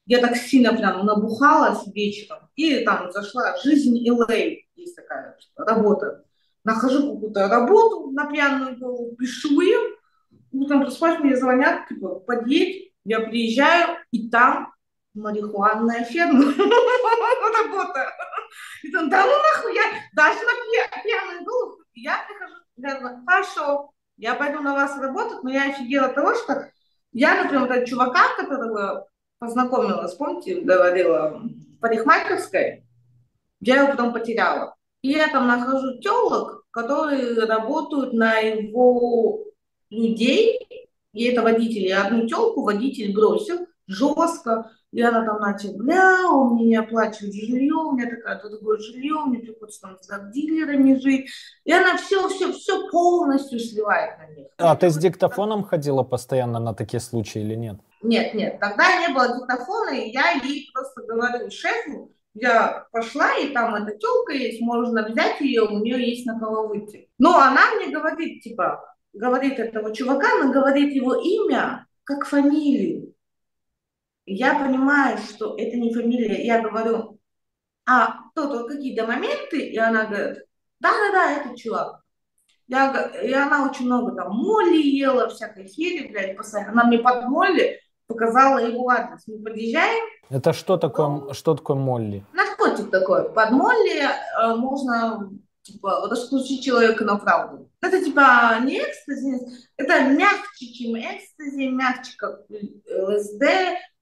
Я 0.06 0.20
так 0.20 0.38
сильно 0.38 0.72
прям 0.72 1.06
набухалась 1.06 1.86
вечером. 1.94 2.50
И 2.56 2.86
там 2.86 3.12
зашла 3.12 3.58
«Жизнь 3.62 3.98
LA», 4.10 4.60
есть 4.76 4.96
такая 4.96 5.38
работа. 5.58 6.24
Нахожу 6.64 7.16
какую-то 7.16 7.50
работу 7.50 8.12
на 8.12 8.32
пьяную 8.32 8.78
голову, 8.80 9.14
пишу 9.18 9.60
им, 9.60 9.82
утром 10.54 10.84
просыпаюсь, 10.84 11.20
мне 11.20 11.36
звонят, 11.36 11.90
типа, 11.90 12.22
подъедь, 12.22 12.94
я 13.04 13.20
приезжаю, 13.20 13.98
и 14.12 14.30
там 14.30 14.74
марихуанная 15.16 16.06
ферма 16.06 16.46
работа. 16.56 18.08
И 18.84 18.90
там, 18.90 19.10
да 19.10 19.26
ну 19.26 19.34
нахуй, 19.34 19.76
я 19.76 19.84
даже 20.14 20.40
на 20.40 21.04
пьяную 21.04 21.44
голову, 21.44 21.81
я 21.94 22.26
прихожу, 22.28 22.56
говорю, 22.78 23.26
хорошо, 23.26 23.92
я 24.18 24.36
пойду 24.36 24.60
на 24.62 24.74
вас 24.74 24.98
работать, 24.98 25.44
но 25.44 25.52
я 25.52 25.70
офигела 25.70 26.10
того, 26.10 26.36
что 26.36 26.70
я, 27.12 27.36
например, 27.36 27.62
вот 27.62 27.72
этого 27.72 27.86
чувака, 27.86 28.36
которого 28.38 29.08
познакомилась, 29.40 30.14
помните, 30.16 30.62
говорила, 30.62 31.40
в 31.40 31.80
парикмахерской, 31.80 32.86
я 33.60 33.82
его 33.82 33.92
потом 33.92 34.14
потеряла. 34.14 34.76
И 35.02 35.10
я 35.10 35.28
там 35.30 35.48
нахожу 35.48 36.00
телок, 36.00 36.64
которые 36.72 37.46
работают 37.46 38.14
на 38.14 38.38
его 38.38 39.44
людей, 39.90 40.60
и 41.14 41.26
это 41.26 41.42
водитель. 41.42 41.88
И 41.88 41.92
одну 41.92 42.28
телку 42.28 42.64
водитель 42.64 43.14
бросил 43.14 43.68
жестко, 43.88 44.72
и 44.92 45.02
она 45.02 45.26
там 45.26 45.40
начала, 45.40 45.74
бля, 45.78 46.28
мне 46.52 46.66
не 46.66 46.76
оплачивает 46.76 47.34
жилье, 47.34 47.74
у 47.74 47.94
меня 47.94 48.10
такая, 48.10 48.40
то 48.40 48.50
такое 48.50 48.78
жилье, 48.78 49.24
мне 49.26 49.40
приходится 49.40 49.82
там 49.82 49.98
с 49.98 50.34
дилерами 50.34 51.00
жить. 51.00 51.30
И 51.64 51.72
она 51.72 51.96
все, 51.98 52.28
все, 52.28 52.52
все 52.52 52.90
полностью 52.90 53.60
сливает 53.60 54.18
на 54.18 54.28
них. 54.36 54.48
А 54.58 54.76
ты 54.76 54.90
с 54.90 54.98
диктофоном 54.98 55.64
ходила 55.64 56.04
постоянно 56.04 56.60
на 56.60 56.74
такие 56.74 57.00
случаи 57.00 57.42
или 57.42 57.56
нет? 57.56 57.78
Нет, 58.04 58.34
нет, 58.34 58.60
тогда 58.60 59.08
не 59.08 59.14
было 59.14 59.40
диктофона, 59.40 59.92
и 59.92 60.12
я 60.12 60.32
ей 60.32 60.70
просто 60.74 61.04
говорю 61.04 61.50
шефу, 61.50 62.12
я 62.34 62.86
пошла, 62.92 63.38
и 63.38 63.54
там 63.54 63.76
эта 63.76 63.98
телка 63.98 64.34
есть, 64.34 64.60
можно 64.62 65.08
взять 65.08 65.40
ее, 65.40 65.64
у 65.64 65.80
нее 65.80 66.10
есть 66.10 66.26
на 66.26 66.38
кого 66.38 66.68
выйти. 66.68 67.10
Но 67.18 67.38
она 67.38 67.76
мне 67.76 67.96
говорит, 67.96 68.42
типа, 68.42 68.84
говорит 69.14 69.60
этого 69.60 69.96
чувака, 69.96 70.28
она 70.40 70.52
говорит 70.52 70.94
его 70.94 71.16
имя 71.16 71.86
как 72.04 72.26
фамилию 72.26 73.11
я 74.26 74.56
понимаю, 74.56 75.18
что 75.18 75.56
это 75.58 75.78
не 75.78 75.94
фамилия, 75.94 76.46
я 76.46 76.62
говорю, 76.62 77.20
а 77.86 78.30
то-то 78.36 78.66
какие-то 78.68 79.08
моменты, 79.08 79.60
и 79.60 79.78
она 79.78 80.06
говорит, 80.06 80.46
да-да-да, 80.80 81.32
это 81.34 81.58
чувак. 81.58 82.02
Я, 82.68 83.12
и 83.22 83.34
она 83.34 83.70
очень 83.70 83.86
много 83.86 84.16
там 84.16 84.32
молли 84.34 84.78
ела, 84.78 85.30
всякой 85.30 85.68
хери, 85.68 86.08
блядь, 86.08 86.38
постоянно. 86.38 86.72
Она 86.72 86.84
мне 86.86 87.00
под 87.00 87.26
молли 87.26 87.82
показала 88.08 88.60
его 88.60 88.90
адрес. 88.90 89.24
Мы 89.28 89.44
подъезжаем. 89.44 90.04
Это 90.30 90.54
что 90.54 90.78
такое, 90.78 91.08
ну, 91.08 91.34
что 91.34 91.56
такое 91.56 91.78
молли? 91.78 92.26
Наркотик 92.34 92.90
такой. 92.90 93.30
Под 93.32 93.52
молли 93.52 94.04
э, 94.04 94.56
можно 94.56 95.30
типа 95.64 96.08
раскрутить 96.10 96.64
человека 96.64 97.04
на 97.04 97.18
правду. 97.18 97.70
Это 97.82 98.04
типа 98.04 98.60
не 98.64 98.80
экстази, 98.80 99.40
это 99.78 100.02
мягче, 100.10 100.74
чем 100.74 100.98
экстази, 100.98 101.68
мягче, 101.68 102.14
как 102.18 102.42
ЛСД, 102.50 103.44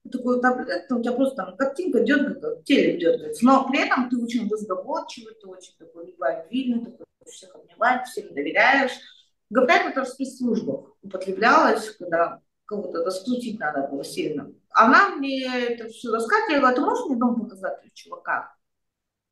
такую 0.08 0.40
таблетку, 0.40 0.96
у 0.96 1.02
тебя 1.02 1.12
просто 1.12 1.36
там 1.36 1.56
картинка 1.56 2.00
дергается, 2.00 2.62
теле 2.64 2.98
дергается, 2.98 3.44
но 3.44 3.68
при 3.68 3.80
этом 3.80 4.08
ты 4.08 4.22
очень 4.22 4.48
разговорчивый, 4.50 5.34
ты 5.34 5.46
очень 5.46 5.74
такой 5.78 6.06
любвеобильный, 6.06 6.84
такой 6.84 7.06
всех 7.26 7.54
обнимаешь, 7.54 8.08
всем 8.08 8.32
доверяешь. 8.34 8.92
Говорят, 9.50 9.90
это 9.90 10.04
в 10.04 10.08
спецслужбах 10.08 10.92
употреблялось, 11.02 11.90
когда 11.96 12.40
кого-то 12.66 13.04
раскрутить 13.04 13.58
надо 13.58 13.88
было 13.88 14.04
сильно. 14.04 14.50
Она 14.70 15.10
мне 15.16 15.44
это 15.44 15.88
все 15.88 16.12
рассказывала, 16.12 16.52
я 16.52 16.60
говорю, 16.60 16.72
«А 16.72 16.76
ты 16.76 16.80
можешь 16.80 17.06
мне 17.06 17.16
дом 17.16 17.40
показать, 17.40 17.80
чувака? 17.94 18.54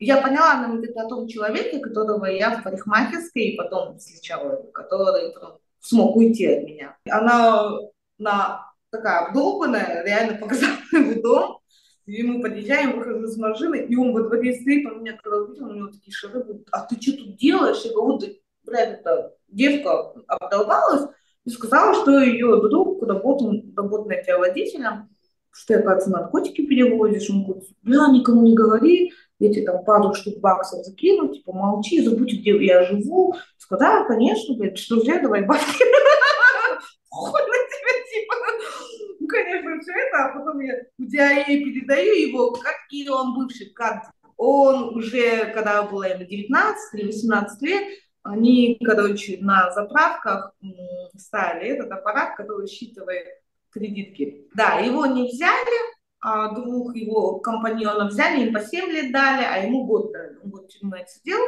Я 0.00 0.20
поняла, 0.20 0.52
она 0.54 0.68
говорит 0.68 0.96
о 0.96 1.08
том 1.08 1.26
человеке, 1.26 1.80
которого 1.80 2.26
я 2.26 2.56
в 2.56 2.62
парикмахерской 2.62 3.42
и 3.42 3.56
потом 3.56 3.98
встречала, 3.98 4.62
который 4.72 5.34
смог 5.80 6.16
уйти 6.16 6.46
от 6.46 6.64
меня. 6.64 6.96
Она 7.08 7.78
на 8.18 8.67
такая 8.91 9.26
обдолбанная, 9.26 10.03
реально 10.05 10.39
показала 10.39 10.76
его 10.93 11.20
дом. 11.22 11.59
И 12.07 12.22
мы 12.22 12.41
подъезжаем, 12.41 12.99
выхожу 12.99 13.24
из 13.24 13.36
машины, 13.36 13.84
и 13.86 13.95
он 13.95 14.14
во 14.14 14.22
дворе 14.22 14.55
стоит, 14.55 14.86
он 14.86 15.03
меня 15.03 15.18
когда 15.22 15.41
увидел, 15.41 15.68
у 15.68 15.74
него 15.74 15.89
такие 15.89 16.11
шары, 16.11 16.43
говорит, 16.43 16.66
а 16.72 16.86
ты 16.86 16.99
что 16.99 17.18
тут 17.18 17.36
делаешь? 17.36 17.82
Я 17.84 17.93
говорю, 17.93 18.12
вот, 18.12 18.24
блядь, 18.64 19.01
эта 19.01 19.34
девка 19.49 20.14
обдолбалась 20.26 21.11
и 21.45 21.51
сказала, 21.51 21.93
что 21.93 22.18
ее 22.18 22.62
друг 22.62 23.03
работает, 23.03 23.76
работает 23.76 24.26
водителем, 24.26 25.11
что 25.51 25.74
я, 25.74 25.82
кажется, 25.82 26.11
наркотики 26.11 26.66
переводишь. 26.66 27.28
Он 27.28 27.45
говорит, 27.45 27.64
бля, 27.82 28.07
никому 28.09 28.41
не 28.41 28.55
говори, 28.55 29.12
я 29.39 29.53
тебе 29.53 29.66
там 29.66 29.84
пару 29.84 30.14
штук 30.14 30.41
баксов 30.41 30.86
закину, 30.86 31.28
типа, 31.28 31.53
молчи, 31.53 32.03
забудь, 32.03 32.32
где 32.32 32.57
я 32.64 32.84
живу. 32.84 33.34
Сказала, 33.59 34.07
конечно, 34.07 34.55
говорит, 34.55 34.78
что 34.78 35.05
же, 35.05 35.20
давай 35.20 35.45
бабки. 35.45 35.84
все 39.80 39.92
это, 39.92 40.24
а 40.24 40.38
потом 40.38 40.60
я 40.60 40.74
в 40.98 41.06
диае 41.06 41.64
передаю 41.64 42.14
его, 42.14 42.52
как 42.52 42.74
или 42.90 43.08
он 43.08 43.34
бывший 43.34 43.70
кадр. 43.70 44.10
Он 44.36 44.96
уже, 44.96 45.52
когда 45.52 45.82
было 45.82 46.04
ему 46.04 46.24
19 46.24 46.94
или 46.94 47.06
18 47.06 47.62
лет, 47.62 47.84
они, 48.22 48.78
короче, 48.84 49.38
на 49.40 49.70
заправках 49.72 50.52
ставили 51.16 51.70
этот 51.70 51.90
аппарат, 51.90 52.36
который 52.36 52.68
считывает 52.68 53.26
кредитки. 53.70 54.48
Да, 54.54 54.74
его 54.74 55.06
не 55.06 55.28
взяли, 55.28 55.98
а 56.20 56.54
двух 56.54 56.94
его 56.94 57.38
компаньонов 57.38 58.10
взяли, 58.10 58.46
им 58.46 58.54
по 58.54 58.60
7 58.60 58.90
лет 58.90 59.12
дали, 59.12 59.44
а 59.44 59.58
ему 59.58 59.86
год 59.86 60.12
дали. 60.12 60.36
Он 60.42 60.50
год 60.50 60.68
тюрьмы 60.68 61.04
сидел 61.08 61.40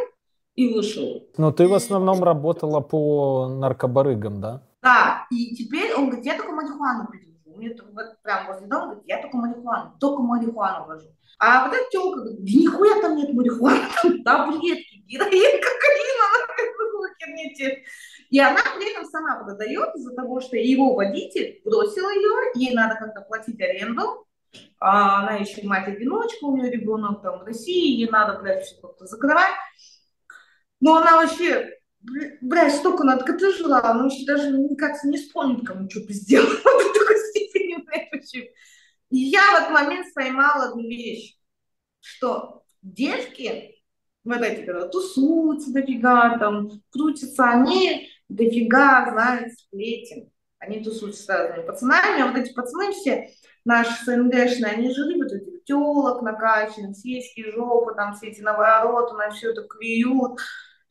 и 0.54 0.72
вышел. 0.72 1.28
Но 1.36 1.52
ты 1.52 1.68
в 1.68 1.74
основном 1.74 2.22
работала 2.22 2.80
по 2.80 3.48
наркобарыгам, 3.48 4.40
да? 4.40 4.62
Да, 4.82 5.26
и 5.30 5.54
теперь 5.54 5.92
он 5.94 6.06
говорит, 6.06 6.24
я 6.24 6.36
только 6.36 6.52
марихуану 6.52 7.08
придержу 7.08 7.29
мне 7.61 7.76
вот 7.92 8.22
прям 8.22 8.46
возле 8.46 8.66
дома 8.66 8.86
говорит, 8.86 9.04
я 9.06 9.22
только 9.22 9.36
марихуану, 9.36 9.96
только 10.00 10.22
марихуану 10.22 10.86
вожу. 10.86 11.08
А 11.38 11.66
вот 11.66 11.74
эта 11.74 11.88
телка 11.90 12.20
говорит, 12.20 12.40
да 12.40 12.50
нихуя 12.50 13.00
там 13.00 13.16
нет 13.16 13.32
марихуаны, 13.32 13.80
там 14.02 14.22
таблетки, 14.24 14.96
героин, 15.06 15.30
кокаин, 15.30 16.11
и 18.30 18.38
она 18.38 18.61
при 18.76 18.92
этом 18.92 19.04
сама 19.06 19.42
продает 19.42 19.94
из-за 19.96 20.14
того, 20.14 20.40
что 20.40 20.56
его 20.56 20.94
водитель 20.94 21.61
бросил 21.64 22.08
ее, 22.11 22.52
ей 22.54 22.74
надо 22.74 22.94
как-то 22.96 23.22
платить 23.22 23.61
аренду, 23.61 24.26
а 24.78 25.22
она 25.22 25.36
еще 25.36 25.66
мать-одиночка, 25.66 26.44
у 26.44 26.56
нее 26.56 26.70
ребенок 26.70 27.22
там 27.22 27.40
в 27.40 27.42
России, 27.44 27.98
ей 27.98 28.08
надо, 28.08 28.40
блядь, 28.40 28.64
все 28.64 28.80
как-то 28.80 29.06
закрывать. 29.06 29.52
Но 30.80 30.96
она 30.96 31.16
вообще 31.16 31.76
Блядь, 32.40 32.76
столько 32.76 33.04
надо 33.04 33.26
жила, 33.52 33.82
она 33.82 34.06
еще 34.06 34.24
даже, 34.24 34.48
мне 34.48 34.74
кажется, 34.74 35.06
не 35.06 35.18
вспомнит, 35.18 35.66
кому 35.66 35.88
что 35.90 36.00
сделала 36.08 36.48
в 36.54 36.98
такой 36.98 37.18
я 39.11 39.41
в 39.41 39.62
этот 39.62 39.70
момент 39.70 40.07
поймала 40.14 40.66
одну 40.66 40.82
вещь, 40.82 41.36
что 42.01 42.62
девки, 42.82 43.82
вот 44.24 44.43
эти, 44.43 44.64
когда 44.64 44.88
тусуются 44.88 45.72
дофига, 45.72 46.38
там, 46.38 46.70
крутятся, 46.91 47.45
они 47.45 48.09
дофига 48.28 49.11
знают 49.11 49.53
сплетен. 49.53 50.30
Они 50.59 50.84
тусуются 50.84 51.22
с 51.22 51.28
разными 51.28 51.66
пацанами, 51.66 52.20
а 52.20 52.26
вот 52.26 52.36
эти 52.36 52.53
пацаны 52.53 52.93
все, 52.93 53.30
наши 53.64 53.93
СНГшные, 54.05 54.72
они 54.72 54.93
же 54.93 55.05
любят 55.05 55.32
этих 55.32 55.64
телок 55.64 56.20
накачанных, 56.20 56.97
сиськи, 56.97 57.51
жопы, 57.51 57.95
там 57.95 58.14
все 58.14 58.28
эти 58.28 58.43
навороты, 58.43 59.14
на 59.14 59.30
все 59.30 59.53
это 59.53 59.62
клюют, 59.62 60.38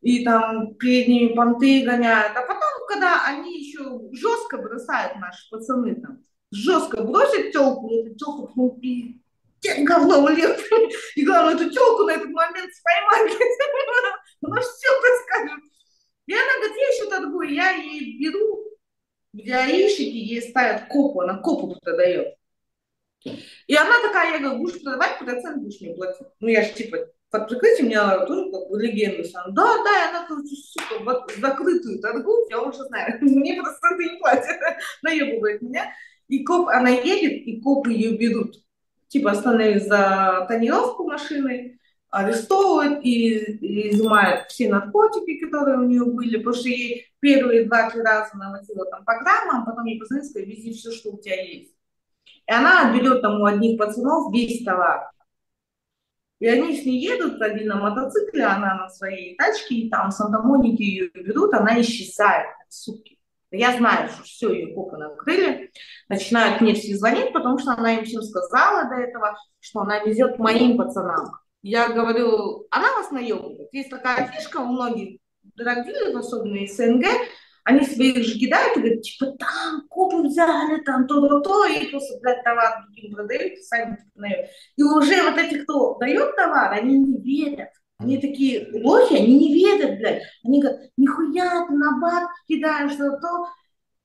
и 0.02 0.24
там 0.24 0.74
перед 0.76 1.08
ними 1.08 1.36
понты 1.36 1.86
гоняют. 1.86 2.36
А 2.36 2.41
потом, 2.41 2.88
когда 2.88 3.26
они 3.28 3.60
еще 3.60 3.84
жестко 4.12 4.58
бросают 4.58 5.20
наши 5.20 5.47
пацаны 5.52 6.02
там, 6.02 6.24
жестко 6.52 7.04
бросят 7.04 7.52
телку, 7.52 7.89
и 7.89 8.06
эту 8.06 8.16
телку 8.16 8.52
ну, 8.56 8.80
и 8.82 9.16
говно 9.84 10.24
в 10.24 10.30
лес. 10.30 10.60
И 11.16 11.26
главное, 11.26 11.56
эту 11.56 11.70
телку 11.70 12.04
на 12.04 12.12
этот 12.12 12.30
момент 12.30 12.72
споймать. 12.74 13.34
Она 14.41 14.62
все 14.62 14.88
расскажет. 15.02 15.64
И 16.26 16.34
она 16.34 16.58
говорит, 16.58 16.78
я 16.78 16.88
еще 16.89 17.10
торгую, 17.10 17.54
я 17.54 17.72
ей 17.72 18.20
беру, 18.20 18.64
для 19.34 19.66
яичники 19.66 20.16
ей 20.16 20.41
ставят 20.43 20.88
копу, 20.88 21.22
она 21.22 21.39
копу 21.39 21.76
продает. 21.82 22.36
И 23.66 23.76
она 23.76 24.00
такая, 24.04 24.34
я 24.34 24.39
говорю, 24.39 24.60
будешь 24.60 24.82
продавать, 24.82 25.18
процент 25.18 25.64
будешь 25.64 25.82
мне 25.82 25.95
платить. 25.95 26.28
Ну, 26.39 26.47
я 26.47 26.64
же 26.64 26.74
типа 26.74 26.97
под 27.32 27.47
прикрытием 27.47 27.88
меня 27.88 28.26
тоже 28.26 28.52
как 28.52 28.70
бы 28.70 28.82
легенда 28.82 29.24
сам. 29.24 29.54
Да, 29.54 29.84
да, 29.84 30.10
она, 30.10 30.28
короче, 30.28 30.56
сука, 30.56 31.04
вот 31.04 31.32
закрытую 31.32 32.00
торгует, 32.00 32.50
я 32.50 32.62
уже 32.62 32.84
знаю. 32.84 33.18
Мне 33.22 33.58
это 33.58 33.95
не 33.97 34.20
платят, 34.20 34.58
наебывает 35.04 35.62
меня. 35.62 35.91
И 36.30 36.43
коп, 36.43 36.69
она 36.69 36.89
едет, 36.89 37.45
и 37.45 37.59
копы 37.59 37.91
ее 37.91 38.17
берут. 38.17 38.63
Типа 39.09 39.32
остановились 39.32 39.88
за 39.88 40.45
тонировку 40.47 41.03
машины, 41.03 41.80
арестовывают 42.09 43.03
и, 43.03 43.34
и 43.55 43.91
изымают 43.91 44.47
все 44.47 44.69
наркотики, 44.69 45.39
которые 45.39 45.80
у 45.80 45.84
нее 45.84 46.05
были, 46.05 46.38
потому 46.38 46.55
что 46.55 46.69
ей 46.69 47.07
первые 47.19 47.65
два-три 47.65 48.01
раза 48.01 48.38
наводила 48.38 48.86
там 48.86 49.03
программа, 49.03 49.61
а 49.61 49.65
потом 49.65 49.86
ей 49.86 49.99
позвонили, 49.99 50.27
сказали, 50.27 50.49
вези 50.49 50.73
все, 50.73 50.91
что 50.91 51.11
у 51.11 51.19
тебя 51.19 51.41
есть. 51.41 51.73
И 52.47 52.51
она 52.51 52.95
берет 52.95 53.21
там 53.21 53.41
у 53.41 53.45
одних 53.45 53.77
пацанов 53.77 54.34
весь 54.34 54.63
товар. 54.63 55.11
И 56.39 56.47
они 56.47 56.75
с 56.75 56.86
ней 56.86 56.99
едут, 56.99 57.41
один 57.41 57.67
на 57.67 57.75
мотоцикле, 57.75 58.45
она 58.45 58.75
на 58.75 58.89
своей 58.89 59.36
тачке, 59.36 59.75
и 59.75 59.89
там 59.89 60.09
в 60.09 60.13
Санта-Монике 60.13 60.84
ее 60.84 61.09
берут, 61.09 61.53
она 61.53 61.80
исчезает 61.82 62.47
сутки. 62.69 63.18
Я 63.52 63.76
знаю, 63.78 64.10
что 64.10 64.24
все, 64.24 64.54
ее 64.54 64.74
копы 64.76 64.97
накрыли, 64.97 65.72
начинают 66.08 66.62
мне 66.62 66.76
все 66.76 66.95
звонить, 66.95 67.34
потому 67.34 67.58
что 67.58 67.72
она 67.72 67.93
им 67.93 68.06
всем 68.06 68.22
сказала 68.22 68.88
до 68.89 68.95
этого, 68.95 69.36
что 69.60 69.82
она 69.82 70.00
везет 70.00 70.38
моим 70.38 70.78
пацанам. 70.78 71.32
Я 71.62 71.89
говорю, 71.89 72.68
она 72.70 72.93
вас 72.93 73.12
наебывает. 73.12 73.70
Есть 73.72 73.89
такая 73.89 74.28
фишка 74.28 74.58
у 74.58 74.66
многих 74.66 75.20
драгдилеров, 75.56 76.24
особенно 76.24 76.58
из 76.58 76.76
СНГ, 76.76 77.06
они 77.64 77.86
своих 77.86 78.24
же 78.24 78.39
кидают 78.39 78.78
и 78.78 78.80
говорят, 78.80 79.02
типа, 79.02 79.26
там 79.38 79.88
копы 79.89 80.28
взяли, 80.28 80.82
там 80.82 81.08
то-то-то, 81.08 81.68
и 81.68 81.89
просто, 81.89 82.20
блядь, 82.22 82.43
товар 82.43 82.84
другим 82.86 83.14
продают, 83.14 83.60
сами 83.64 83.97
типа, 83.97 84.26
И 84.78 84.84
уже 84.84 85.24
вот 85.24 85.38
эти, 85.38 85.60
кто 85.64 85.95
дает 86.00 86.36
товар, 86.36 86.74
они 86.74 86.97
не 86.97 87.22
верят. 87.22 87.70
Они 88.00 88.18
такие 88.18 88.68
лохи, 88.82 89.16
они 89.16 89.38
не 89.38 89.54
верят, 89.54 90.00
блядь. 90.00 90.24
Они 90.43 90.62
говорят, 90.62 90.82
нихуя 90.97 91.68
ты 91.68 91.74
на 91.74 92.00
бабки 92.00 92.34
кидаешь, 92.47 92.93
что-то. 92.93 93.45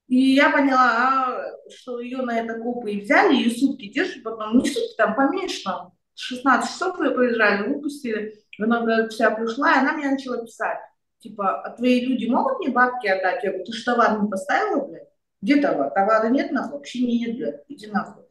И 0.09 0.35
я 0.35 0.51
поняла, 0.51 1.41
что 1.71 2.01
ее 2.01 2.19
на 2.19 2.39
это 2.39 2.61
копы 2.61 2.93
и 2.93 3.01
взяли, 3.01 3.37
ее 3.37 3.51
сутки 3.51 3.91
держат, 3.91 4.23
потом, 4.23 4.59
не 4.59 4.69
сутки, 4.69 4.95
там 4.99 5.15
поменьше, 5.15 5.65
там, 5.65 5.93
16 6.15 6.71
часов 6.71 7.01
ее 7.01 7.13
проезжали, 7.13 7.69
выпустили. 7.69 8.35
Она 8.59 8.83
говорит, 8.83 9.13
вся 9.13 9.31
пришла, 9.31 9.75
и 9.75 9.79
она 9.79 9.95
мне 9.95 10.11
начала 10.11 10.45
писать 10.45 10.79
типа, 11.25 11.63
а 11.63 11.71
твои 11.71 12.05
люди 12.05 12.27
могут 12.27 12.59
мне 12.59 12.69
бабки 12.69 13.07
отдать? 13.07 13.43
Я 13.43 13.51
говорю, 13.51 13.65
ты 13.65 13.73
же 13.73 13.85
товар 13.85 14.23
не 14.23 14.29
поставила, 14.29 14.87
блядь? 14.87 15.09
Где 15.41 15.61
товар? 15.61 15.91
Товара 15.91 16.29
нет, 16.29 16.53
нахуй? 16.53 16.79
Вообще 16.79 17.01
нет, 17.01 17.37
блядь, 17.37 17.65
иди 17.69 17.87
нахуй. 17.87 18.24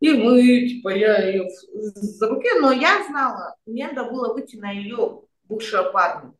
И 0.00 0.12
мы, 0.12 0.68
типа, 0.68 0.90
я 0.90 1.26
ее 1.26 1.48
за 1.72 2.28
руки, 2.28 2.48
но 2.60 2.70
я 2.72 3.04
знала, 3.08 3.56
мне 3.64 3.88
надо 3.88 4.10
было 4.10 4.32
выйти 4.34 4.56
на 4.56 4.70
ее 4.70 5.22
бывшего 5.44 5.90
парня. 5.90 6.32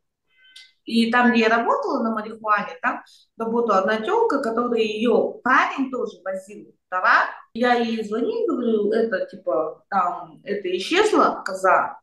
И 0.83 1.11
там, 1.11 1.31
где 1.31 1.41
я 1.41 1.49
работала 1.49 2.01
на 2.01 2.13
марихуане, 2.13 2.77
там 2.81 3.03
работала 3.37 3.79
одна 3.79 3.97
телка, 3.97 4.41
которая 4.41 4.81
ее 4.81 5.39
парень 5.43 5.91
тоже 5.91 6.21
возил 6.23 6.73
товар. 6.89 7.27
Я 7.53 7.73
ей 7.73 8.03
звоню 8.05 8.43
и 8.43 8.47
говорю, 8.47 8.91
это, 8.91 9.25
типа, 9.25 9.83
там, 9.89 10.39
это 10.43 10.77
исчезла 10.77 11.43
коза, 11.45 11.99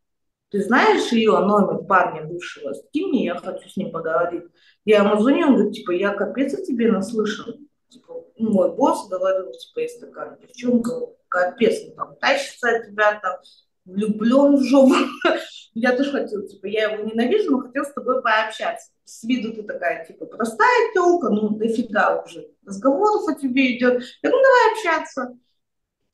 ты 0.54 0.62
знаешь 0.62 1.10
ее 1.10 1.36
номер 1.40 1.78
парня 1.84 2.22
бывшего? 2.22 2.74
Скинь 2.74 3.08
мне, 3.08 3.24
я 3.24 3.34
хочу 3.34 3.68
с 3.68 3.76
ним 3.76 3.90
поговорить. 3.90 4.44
Я 4.84 4.98
ему 4.98 5.20
звоню, 5.20 5.48
он 5.48 5.54
говорит, 5.54 5.74
типа, 5.74 5.90
я 5.90 6.14
капец 6.14 6.54
о 6.54 6.62
тебе 6.62 6.92
наслышан. 6.92 7.63
Типа, 7.94 8.24
ну, 8.38 8.50
мой 8.50 8.74
босс 8.74 9.06
говорил, 9.08 9.52
типа, 9.52 9.78
есть 9.78 10.00
такая 10.00 10.36
девчонка, 10.36 10.90
капец, 11.28 11.80
ну, 11.86 11.94
там, 11.94 12.16
тащится 12.16 12.70
от 12.70 12.86
тебя, 12.86 13.20
там, 13.20 13.36
влюблен 13.84 14.56
в 14.56 14.64
жопу. 14.64 14.94
я 15.74 15.96
тоже 15.96 16.10
хотела, 16.10 16.48
типа, 16.48 16.66
я 16.66 16.90
его 16.90 17.04
ненавижу, 17.04 17.52
но 17.52 17.60
хотела 17.60 17.84
с 17.84 17.92
тобой 17.92 18.20
пообщаться. 18.20 18.90
С 19.04 19.22
виду 19.22 19.54
ты 19.54 19.62
такая, 19.62 20.04
типа, 20.06 20.26
простая 20.26 20.92
телка, 20.92 21.28
ну, 21.28 21.50
дофига 21.50 22.20
уже 22.20 22.50
разговоров 22.66 23.28
о 23.28 23.40
тебе 23.40 23.76
идет. 23.78 24.02
Я 24.22 24.30
говорю, 24.30 24.38
ну, 24.38 24.42
давай 24.42 24.72
общаться. 24.72 25.38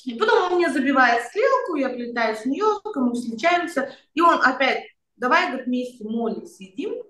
И 0.04 0.14
потом 0.18 0.52
он 0.52 0.58
мне 0.58 0.70
забивает 0.70 1.24
стрелку, 1.28 1.76
я 1.76 1.88
прилетаю 1.88 2.36
с 2.36 2.44
Нью-Йорка, 2.44 3.00
мы 3.00 3.14
встречаемся, 3.14 3.90
и 4.12 4.20
он 4.20 4.38
опять, 4.42 4.84
давай, 5.16 5.46
говорит, 5.46 5.66
вместе 5.66 6.04
молим, 6.04 6.44
сидим, 6.44 7.02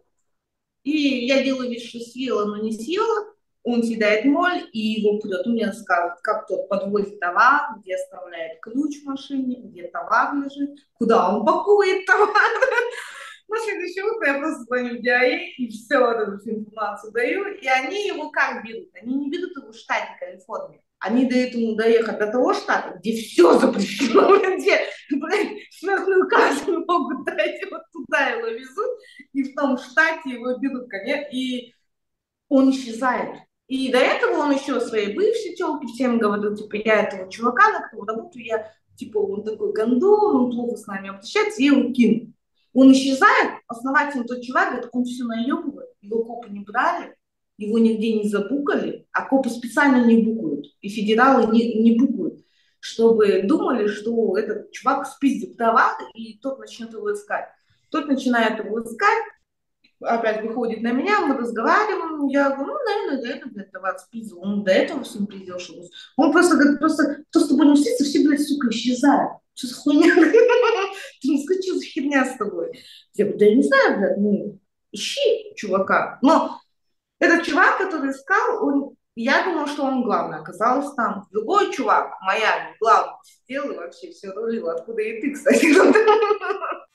и 0.84 1.26
я 1.26 1.42
делаю 1.42 1.70
вид, 1.70 1.82
что 1.82 1.98
съела, 1.98 2.44
но 2.44 2.58
не 2.58 2.72
съела, 2.72 3.34
он 3.62 3.82
съедает 3.82 4.24
моль, 4.24 4.68
и 4.72 4.78
его 4.78 5.18
прет. 5.18 5.46
Он 5.46 5.52
мне 5.52 5.66
рассказывает, 5.66 6.20
как 6.22 6.46
тот 6.46 6.68
подвозит 6.68 7.20
товар, 7.20 7.78
где 7.78 7.94
оставляет 7.94 8.60
ключ 8.60 9.02
в 9.02 9.06
машине, 9.06 9.60
где 9.64 9.88
товар 9.88 10.34
лежит, 10.34 10.78
куда 10.94 11.34
он 11.34 11.44
пакует 11.44 12.06
товар. 12.06 12.28
На 13.48 13.58
следующее 13.58 14.04
утро 14.04 14.32
я 14.32 14.38
просто 14.38 14.62
звоню 14.62 14.98
в 14.98 15.02
ДИАИ 15.02 15.54
и 15.58 15.68
все 15.68 15.98
эту 16.12 16.48
информацию 16.48 17.12
даю, 17.12 17.46
и 17.54 17.66
они 17.66 18.06
его 18.06 18.30
как 18.30 18.64
берут? 18.64 18.88
Они 18.94 19.14
не 19.14 19.30
берут 19.30 19.56
его 19.56 19.72
в 19.72 19.76
штате 19.76 20.08
Калифорнии 20.20 20.82
они 21.00 21.24
дают 21.24 21.54
ему 21.54 21.76
доехать 21.76 22.18
до 22.18 22.30
того 22.30 22.52
штата, 22.52 22.98
где 22.98 23.16
все 23.16 23.58
запрещено, 23.58 24.36
где, 24.56 24.80
смертную 25.70 26.28
казнь 26.28 26.70
могут 26.86 27.24
дать, 27.24 27.58
вот 27.70 27.82
туда 27.92 28.28
его 28.28 28.48
везут, 28.48 28.98
и 29.32 29.42
в 29.42 29.54
том 29.54 29.78
штате 29.78 30.30
его 30.30 30.58
берут, 30.58 30.88
конечно, 30.88 31.28
и 31.32 31.74
он 32.48 32.70
исчезает. 32.70 33.40
И 33.70 33.92
до 33.92 33.98
этого 33.98 34.38
он 34.38 34.50
еще 34.50 34.80
своей 34.80 35.14
бывшей 35.14 35.54
телке 35.54 35.86
всем 35.86 36.18
говорил, 36.18 36.56
типа, 36.56 36.74
я 36.74 37.04
этого 37.04 37.30
чувака, 37.30 37.70
на 37.70 37.82
которого 37.82 38.08
работаю, 38.08 38.44
я, 38.44 38.68
типа, 38.96 39.18
он 39.18 39.44
такой 39.44 39.72
гондон, 39.72 40.34
он 40.34 40.50
плохо 40.50 40.76
с 40.76 40.88
нами 40.88 41.10
обращается, 41.10 41.62
я 41.62 41.70
его 41.70 41.92
кину. 41.92 42.32
Он 42.72 42.90
исчезает, 42.90 43.60
основательно 43.68 44.24
тот 44.24 44.42
чувак, 44.42 44.70
говорит, 44.70 44.90
он 44.92 45.04
все 45.04 45.22
наебывает, 45.22 45.90
его 46.00 46.24
копы 46.24 46.50
не 46.50 46.64
брали, 46.64 47.14
его 47.58 47.78
нигде 47.78 48.14
не 48.14 48.28
забукали, 48.28 49.06
а 49.12 49.24
копы 49.24 49.50
специально 49.50 50.04
не 50.04 50.20
букают, 50.20 50.66
и 50.80 50.88
федералы 50.88 51.52
не, 51.52 51.80
не 51.80 51.96
букают, 51.96 52.44
чтобы 52.80 53.42
думали, 53.44 53.86
что 53.86 54.36
этот 54.36 54.72
чувак 54.72 55.06
спиздит 55.06 55.56
товар, 55.56 55.92
и 56.14 56.40
тот 56.40 56.58
начнет 56.58 56.92
его 56.92 57.12
искать. 57.12 57.46
Тот 57.88 58.08
начинает 58.08 58.64
его 58.64 58.82
искать, 58.82 59.22
опять 60.00 60.42
выходит 60.42 60.82
на 60.82 60.92
меня, 60.92 61.20
мы 61.20 61.36
разговариваем, 61.36 62.26
я 62.28 62.50
говорю, 62.50 62.72
ну, 62.72 62.78
наверное, 62.84 63.22
до 63.22 63.28
этого, 63.28 63.52
блядь, 63.52 63.70
товар 63.70 63.98
спиздил, 63.98 64.40
он 64.40 64.64
до 64.64 64.72
этого 64.72 65.02
всем 65.02 65.26
пиздил, 65.26 65.58
что 65.58 65.74
Он 66.16 66.32
просто 66.32 66.56
говорит, 66.56 66.78
просто, 66.78 67.24
кто 67.30 67.40
с 67.40 67.48
тобой 67.48 67.66
не 67.66 67.74
встретится, 67.74 68.04
все, 68.04 68.26
блядь, 68.26 68.46
сука, 68.46 68.68
исчезают. 68.70 69.32
Что 69.54 69.66
за 69.66 69.74
хуйня? 69.74 70.14
Ты 71.20 71.28
не 71.28 71.44
скажи, 71.44 71.78
за 71.78 71.84
херня 71.84 72.24
с 72.24 72.36
тобой? 72.36 72.72
Я 73.14 73.26
говорю, 73.26 73.38
да 73.38 73.44
я 73.44 73.54
не 73.54 73.62
знаю, 73.62 73.98
блядь, 73.98 74.18
ну, 74.18 74.58
ищи 74.92 75.54
чувака. 75.56 76.18
Но 76.22 76.60
этот 77.18 77.44
чувак, 77.44 77.78
который 77.78 78.10
искал, 78.10 78.66
он, 78.66 78.96
я 79.14 79.44
думала, 79.44 79.66
что 79.66 79.84
он 79.84 80.02
главный, 80.02 80.38
оказалось 80.38 80.94
там. 80.94 81.26
Другой 81.30 81.72
чувак 81.72 82.18
Майами 82.22 82.74
главный 82.80 83.16
сидел 83.22 83.70
и 83.70 83.76
вообще 83.76 84.10
все 84.10 84.32
рулил. 84.32 84.70
Откуда 84.70 85.02
и 85.02 85.20
ты, 85.20 85.34
кстати. 85.34 85.66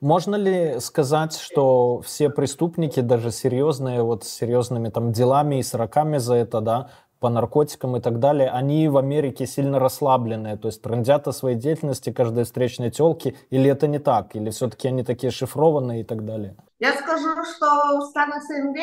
Можно 0.00 0.36
ли 0.36 0.78
сказать, 0.80 1.36
что 1.36 2.00
все 2.02 2.28
преступники, 2.28 3.00
даже 3.00 3.30
серьезные, 3.30 4.02
вот 4.02 4.24
с 4.24 4.28
серьезными 4.28 4.90
там 4.90 5.12
делами 5.12 5.58
и 5.58 5.62
сроками 5.62 6.18
за 6.18 6.34
это, 6.34 6.60
да, 6.60 6.90
по 7.18 7.30
наркотикам 7.30 7.96
и 7.96 8.00
так 8.00 8.18
далее, 8.18 8.50
они 8.50 8.88
в 8.88 8.98
Америке 8.98 9.46
сильно 9.46 9.78
расслабленные, 9.78 10.56
то 10.56 10.68
есть 10.68 10.82
трендят 10.82 11.26
о 11.28 11.32
своей 11.32 11.56
деятельности 11.56 12.12
каждой 12.12 12.44
встречной 12.44 12.90
телки, 12.90 13.36
или 13.48 13.70
это 13.70 13.86
не 13.86 13.98
так, 13.98 14.36
или 14.36 14.50
все-таки 14.50 14.88
они 14.88 15.02
такие 15.02 15.30
шифрованные 15.30 16.02
и 16.02 16.04
так 16.04 16.26
далее? 16.26 16.56
Я 16.78 16.92
скажу, 16.92 17.28
что 17.44 18.00
в 18.00 18.02
странах 18.10 18.42
СНГ 18.42 18.76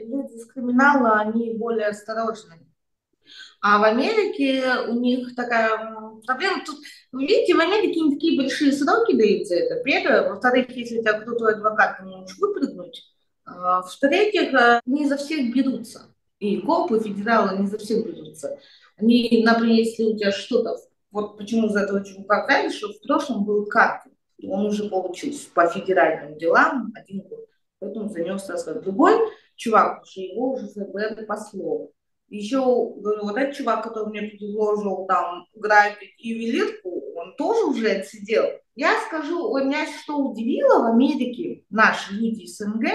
люди 0.00 0.36
с 0.36 0.46
криминала, 0.52 1.20
они 1.20 1.54
более 1.54 1.88
осторожны. 1.88 2.56
А 3.60 3.78
в 3.78 3.84
Америке 3.84 4.62
у 4.88 4.94
них 4.94 5.34
такая 5.34 5.78
проблема. 6.26 6.62
Тут, 6.64 6.78
видите, 7.12 7.54
в 7.54 7.60
Америке 7.60 8.00
не 8.00 8.14
такие 8.14 8.36
большие 8.36 8.72
сроки 8.72 9.16
дают 9.16 9.46
за 9.46 9.56
это. 9.56 9.82
Первое. 9.82 10.28
Во-вторых, 10.28 10.68
если 10.76 10.98
у 10.98 11.02
тебя 11.02 11.20
крутой 11.20 11.54
адвокат, 11.54 11.98
ты 11.98 12.04
можешь 12.04 12.36
выпрыгнуть. 12.38 13.02
А, 13.44 13.82
в-третьих, 13.82 14.52
э, 14.54 14.80
не 14.86 15.06
за 15.06 15.16
всех 15.16 15.54
берутся 15.54 16.02
и 16.38 16.60
копы, 16.60 17.00
федералы, 17.00 17.58
не 17.58 17.66
за 17.66 17.78
всех 17.78 18.06
берутся. 18.06 18.58
Они, 18.96 19.42
например, 19.44 19.76
если 19.76 20.04
у 20.04 20.16
тебя 20.16 20.32
что-то, 20.32 20.76
вот 21.10 21.36
почему 21.36 21.68
за 21.68 21.80
этого 21.80 22.04
чувака 22.04 22.44
правильно, 22.44 22.72
что 22.72 22.92
в 22.92 23.00
прошлом 23.00 23.44
был 23.44 23.66
карты, 23.66 24.10
он 24.42 24.66
уже 24.66 24.88
получил 24.88 25.34
по 25.54 25.66
федеральным 25.68 26.38
делам 26.38 26.92
один 26.94 27.22
год, 27.22 27.46
поэтому 27.80 28.08
за 28.08 28.20
него 28.20 28.38
сразу 28.38 28.80
другой 28.80 29.14
чувак, 29.56 30.02
уже 30.02 30.20
его 30.20 30.52
уже 30.52 30.68
ФБР 30.68 31.26
послал. 31.26 31.92
Еще, 32.28 32.58
говорю, 32.58 33.22
вот 33.22 33.36
этот 33.38 33.56
чувак, 33.56 33.84
который 33.84 34.10
мне 34.10 34.22
предложил 34.22 35.06
там 35.06 35.46
грабить 35.54 36.14
ювелирку, 36.18 37.02
он 37.16 37.34
тоже 37.36 37.64
уже 37.66 37.88
отсидел. 37.88 38.44
Я 38.74 39.00
скажу, 39.06 39.56
меня 39.58 39.86
что 39.86 40.18
удивило 40.18 40.82
в 40.82 40.92
Америке, 40.92 41.64
наши 41.70 42.12
люди 42.14 42.46
СНГ, 42.46 42.86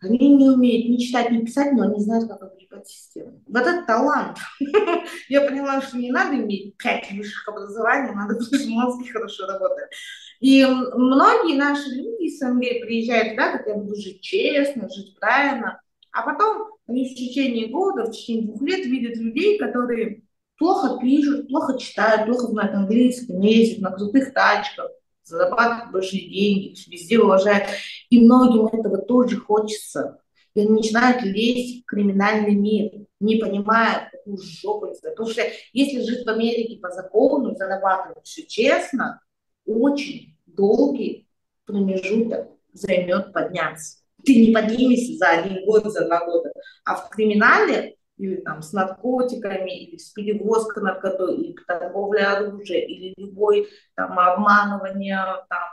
Они 0.00 0.36
не 0.36 0.48
умеют 0.48 0.88
ни 0.88 0.96
читать, 0.98 1.32
ни 1.32 1.44
писать, 1.44 1.72
но 1.72 1.82
они 1.82 2.00
знают, 2.00 2.28
как 2.28 2.40
объебать 2.40 2.86
систему. 2.86 3.42
Вот 3.48 3.62
это 3.62 3.84
талант. 3.84 4.38
Я 5.28 5.40
поняла, 5.40 5.82
что 5.82 5.98
не 5.98 6.12
надо 6.12 6.36
иметь 6.36 6.76
пять 6.76 7.10
высших 7.10 7.48
образований, 7.48 8.14
надо 8.14 8.36
просто 8.36 8.68
мозги 8.68 9.08
хорошо 9.08 9.46
работать. 9.46 9.90
И 10.38 10.64
многие 10.64 11.56
наши 11.56 11.88
люди 11.90 12.26
из 12.26 12.38
СНГ 12.38 12.86
приезжают 12.86 13.30
туда, 13.30 13.52
как 13.52 13.66
я 13.66 13.74
буду 13.74 13.96
жить 13.96 14.20
честно, 14.20 14.88
жить 14.88 15.16
правильно, 15.18 15.80
а 16.12 16.22
потом 16.22 16.77
они 16.88 17.08
в 17.08 17.14
течение 17.14 17.68
года, 17.68 18.04
в 18.04 18.10
течение 18.10 18.46
двух 18.46 18.62
лет 18.62 18.84
видят 18.86 19.16
людей, 19.16 19.58
которые 19.58 20.22
плохо 20.56 20.98
пишут, 21.00 21.48
плохо 21.48 21.78
читают, 21.78 22.26
плохо 22.26 22.46
знают 22.48 22.74
английский, 22.74 23.34
не 23.34 23.54
ездят 23.54 23.80
на 23.80 23.92
крутых 23.92 24.32
тачках, 24.32 24.90
зарабатывают 25.22 25.92
большие 25.92 26.28
деньги, 26.28 26.74
везде 26.90 27.20
уважают. 27.20 27.64
И 28.08 28.24
многим 28.24 28.66
этого 28.66 28.98
тоже 28.98 29.36
хочется. 29.36 30.20
И 30.54 30.60
они 30.60 30.70
начинают 30.70 31.22
лезть 31.22 31.82
в 31.82 31.84
криминальный 31.84 32.54
мир, 32.54 32.90
не 33.20 33.36
понимая, 33.36 34.08
какую 34.10 34.38
жопу 34.38 34.86
это. 34.86 35.10
Потому 35.10 35.28
что 35.28 35.42
если 35.74 36.00
жить 36.00 36.24
в 36.24 36.30
Америке 36.30 36.80
по 36.80 36.90
закону, 36.90 37.54
зарабатывать 37.54 38.24
все 38.24 38.46
честно, 38.46 39.20
очень 39.66 40.36
долгий 40.46 41.28
промежуток 41.66 42.48
займет 42.72 43.34
подняться. 43.34 43.98
Ты 44.28 44.46
не 44.46 44.52
поднимешься 44.52 45.16
за 45.16 45.28
один 45.30 45.64
год, 45.64 45.86
за 45.86 46.04
два 46.04 46.22
года. 46.26 46.52
А 46.84 46.96
в 46.96 47.08
криминале 47.08 47.96
или 48.18 48.36
там 48.36 48.60
с 48.60 48.74
наркотиками, 48.74 49.70
или 49.70 49.96
с 49.96 50.10
перевозкой 50.10 50.82
наркотой, 50.82 51.36
или 51.36 51.56
торговля 51.66 52.36
оружия, 52.36 52.80
или 52.80 53.14
любой 53.16 53.68
там 53.94 54.18
обманывание 54.18 55.24
там, 55.48 55.68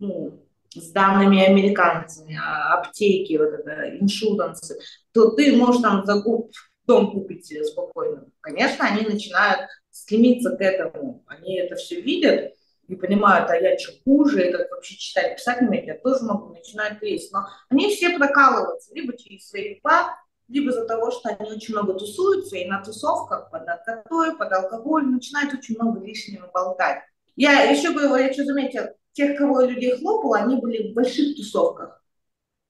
ну, 0.00 0.42
с 0.74 0.90
данными 0.90 1.44
американцами, 1.44 2.36
а, 2.42 2.80
аптеки, 2.80 3.36
вот 3.36 3.50
это, 3.50 3.96
иншурансы, 4.00 4.80
то 5.12 5.30
ты 5.30 5.56
можешь 5.56 5.80
там 5.80 6.04
закуп, 6.04 6.50
дом 6.86 7.12
купить 7.12 7.46
себе 7.46 7.62
спокойно. 7.62 8.26
Конечно, 8.40 8.84
они 8.84 9.06
начинают 9.06 9.68
стремиться 9.90 10.56
к 10.56 10.60
этому, 10.60 11.22
они 11.28 11.58
это 11.60 11.76
все 11.76 12.00
видят 12.00 12.52
и 12.88 12.94
понимают, 12.94 13.50
а 13.50 13.56
я 13.56 13.78
что 13.78 13.92
хуже, 14.04 14.48
и 14.48 14.52
вообще 14.52 14.96
читать, 14.96 15.36
писать 15.36 15.60
не 15.60 15.68
умею, 15.68 15.86
я 15.86 15.98
тоже 15.98 16.24
могу 16.24 16.54
начинать 16.54 17.02
лезть. 17.02 17.32
Но 17.32 17.46
они 17.68 17.94
все 17.94 18.16
прокалываются 18.16 18.94
либо 18.94 19.16
через 19.16 19.48
свои 19.48 19.80
пар, 19.80 20.14
либо 20.48 20.70
из-за 20.70 20.86
того, 20.86 21.10
что 21.10 21.28
они 21.30 21.50
очень 21.50 21.74
много 21.74 21.94
тусуются, 21.94 22.56
и 22.56 22.66
на 22.66 22.82
тусовках 22.82 23.50
под 23.50 23.66
наркотой, 23.66 24.36
под 24.36 24.52
алкоголь 24.52 25.06
начинают 25.06 25.52
очень 25.52 25.74
много 25.74 26.00
лишнего 26.00 26.48
болтать. 26.52 27.02
Я 27.34 27.64
еще 27.64 27.92
говорю, 27.92 28.16
я 28.16 28.32
что 28.32 28.44
заметил, 28.44 28.84
тех, 29.12 29.36
кого 29.36 29.62
людей 29.62 29.98
хлопал, 29.98 30.34
они 30.34 30.56
были 30.56 30.90
в 30.90 30.94
больших 30.94 31.36
тусовках. 31.36 32.02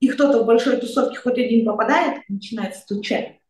И 0.01 0.09
кто-то 0.09 0.43
в 0.43 0.47
большой 0.47 0.79
тусовке 0.79 1.19
хоть 1.19 1.39
один 1.39 1.67
попадает, 1.67 2.23
начинает 2.29 2.77
стучать. 2.77 3.41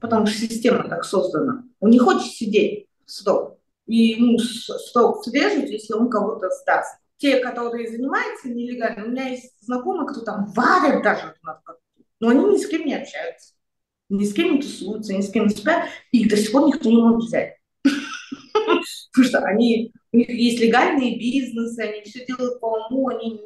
Потому 0.00 0.26
что 0.26 0.38
система 0.40 0.88
так 0.88 1.04
создана. 1.04 1.64
Он 1.80 1.90
не 1.90 1.98
хочет 1.98 2.30
сидеть 2.30 2.86
срок. 3.04 3.57
И 3.88 3.96
ему 3.96 4.38
срок 4.38 5.24
срежут, 5.24 5.68
если 5.70 5.94
он 5.94 6.08
кого-то 6.08 6.48
сдаст. 6.62 7.00
Те, 7.16 7.40
которые 7.40 7.90
занимаются 7.90 8.48
нелегально, 8.48 9.04
у 9.04 9.08
меня 9.08 9.28
есть 9.28 9.52
знакомые, 9.60 10.08
кто 10.08 10.20
там 10.20 10.52
варят 10.52 11.02
даже 11.02 11.34
но 12.20 12.28
они 12.28 12.44
ни 12.44 12.56
с 12.56 12.66
кем 12.66 12.84
не 12.84 12.94
общаются 12.94 13.54
ни 14.08 14.24
с 14.24 14.32
кем 14.32 14.54
не 14.54 14.62
тусуются, 14.62 15.14
ни 15.14 15.20
с 15.20 15.30
кем 15.30 15.46
не 15.46 15.54
спят, 15.54 15.88
и 16.12 16.28
до 16.28 16.36
сих 16.36 16.52
пор 16.52 16.68
никто 16.68 16.88
не 16.88 16.96
может 16.96 17.24
взять. 17.24 17.54
Потому 17.82 19.28
что 19.28 19.38
они, 19.40 19.92
у 20.12 20.16
них 20.16 20.30
есть 20.30 20.60
легальные 20.60 21.18
бизнесы, 21.18 21.80
они 21.80 22.02
все 22.02 22.24
делают 22.24 22.60
по 22.60 22.86
уму, 22.86 23.08
они 23.08 23.40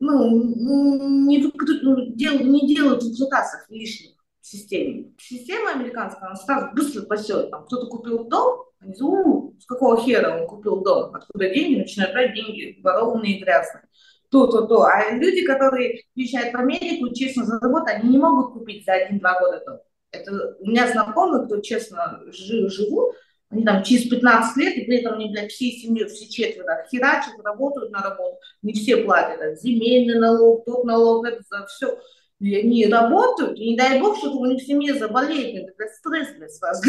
ну, 0.00 1.26
не, 1.26 1.38
ну, 1.38 2.06
дел, 2.14 2.38
не 2.38 2.68
делают 2.68 3.02
выкрутасов 3.02 3.68
лишних 3.68 4.12
системе. 4.40 5.12
Система 5.18 5.72
американская, 5.72 6.28
она 6.28 6.36
сразу 6.36 6.74
быстро 6.74 7.02
спасет. 7.02 7.50
Там 7.50 7.64
кто-то 7.64 7.88
купил 7.88 8.24
дом, 8.24 8.64
они 8.78 8.94
говорят, 8.94 9.47
с 9.60 9.66
какого 9.66 10.00
хера 10.00 10.40
он 10.40 10.46
купил 10.46 10.82
дом, 10.82 11.14
откуда 11.14 11.48
деньги, 11.48 11.80
начинают 11.80 12.12
брать 12.12 12.34
деньги 12.34 12.80
ворованные 12.82 13.36
и 13.36 13.40
грязные 13.42 13.84
то, 14.30 14.46
то, 14.46 14.66
то. 14.66 14.84
А 14.84 15.10
люди, 15.12 15.44
которые 15.44 16.02
приезжают 16.14 16.52
в 16.52 16.58
Америку, 16.58 17.14
честно 17.14 17.44
за 17.44 17.58
работу, 17.58 17.86
они 17.86 18.10
не 18.10 18.18
могут 18.18 18.52
купить 18.52 18.84
за 18.84 18.92
один-два 18.92 19.40
года 19.40 19.62
дом. 19.66 19.78
Это 20.10 20.56
у 20.60 20.66
меня 20.66 20.88
знакомые, 20.88 21.46
кто 21.46 21.60
честно 21.60 22.20
жив, 22.26 22.72
живут, 22.72 23.14
они 23.50 23.64
там 23.64 23.82
через 23.82 24.08
15 24.08 24.56
лет, 24.58 24.76
и 24.76 24.84
при 24.84 24.98
этом 24.98 25.14
они, 25.14 25.30
блядь, 25.30 25.50
всей 25.50 25.72
семьей, 25.72 26.06
все 26.08 26.28
четверо 26.28 26.86
херачат, 26.90 27.34
работают 27.42 27.90
на 27.90 28.02
работу, 28.02 28.38
не 28.62 28.74
все 28.74 28.98
платят, 28.98 29.40
это 29.40 29.56
земельный 29.56 30.18
налог, 30.18 30.64
тот 30.66 30.84
налог, 30.84 31.26
это 31.26 31.42
за 31.48 31.66
все. 31.66 31.98
И 32.40 32.54
они 32.54 32.86
работают, 32.86 33.58
и 33.58 33.70
не 33.70 33.76
дай 33.76 34.00
бог, 34.00 34.16
что 34.18 34.30
у 34.30 34.46
них 34.46 34.62
в 34.62 34.66
семье 34.66 34.94
заболеет, 34.94 35.74
это 35.76 35.92
стресс 35.92 36.28
для 36.36 36.46
вас. 36.60 36.82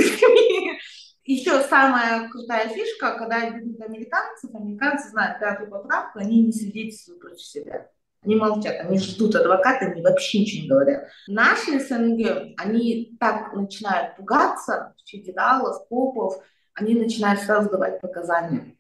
Еще 1.29 1.61
самая 1.61 2.27
крутая 2.27 2.69
фишка, 2.69 3.15
когда 3.15 3.51
берут 3.51 3.79
американцев, 3.81 4.49
американцы 4.51 5.09
знают 5.09 5.39
пятую 5.39 5.69
поправку, 5.69 6.17
они 6.17 6.41
не 6.41 6.51
свидетельствуют 6.51 7.21
против 7.21 7.41
себя. 7.43 7.87
Они 8.23 8.35
молчат, 8.35 8.77
они 8.79 8.97
ждут 8.97 9.35
адвоката, 9.35 9.85
они 9.85 10.01
вообще 10.01 10.39
ничего 10.39 10.63
не 10.63 10.69
говорят. 10.69 11.07
Наши 11.27 11.79
СНГ, 11.81 12.55
они 12.57 13.15
так 13.19 13.53
начинают 13.53 14.17
пугаться 14.17 14.95
федералов, 15.05 15.87
копов, 15.87 16.43
они 16.73 16.95
начинают 16.95 17.41
сразу 17.41 17.69
давать 17.69 18.01
показания. 18.01 18.75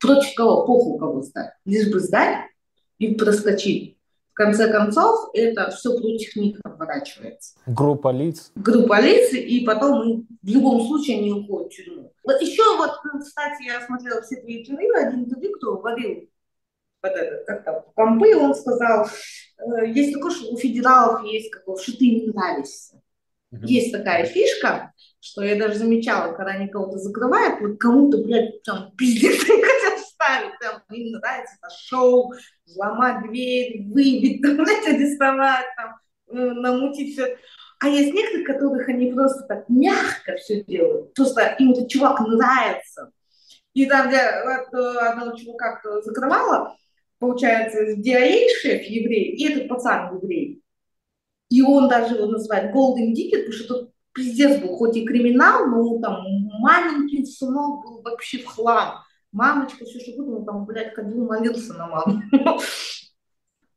Против 0.00 0.34
кого? 0.34 0.66
Похуй 0.66 0.98
кого 0.98 1.22
сдать. 1.22 1.52
Лишь 1.64 1.92
бы 1.92 2.00
сдать 2.00 2.44
и 2.98 3.14
проскочить. 3.14 4.00
В 4.32 4.34
конце 4.34 4.72
концов, 4.72 5.28
это 5.34 5.70
все 5.70 5.90
против 5.90 6.36
них 6.36 6.58
оборачивается. 6.64 7.54
Группа 7.66 8.10
лиц. 8.10 8.50
Группа 8.54 8.98
лиц, 8.98 9.32
и 9.34 9.64
потом 9.64 10.26
в 10.42 10.48
любом 10.48 10.86
случае 10.86 11.18
они 11.18 11.32
уходят 11.32 11.70
в 11.70 11.76
тюрьму. 11.76 12.12
Вот 12.24 12.40
еще 12.40 12.62
вот, 12.78 12.92
кстати, 13.20 13.64
я 13.64 13.84
смотрела 13.84 14.22
все 14.22 14.36
твои 14.36 14.62
интервью, 14.62 14.94
один 14.94 15.24
интервью, 15.24 15.52
кто 15.56 15.76
говорил, 15.76 16.28
вот 17.02 17.12
это, 17.12 17.44
как 17.44 17.64
там, 17.64 17.82
компы, 17.94 18.34
он 18.36 18.54
сказал, 18.54 19.06
э, 19.58 19.88
есть 19.88 20.14
такое, 20.14 20.30
что 20.30 20.52
у 20.52 20.56
федералов 20.56 21.24
есть, 21.24 21.50
как 21.50 21.66
бы, 21.66 21.76
что 21.78 21.92
ты 21.92 22.04
им 22.06 22.30
нравишься. 22.30 23.02
Есть 23.50 23.92
такая 23.92 24.24
фишка, 24.24 24.92
что 25.20 25.42
я 25.42 25.56
даже 25.56 25.74
замечала, 25.74 26.32
когда 26.32 26.52
они 26.52 26.68
кого-то 26.68 26.98
закрывают, 26.98 27.60
вот 27.60 27.78
кому-то, 27.78 28.18
блядь, 28.18 28.62
там, 28.62 28.92
пиздец 28.96 29.38
хотят 29.40 30.00
вставить, 30.00 30.58
там, 30.58 30.81
им 30.92 31.12
нравится 31.12 31.56
это 31.60 31.74
шоу, 31.74 32.32
взломать 32.66 33.28
дверь, 33.28 33.82
выбить, 33.88 34.42
там, 34.42 34.56
блядь, 34.56 34.86
арестовать, 34.86 35.66
там, 35.76 35.96
э, 36.28 36.52
намутить 36.52 37.14
все. 37.14 37.36
А 37.80 37.88
есть 37.88 38.14
некоторые, 38.14 38.46
которых 38.46 38.88
они 38.88 39.12
просто 39.12 39.42
так 39.44 39.68
мягко 39.68 40.36
все 40.36 40.62
делают, 40.64 41.14
просто 41.14 41.56
им 41.58 41.72
этот 41.72 41.88
чувак 41.88 42.20
нравится. 42.20 43.10
И 43.74 43.86
там 43.86 44.06
вот, 44.08 44.78
э, 44.78 44.98
одного 44.98 45.36
чувака, 45.36 45.80
закрывала, 46.02 46.76
получается, 47.18 47.94
DIA-шеф 47.94 48.82
еврей, 48.82 49.34
и 49.34 49.48
этот 49.48 49.68
пацан 49.68 50.16
еврей. 50.16 50.62
И 51.48 51.62
он 51.62 51.88
даже 51.88 52.14
его 52.14 52.26
называет 52.26 52.74
Golden 52.74 53.12
Ticket, 53.12 53.44
потому 53.44 53.52
что 53.52 53.68
тот 53.68 53.92
пиздец 54.12 54.60
был, 54.60 54.76
хоть 54.76 54.96
и 54.96 55.04
криминал, 55.04 55.66
но 55.66 55.98
там 56.00 56.22
маленький 56.60 57.24
сынок 57.24 57.84
был 57.84 58.02
вообще 58.02 58.38
в 58.38 58.46
хлам. 58.46 59.02
Мамочка, 59.32 59.84
все 59.84 59.98
что 59.98 60.12
угодно, 60.12 60.38
он 60.38 60.44
там, 60.44 60.64
блядь, 60.66 60.94
ходил, 60.94 61.24
молился 61.24 61.72
на 61.74 61.88
маму. 61.88 62.22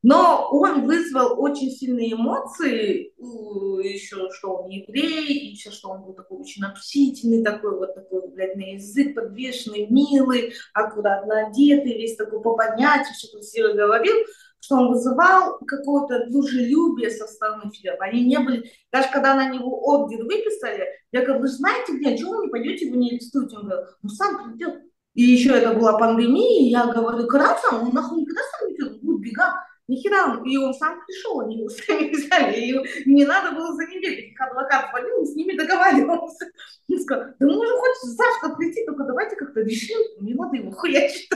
Но 0.07 0.49
он 0.51 0.85
вызвал 0.85 1.41
очень 1.41 1.71
сильные 1.71 2.13
эмоции, 2.13 3.11
еще 3.17 4.29
что 4.29 4.57
он 4.57 4.69
еврей, 4.69 5.49
еще 5.49 5.71
что 5.71 5.89
он 5.89 6.03
был 6.03 6.13
такой 6.13 6.37
очень 6.37 6.63
общительный, 6.63 7.43
такой 7.43 7.75
вот 7.75 7.95
такой, 7.95 8.29
блядь, 8.29 8.55
на 8.55 8.73
язык 8.73 9.15
подвешенный, 9.15 9.87
милый, 9.87 10.53
аккуратно 10.75 11.47
одетый, 11.47 11.97
весь 11.97 12.17
такой 12.17 12.39
по 12.39 12.55
понятию, 12.55 13.15
все 13.15 13.31
красиво 13.31 13.73
говорил, 13.73 14.15
что 14.59 14.75
он 14.75 14.89
вызывал 14.89 15.57
какое-то 15.65 16.29
дружелюбие 16.29 17.09
со 17.09 17.25
стороны 17.25 17.71
Филиппа. 17.71 18.05
Они 18.05 18.25
не 18.25 18.37
были, 18.37 18.71
даже 18.91 19.09
когда 19.11 19.33
на 19.33 19.49
него 19.49 19.87
ордер 19.87 20.23
выписали, 20.23 20.85
я 21.11 21.23
говорю, 21.23 21.41
вы 21.41 21.47
знаете 21.47 21.97
где, 21.97 22.15
чего 22.15 22.37
вы 22.37 22.45
не 22.45 22.51
пойдете, 22.51 22.91
не 22.91 23.09
арестуете? 23.09 23.57
Он 23.57 23.67
говорит, 23.67 23.87
ну 24.03 24.09
сам 24.09 24.51
придет. 24.51 24.83
И 25.15 25.23
еще 25.23 25.51
это 25.51 25.73
была 25.73 25.97
пандемия, 25.97 26.69
я 26.69 26.87
говорю, 26.87 27.25
когда 27.27 27.57
сам, 27.57 27.87
он 27.87 27.93
нахуй 27.93 28.21
никогда 28.21 28.41
сам 28.51 28.67
не 28.67 28.75
придет, 28.75 29.01
будет 29.01 29.21
бегать. 29.21 29.53
Нихера, 29.87 30.41
и 30.43 30.57
он 30.57 30.73
сам 30.73 30.99
пришел, 31.05 31.39
они 31.41 31.59
его 31.59 31.69
сами 31.87 32.09
взяли, 32.09 32.59
и 32.59 33.09
не 33.09 33.23
надо 33.23 33.55
было 33.55 33.73
за 33.75 33.85
ним 33.85 34.01
бегать. 34.01 34.25
Их 34.25 34.41
адвокат 34.41 34.89
звонил, 34.89 35.19
он 35.19 35.25
с 35.25 35.35
ними 35.35 35.55
договаривался. 35.55 36.47
Он 36.89 36.99
сказал, 36.99 37.27
да 37.39 37.45
мы 37.45 37.55
можем 37.55 37.77
хоть 37.77 38.15
завтра 38.15 38.55
прийти, 38.55 38.85
только 38.85 39.03
давайте 39.05 39.35
как-то 39.35 39.61
решим, 39.61 39.97
не 40.19 40.33
надо 40.33 40.57
его 40.57 40.71
хуячить. 40.71 41.29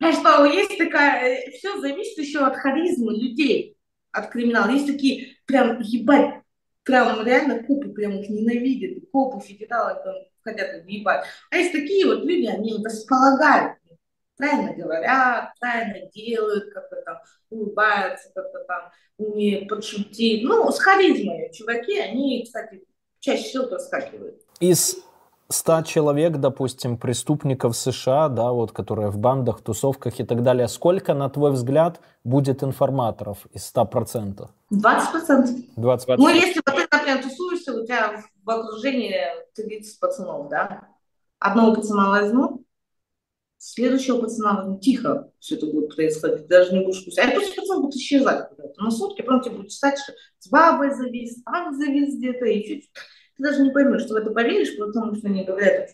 А 0.00 0.12
что, 0.12 0.44
есть 0.46 0.78
такая, 0.78 1.50
все 1.50 1.78
зависит 1.80 2.18
еще 2.18 2.40
от 2.40 2.56
харизмы 2.56 3.14
людей, 3.14 3.76
от 4.12 4.30
криминала. 4.30 4.70
Есть 4.70 4.86
такие, 4.86 5.36
прям, 5.46 5.80
ебать, 5.80 6.42
прям 6.84 7.22
реально 7.24 7.62
копы 7.64 7.88
прям 7.88 8.12
их 8.12 8.30
ненавидят, 8.30 9.10
копы, 9.10 9.40
федералы 9.40 10.00
там 10.04 10.14
хотят 10.46 10.74
их 10.76 10.86
ебать. 10.88 11.24
А 11.50 11.56
есть 11.56 11.72
такие 11.72 12.06
вот 12.06 12.24
люди, 12.24 12.46
они 12.46 12.82
располагают 12.84 13.76
правильно 14.36 14.74
говорят, 14.74 15.52
правильно 15.60 16.08
делают, 16.14 16.72
как-то 16.72 16.96
там 17.04 17.18
улыбаются, 17.50 18.30
как-то 18.34 18.58
там 18.66 18.90
умеют 19.18 19.68
подшутить. 19.68 20.44
Ну, 20.44 20.70
с 20.70 20.78
харизмой 20.78 21.50
чуваки, 21.52 21.98
они, 21.98 22.44
кстати, 22.44 22.84
чаще 23.20 23.44
всего 23.44 23.66
проскакивают. 23.66 24.36
Из 24.60 24.96
100 25.48 25.82
человек, 25.82 26.36
допустим, 26.36 26.98
преступников 26.98 27.76
США, 27.76 28.28
да, 28.28 28.50
вот, 28.52 28.72
которые 28.72 29.10
в 29.10 29.18
бандах, 29.18 29.60
тусовках 29.62 30.18
и 30.20 30.24
так 30.24 30.42
далее, 30.42 30.68
сколько, 30.68 31.14
на 31.14 31.28
твой 31.28 31.52
взгляд, 31.52 32.00
будет 32.24 32.62
информаторов 32.62 33.46
из 33.52 33.72
100%? 33.74 34.48
20%. 34.72 35.64
20%. 35.76 36.16
Ну, 36.16 36.28
если 36.28 36.60
вот 36.66 36.85
например, 37.06 37.22
тусуешься, 37.22 37.74
у 37.74 37.84
тебя 37.84 38.22
в 38.44 38.50
окружении 38.50 39.16
30 39.54 40.00
пацанов, 40.00 40.48
да, 40.48 40.88
одного 41.38 41.74
пацана 41.74 42.10
возьму, 42.10 42.64
следующего 43.58 44.20
пацана 44.20 44.56
возьму, 44.56 44.78
тихо 44.78 45.32
все 45.38 45.56
это 45.56 45.66
будет 45.66 45.94
происходить, 45.94 46.46
даже 46.46 46.72
не 46.72 46.84
будешь 46.84 47.04
пустить. 47.04 47.24
А 47.24 47.28
этот 47.28 47.54
пацан 47.54 47.82
будет 47.82 47.96
исчезать 47.96 48.48
куда-то 48.48 48.82
на 48.82 48.90
сутки, 48.90 49.22
потом 49.22 49.42
тебе 49.42 49.56
будет 49.56 49.70
читать, 49.70 49.98
что 49.98 50.12
с 50.38 50.48
бабой 50.48 50.94
завис, 50.94 51.42
там 51.44 51.74
завис 51.74 52.16
где-то, 52.16 52.44
и 52.46 52.66
чуть 52.66 52.90
ты 53.36 53.42
даже 53.42 53.62
не 53.62 53.70
поймешь, 53.70 54.02
что 54.02 54.14
в 54.14 54.16
это 54.16 54.30
поверишь, 54.30 54.76
потому 54.78 55.14
что 55.14 55.28
они 55.28 55.44
говорят. 55.44 55.90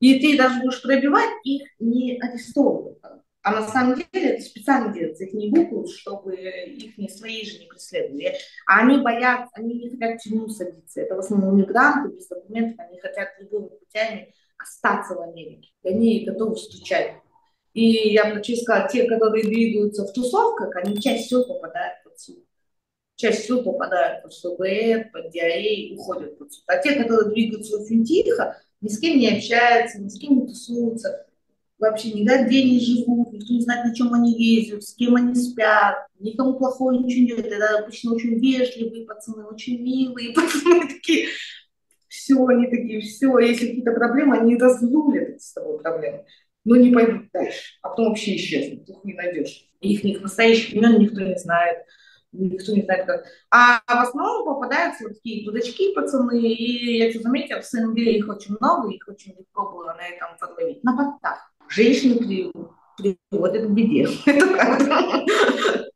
И 0.00 0.20
ты 0.20 0.36
даже 0.36 0.60
будешь 0.60 0.82
пробивать, 0.82 1.30
их 1.44 1.62
не 1.78 2.20
арестовывают. 2.20 2.98
А 3.42 3.50
на 3.52 3.66
самом 3.66 3.96
деле 3.96 4.34
это 4.34 4.42
специально 4.42 4.92
делается, 4.92 5.24
их 5.24 5.34
не 5.34 5.50
буквы, 5.50 5.88
чтобы 5.88 6.36
их 6.36 6.96
не 6.96 7.08
свои 7.08 7.44
же 7.44 7.58
не 7.58 7.66
преследовали. 7.66 8.36
А 8.66 8.80
они 8.80 8.98
боятся, 8.98 9.50
они 9.54 9.74
не 9.74 9.90
хотят 9.90 10.20
тюрьму 10.20 10.48
садиться. 10.48 11.00
Это 11.00 11.16
в 11.16 11.18
основном 11.18 11.56
мигранты 11.56 12.14
без 12.14 12.28
документов, 12.28 12.86
они 12.86 13.00
хотят 13.00 13.30
любыми 13.40 13.68
путями 13.68 14.34
остаться 14.56 15.14
в 15.14 15.20
Америке. 15.20 15.70
И 15.82 15.88
они 15.88 16.24
готовы 16.24 16.56
стучать. 16.56 17.14
И 17.74 18.12
я 18.12 18.30
хочу 18.30 18.54
сказать, 18.54 18.92
те, 18.92 19.08
которые 19.08 19.44
двигаются 19.44 20.04
в 20.04 20.12
тусовках, 20.12 20.76
они 20.76 21.00
чаще 21.00 21.22
всего 21.24 21.44
попадают 21.44 22.04
под 22.04 22.20
суд 22.20 22.44
чаще 23.22 23.38
всего 23.38 23.62
попадают 23.62 24.22
под 24.24 24.34
ФБР, 24.34 25.10
под 25.12 25.30
диарей, 25.30 25.94
уходят 25.94 26.38
под 26.38 26.52
суд. 26.52 26.64
А 26.66 26.78
те, 26.78 27.00
которые 27.00 27.32
двигаются 27.32 27.78
очень 27.78 28.04
тихо, 28.04 28.60
ни 28.80 28.88
с 28.88 28.98
кем 28.98 29.18
не 29.18 29.36
общаются, 29.36 30.00
ни 30.00 30.08
с 30.08 30.18
кем 30.18 30.40
не 30.40 30.46
тусуются, 30.48 31.26
вообще 31.88 32.12
не 32.12 32.80
живут, 32.80 33.32
никто 33.32 33.52
не 33.52 33.60
знает, 33.60 33.84
на 33.84 33.94
чем 33.94 34.12
они 34.14 34.32
ездят, 34.32 34.82
с 34.82 34.94
кем 34.94 35.16
они 35.16 35.34
спят, 35.34 36.06
никому 36.18 36.54
плохого 36.54 36.92
ничего 36.92 37.22
не 37.22 37.26
делают. 37.26 37.46
Это 37.46 37.78
обычно 37.78 38.14
очень 38.14 38.38
вежливые 38.38 39.06
пацаны, 39.06 39.44
очень 39.44 39.82
милые 39.82 40.32
пацаны 40.34 40.88
такие. 40.88 41.28
Все, 42.08 42.46
они 42.46 42.66
такие, 42.66 43.00
все, 43.00 43.38
если 43.38 43.68
какие-то 43.68 43.92
проблемы, 43.92 44.38
они 44.38 44.56
разрулят 44.56 45.40
с 45.40 45.52
тобой 45.52 45.78
проблемы, 45.80 46.24
но 46.64 46.76
не 46.76 46.92
пойдут 46.92 47.30
дальше, 47.32 47.78
а 47.82 47.88
потом 47.88 48.08
вообще 48.08 48.36
исчезнут, 48.36 48.88
их 48.88 49.04
не 49.04 49.14
найдешь. 49.14 49.68
Их 49.80 50.20
настоящих 50.20 50.74
имен 50.74 51.00
никто 51.00 51.20
не 51.20 51.36
знает 51.38 51.78
никто 52.32 52.72
не 52.72 52.82
знает 52.82 53.06
как. 53.06 53.24
А 53.50 53.80
в 53.86 54.08
основном 54.08 54.44
попадаются 54.44 55.04
вот 55.04 55.14
такие 55.14 55.44
дудачки, 55.44 55.94
пацаны, 55.94 56.40
и 56.40 56.98
я 56.98 57.10
что 57.10 57.20
заметила, 57.20 57.60
в 57.60 57.66
СНГ 57.66 57.98
их 57.98 58.28
очень 58.28 58.56
много, 58.58 58.90
их 58.90 59.06
очень 59.06 59.36
легко 59.36 59.70
было 59.70 59.94
на 59.94 60.06
этом 60.06 60.36
подловить. 60.38 60.82
На 60.82 60.96
подтах. 60.96 61.51
Женщины 61.74 62.16
приводят 62.96 63.66
к 63.66 63.70
беде. 63.70 64.06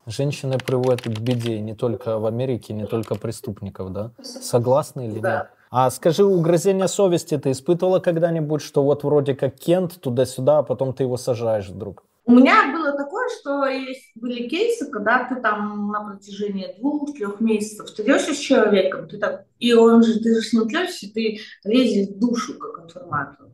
Женщины 0.07 0.59
приводят 0.59 1.03
к 1.03 1.21
беде 1.21 1.61
не 1.61 1.75
только 1.75 2.19
в 2.19 2.27
Америке, 2.27 2.73
не 2.73 2.87
только 2.87 3.17
преступников, 3.17 3.93
да? 3.93 4.13
Согласны 4.23 5.09
или 5.09 5.19
да. 5.19 5.37
нет? 5.37 5.47
А 5.71 5.91
скажи, 5.91 6.25
угрызение 6.25 6.89
совести 6.89 7.37
ты 7.37 7.51
испытывала 7.51 7.99
когда-нибудь, 7.99 8.63
что 8.63 8.83
вот 8.85 9.05
вроде 9.05 9.35
как 9.35 9.57
Кент 9.57 10.01
туда-сюда, 10.01 10.59
а 10.59 10.63
потом 10.63 10.95
ты 10.95 11.03
его 11.03 11.19
сажаешь 11.19 11.69
вдруг? 11.69 12.05
У 12.25 12.33
меня 12.33 12.73
было 12.73 12.97
такое, 12.97 13.29
что 13.39 13.67
есть 13.67 14.13
были 14.15 14.49
кейсы, 14.49 14.91
когда 14.91 15.29
ты 15.29 15.37
там 15.37 15.91
на 15.93 16.05
протяжении 16.05 16.75
двух-трех 16.79 17.41
месяцев 17.41 17.91
трешь 17.93 18.23
с 18.23 18.39
человеком, 18.39 19.09
ты 19.09 19.19
так, 19.19 19.45
и 19.59 19.75
он 19.75 20.03
же, 20.03 20.19
ты 20.21 20.35
же 20.35 20.41
с 20.41 20.53
ним 20.53 20.69
трешься, 20.69 21.07
ты 21.13 21.39
лезешь 21.65 22.09
в 22.09 22.19
душу 22.19 22.59
как 22.59 22.85
информатор. 22.85 23.47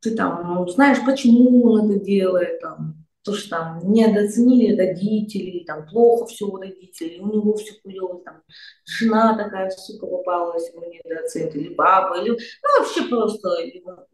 Ты 0.00 0.14
там 0.14 0.54
ну, 0.54 0.68
знаешь, 0.68 0.98
почему 1.04 1.72
он 1.72 1.90
это 1.90 2.04
делает, 2.04 2.60
там, 2.60 3.00
то, 3.22 3.34
что 3.34 3.50
там 3.50 3.92
недооценили 3.92 4.78
родители, 4.78 5.64
там 5.64 5.86
плохо 5.86 6.26
все 6.26 6.46
у 6.46 6.56
родителей, 6.56 7.20
у 7.20 7.26
него 7.26 7.54
все 7.54 7.74
хуево, 7.82 8.22
там 8.24 8.42
жена 8.86 9.36
такая, 9.36 9.68
сука, 9.70 10.06
попалась, 10.06 10.72
его 10.72 10.86
недооценили, 10.86 11.58
или 11.58 11.74
баба, 11.74 12.20
или 12.20 12.30
ну, 12.30 12.38
вообще 12.78 13.02
просто 13.08 13.50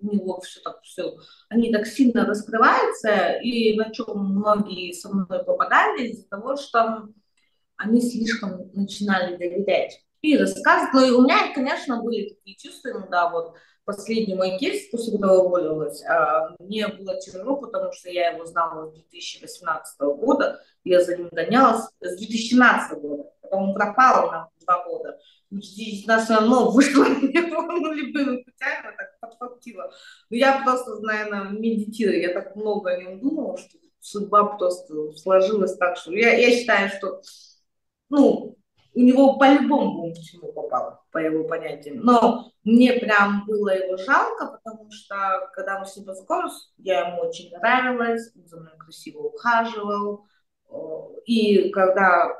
у 0.01 0.07
него 0.07 0.41
все 0.41 0.61
так 0.61 0.83
все, 0.83 1.17
они 1.49 1.73
так 1.73 1.87
сильно 1.87 2.27
раскрываются, 2.27 3.39
и 3.43 3.77
на 3.77 3.93
чем 3.93 4.19
многие 4.19 4.93
со 4.93 5.09
мной 5.09 5.45
попадали 5.45 6.09
из-за 6.09 6.29
того, 6.29 6.57
что 6.57 7.09
они 7.77 8.01
слишком 8.01 8.71
начинали 8.73 9.37
доверять 9.37 10.01
и 10.23 10.37
рассказывать. 10.37 10.95
Ну 10.95 11.07
и 11.07 11.11
у 11.11 11.23
меня, 11.23 11.53
конечно, 11.55 12.03
были 12.03 12.31
такие 12.31 12.57
чувства, 12.57 12.99
ну 12.99 13.07
да, 13.11 13.31
вот 13.31 13.55
последний 13.87 14.35
мой 14.35 14.59
кейс, 14.59 14.91
после 14.91 15.13
которого 15.13 15.45
уволилась, 15.45 16.05
а, 16.05 16.55
мне 16.59 16.89
было 16.89 17.19
тяжело, 17.21 17.57
потому 17.57 17.93
что 17.93 18.11
я 18.11 18.33
его 18.33 18.45
знала 18.45 18.91
с 18.91 18.95
2018 18.95 20.01
года, 20.01 20.61
я 20.85 21.03
за 21.03 21.17
ним 21.17 21.29
гонялась 21.31 21.85
с 22.01 22.17
2017 22.19 22.99
года, 22.99 23.31
потом 23.41 23.71
он 23.71 23.75
пропал 23.75 24.31
на 24.31 24.49
два 24.61 24.85
года. 24.85 25.19
Нас 25.51 26.25
все 26.25 26.35
равно 26.35 26.71
вышло 26.71 27.05
ну, 27.05 27.93
любыми 27.93 28.43
путями, 28.43 28.97
так 28.97 29.21
подхватило. 29.21 29.93
Но 30.29 30.37
я 30.37 30.63
просто, 30.65 30.99
наверное, 31.01 31.51
медитирую, 31.51 32.21
я 32.21 32.35
так 32.35 32.57
много 32.57 32.91
о 32.91 33.01
нем 33.01 33.21
думала, 33.21 33.57
что 33.57 33.79
судьба 34.01 34.57
просто 34.57 35.13
сложилась 35.13 35.77
так, 35.77 35.97
что 35.97 36.13
я, 36.13 36.37
я 36.37 36.51
считаю, 36.51 36.91
что 36.91 37.23
ну, 38.09 38.57
у 38.97 39.01
него 39.01 39.37
по-любому 39.37 40.11
в 40.11 40.53
попало, 40.55 41.05
по 41.13 41.19
его 41.19 41.45
понятиям. 41.45 41.99
Но 41.99 42.51
мне 42.65 42.95
прям 42.95 43.45
было 43.47 43.69
его 43.69 43.99
жалко, 43.99 44.59
потому 44.65 44.91
что, 44.91 45.51
когда 45.53 45.79
мы 45.79 45.85
с 45.85 45.95
ним 45.97 46.07
познакомились, 46.07 46.73
я 46.79 47.09
ему 47.09 47.29
очень 47.29 47.51
нравилась, 47.51 48.33
он 48.35 48.47
за 48.47 48.57
мной 48.59 48.73
красиво 48.79 49.19
ухаживал. 49.19 50.25
И 51.27 51.69
когда 51.71 52.35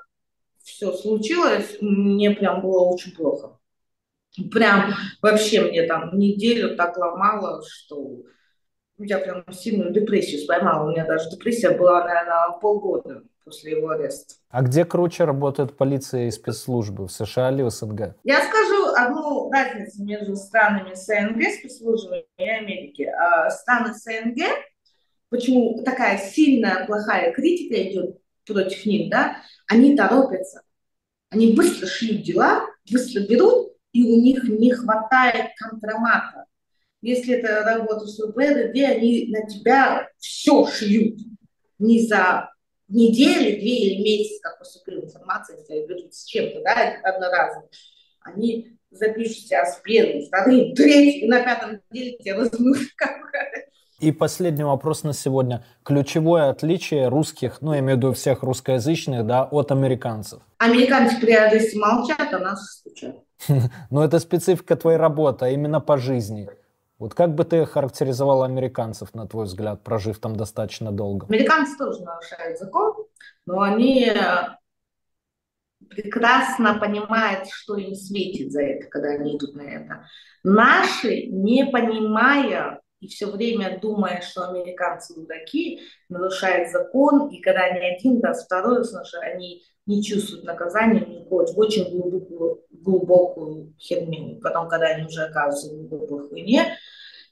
все 0.63 0.93
случилось, 0.93 1.77
мне 1.83 2.31
прям 2.31 2.63
было 2.63 2.85
очень 2.85 3.15
плохо. 3.15 3.59
Прям 4.51 4.95
вообще 5.21 5.61
мне 5.61 5.87
там 5.87 6.19
неделю 6.19 6.75
так 6.75 6.97
ломало, 6.97 7.63
что 7.69 8.23
я 8.97 9.19
прям 9.19 9.45
сильную 9.53 9.93
депрессию 9.93 10.47
поймала. 10.47 10.89
У 10.89 10.93
меня 10.93 11.07
даже 11.07 11.29
депрессия 11.29 11.77
была, 11.77 12.03
наверное, 12.03 12.59
полгода 12.63 13.25
после 13.47 13.73
его 13.73 13.91
ареста. 13.91 14.35
А 14.51 14.63
где 14.63 14.85
круче 14.85 15.25
работает 15.25 15.77
полиция 15.77 16.27
и 16.27 16.31
спецслужбы, 16.33 17.07
в 17.07 17.13
США 17.13 17.53
или 17.53 17.63
в 17.63 17.71
СНГ? 17.71 18.17
Я 18.25 18.43
скажу 18.45 18.93
одну 18.97 19.51
разницу 19.53 20.05
между 20.05 20.35
странами 20.35 20.95
СНГ, 20.95 21.55
спецслужбами 21.57 22.25
и 22.39 22.49
Америки. 22.49 23.03
А 23.05 23.49
страны 23.51 23.95
СНГ, 23.95 24.43
почему 25.31 25.81
такая 25.85 26.19
сильная 26.19 26.87
плохая 26.87 27.33
критика 27.33 27.81
идет 27.89 28.19
против 28.45 28.85
них, 28.85 29.11
да, 29.11 29.37
они 29.69 29.97
торопятся. 29.97 30.63
Они 31.31 31.53
быстро 31.55 31.87
шьют 31.87 32.23
дела, 32.23 32.67
быстро 32.91 33.21
берут, 33.29 33.75
и 33.93 34.03
у 34.03 34.21
них 34.21 34.43
не 34.45 34.73
хватает 34.73 35.53
компромата. 35.57 36.47
Если 37.01 37.35
это 37.35 37.63
работа 37.63 38.07
с 38.07 38.19
УБД, 38.19 38.71
где 38.71 38.89
они 38.89 39.29
на 39.29 39.47
тебя 39.47 40.09
все 40.19 40.67
шьют. 40.67 41.21
Не 41.79 42.07
за 42.07 42.51
недели, 42.89 43.61
две 43.61 43.79
или 43.79 44.03
месяц, 44.03 44.41
как 44.41 44.59
поступила 44.59 45.01
информация, 45.01 45.59
если 45.59 45.87
берут 45.87 46.15
с 46.15 46.25
чем-то, 46.25 46.63
да, 46.63 46.97
одноразово, 47.03 47.69
они 48.23 48.79
запишут 48.91 49.47
тебя 49.47 49.65
с 49.65 49.81
первым, 49.83 50.27
вторым, 50.27 50.75
третьим, 50.75 51.29
на 51.29 51.43
пятом 51.43 51.81
неделе 51.91 52.17
тебя 52.19 52.37
возьмут 52.37 52.79
и 53.99 54.13
последний 54.13 54.65
вопрос 54.65 55.05
на 55.05 55.13
сегодня. 55.13 55.65
Ключевое 55.83 56.51
отличие 56.51 57.09
русских, 57.09 57.59
ну, 57.61 57.73
я 57.73 57.81
имею 57.81 57.97
в 57.97 57.99
виду 57.99 58.13
всех 58.13 58.43
русскоязычных, 58.43 59.27
да, 59.27 59.45
от 59.45 59.73
американцев? 59.73 60.41
Американцы 60.59 61.19
при 61.21 61.33
аресте 61.33 61.79
молчат, 61.79 62.33
а 62.33 62.39
нас 62.39 62.81
стучат. 62.81 63.17
Но 63.91 64.05
это 64.05 64.19
специфика 64.19 64.77
твоей 64.77 64.99
работы, 64.99 65.47
а 65.47 65.49
именно 65.49 65.81
по 65.81 65.97
жизни. 65.97 66.49
Вот 66.99 67.15
как 67.15 67.35
бы 67.35 67.45
ты 67.45 67.67
характеризовал 67.67 68.43
американцев, 68.43 69.15
на 69.15 69.27
твой 69.27 69.45
взгляд, 69.45 69.83
прожив 69.85 70.19
там 70.19 70.35
достаточно 70.35 70.93
долго? 70.93 71.27
Американцы 71.27 71.77
тоже 71.77 72.03
нарушают 72.03 72.59
закон, 72.59 73.07
но 73.45 73.61
они 73.61 74.11
прекрасно 75.91 76.79
понимают, 76.79 77.49
что 77.51 77.77
им 77.77 77.95
светит 77.95 78.51
за 78.51 78.63
это, 78.63 78.89
когда 78.89 79.11
они 79.11 79.37
идут 79.37 79.55
на 79.55 79.63
это. 79.63 80.07
Наши, 80.43 81.27
не 81.27 81.67
понимая 81.67 82.81
и 83.01 83.09
все 83.09 83.27
время 83.27 83.79
думая, 83.81 84.23
что 84.23 84.49
американцы 84.49 85.15
дураки, 85.15 85.81
нарушают 86.09 86.71
закон, 86.71 87.29
и 87.29 87.41
когда 87.41 87.65
они 87.65 87.81
один 87.81 88.23
раз, 88.23 88.45
второй 88.45 88.79
раз, 88.79 88.95
они 89.23 89.63
не 89.87 90.03
чувствуют 90.03 90.45
наказания, 90.45 91.05
не 91.05 91.25
ходят 91.29 91.55
в 91.55 91.59
очень 91.59 91.91
глубокую, 91.91 92.65
глубокую 92.87 93.75
херню, 93.79 94.41
потом, 94.41 94.69
когда 94.69 94.87
они 94.87 95.07
уже 95.07 95.25
оказываются 95.25 95.69
в 95.69 95.89
глубокой 95.89 96.29
хуйне. 96.29 96.79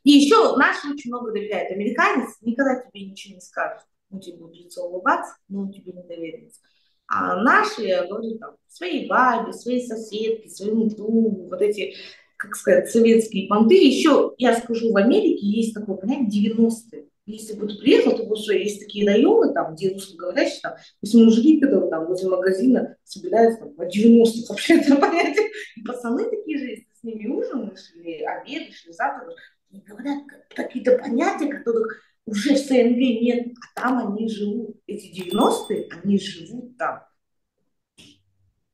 И 0.03 0.11
еще 0.11 0.57
наши 0.57 0.89
очень 0.93 1.11
много 1.11 1.33
доверяют. 1.33 1.71
Американец 1.71 2.37
никогда 2.43 2.83
тебе 2.83 3.07
ничего 3.07 3.37
не 3.37 3.41
скажет. 3.41 3.87
он 4.11 4.21
тебе 4.21 4.37
будет 4.37 4.57
лицо 4.57 4.85
улыбаться, 4.85 5.37
но 5.49 5.61
он 5.61 5.73
тебе 5.73 5.93
не 5.93 6.03
доверится. 6.03 6.61
А 7.07 7.37
наши, 7.37 7.83
я 7.83 8.07
говорю, 8.07 8.39
там, 8.39 8.57
свои 8.69 9.07
бабе, 9.07 9.53
свои 9.53 9.87
соседки, 9.87 10.49
своему 10.49 10.89
другу, 10.91 11.49
вот 11.49 11.61
эти, 11.63 11.95
как 12.37 12.57
сказать, 12.57 12.91
советские 12.91 13.49
понты. 13.49 13.75
Еще, 13.77 14.35
я 14.39 14.57
скажу, 14.57 14.93
в 14.93 14.97
Америке 14.97 15.47
есть 15.47 15.75
такое 15.75 15.97
понятие 15.97 16.53
90-е. 16.55 17.07
Если 17.27 17.59
бы 17.59 17.67
ты 17.67 17.79
приехал, 17.79 18.17
то 18.17 18.37
что 18.37 18.53
есть 18.53 18.81
такие 18.81 19.09
районы, 19.09 19.55
там, 19.55 19.75
где 19.75 19.93
русскоговорящие, 19.93 20.61
там, 20.63 20.75
если 21.01 21.25
мужики, 21.25 21.59
которые 21.59 21.91
там 21.91 22.07
возле 22.07 22.29
магазина 22.29 22.97
собираются 23.05 23.61
там, 23.61 23.75
по 23.75 23.83
90-х, 23.83 24.47
вообще 24.51 24.81
это 24.81 24.97
понятие. 25.01 25.49
Пацаны 25.87 26.29
такие 26.29 26.59
же, 26.59 26.65
если 26.67 26.87
с 26.93 27.03
ними 27.03 27.27
ужинаешь, 27.29 27.93
или 27.95 28.23
обедаешь, 28.23 28.85
или 28.85 28.93
завтракаешь, 28.93 29.41
говорят 29.71 30.23
какие-то 30.55 30.99
понятия, 30.99 31.49
которых 31.49 32.03
уже 32.27 32.55
в 32.55 32.59
СНГ 32.59 32.99
нет, 32.99 33.55
а 33.57 33.81
там 33.81 34.07
они 34.07 34.29
живут. 34.29 34.77
Эти 34.87 35.23
90-е, 35.23 35.89
они 36.03 36.19
живут 36.19 36.77
там. 36.77 37.05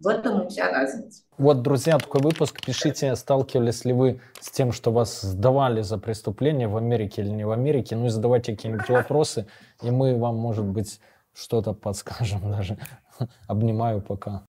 В 0.01 0.09
этом 0.09 0.43
и 0.43 0.49
вся 0.49 0.71
разница. 0.71 1.23
Вот, 1.37 1.61
друзья, 1.61 1.99
такой 1.99 2.23
выпуск. 2.23 2.65
Пишите, 2.65 3.15
сталкивались 3.17 3.85
ли 3.85 3.93
вы 3.93 4.21
с 4.41 4.51
тем, 4.51 4.73
что 4.73 4.91
вас 4.93 5.21
сдавали 5.21 5.83
за 5.83 5.99
преступление 5.99 6.69
в 6.69 6.77
Америке 6.79 7.21
или 7.21 7.29
не 7.29 7.45
в 7.45 7.51
Америке. 7.51 7.97
Ну 7.97 8.07
и 8.07 8.09
задавайте 8.09 8.57
какие-нибудь 8.57 8.89
вопросы, 8.89 9.47
и 9.83 9.91
мы 9.91 10.17
вам, 10.17 10.37
может 10.37 10.65
быть, 10.65 11.01
что-то 11.35 11.75
подскажем 11.75 12.51
даже. 12.51 12.79
Обнимаю 13.47 14.01
пока. 14.01 14.43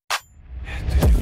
Это. 1.02 1.21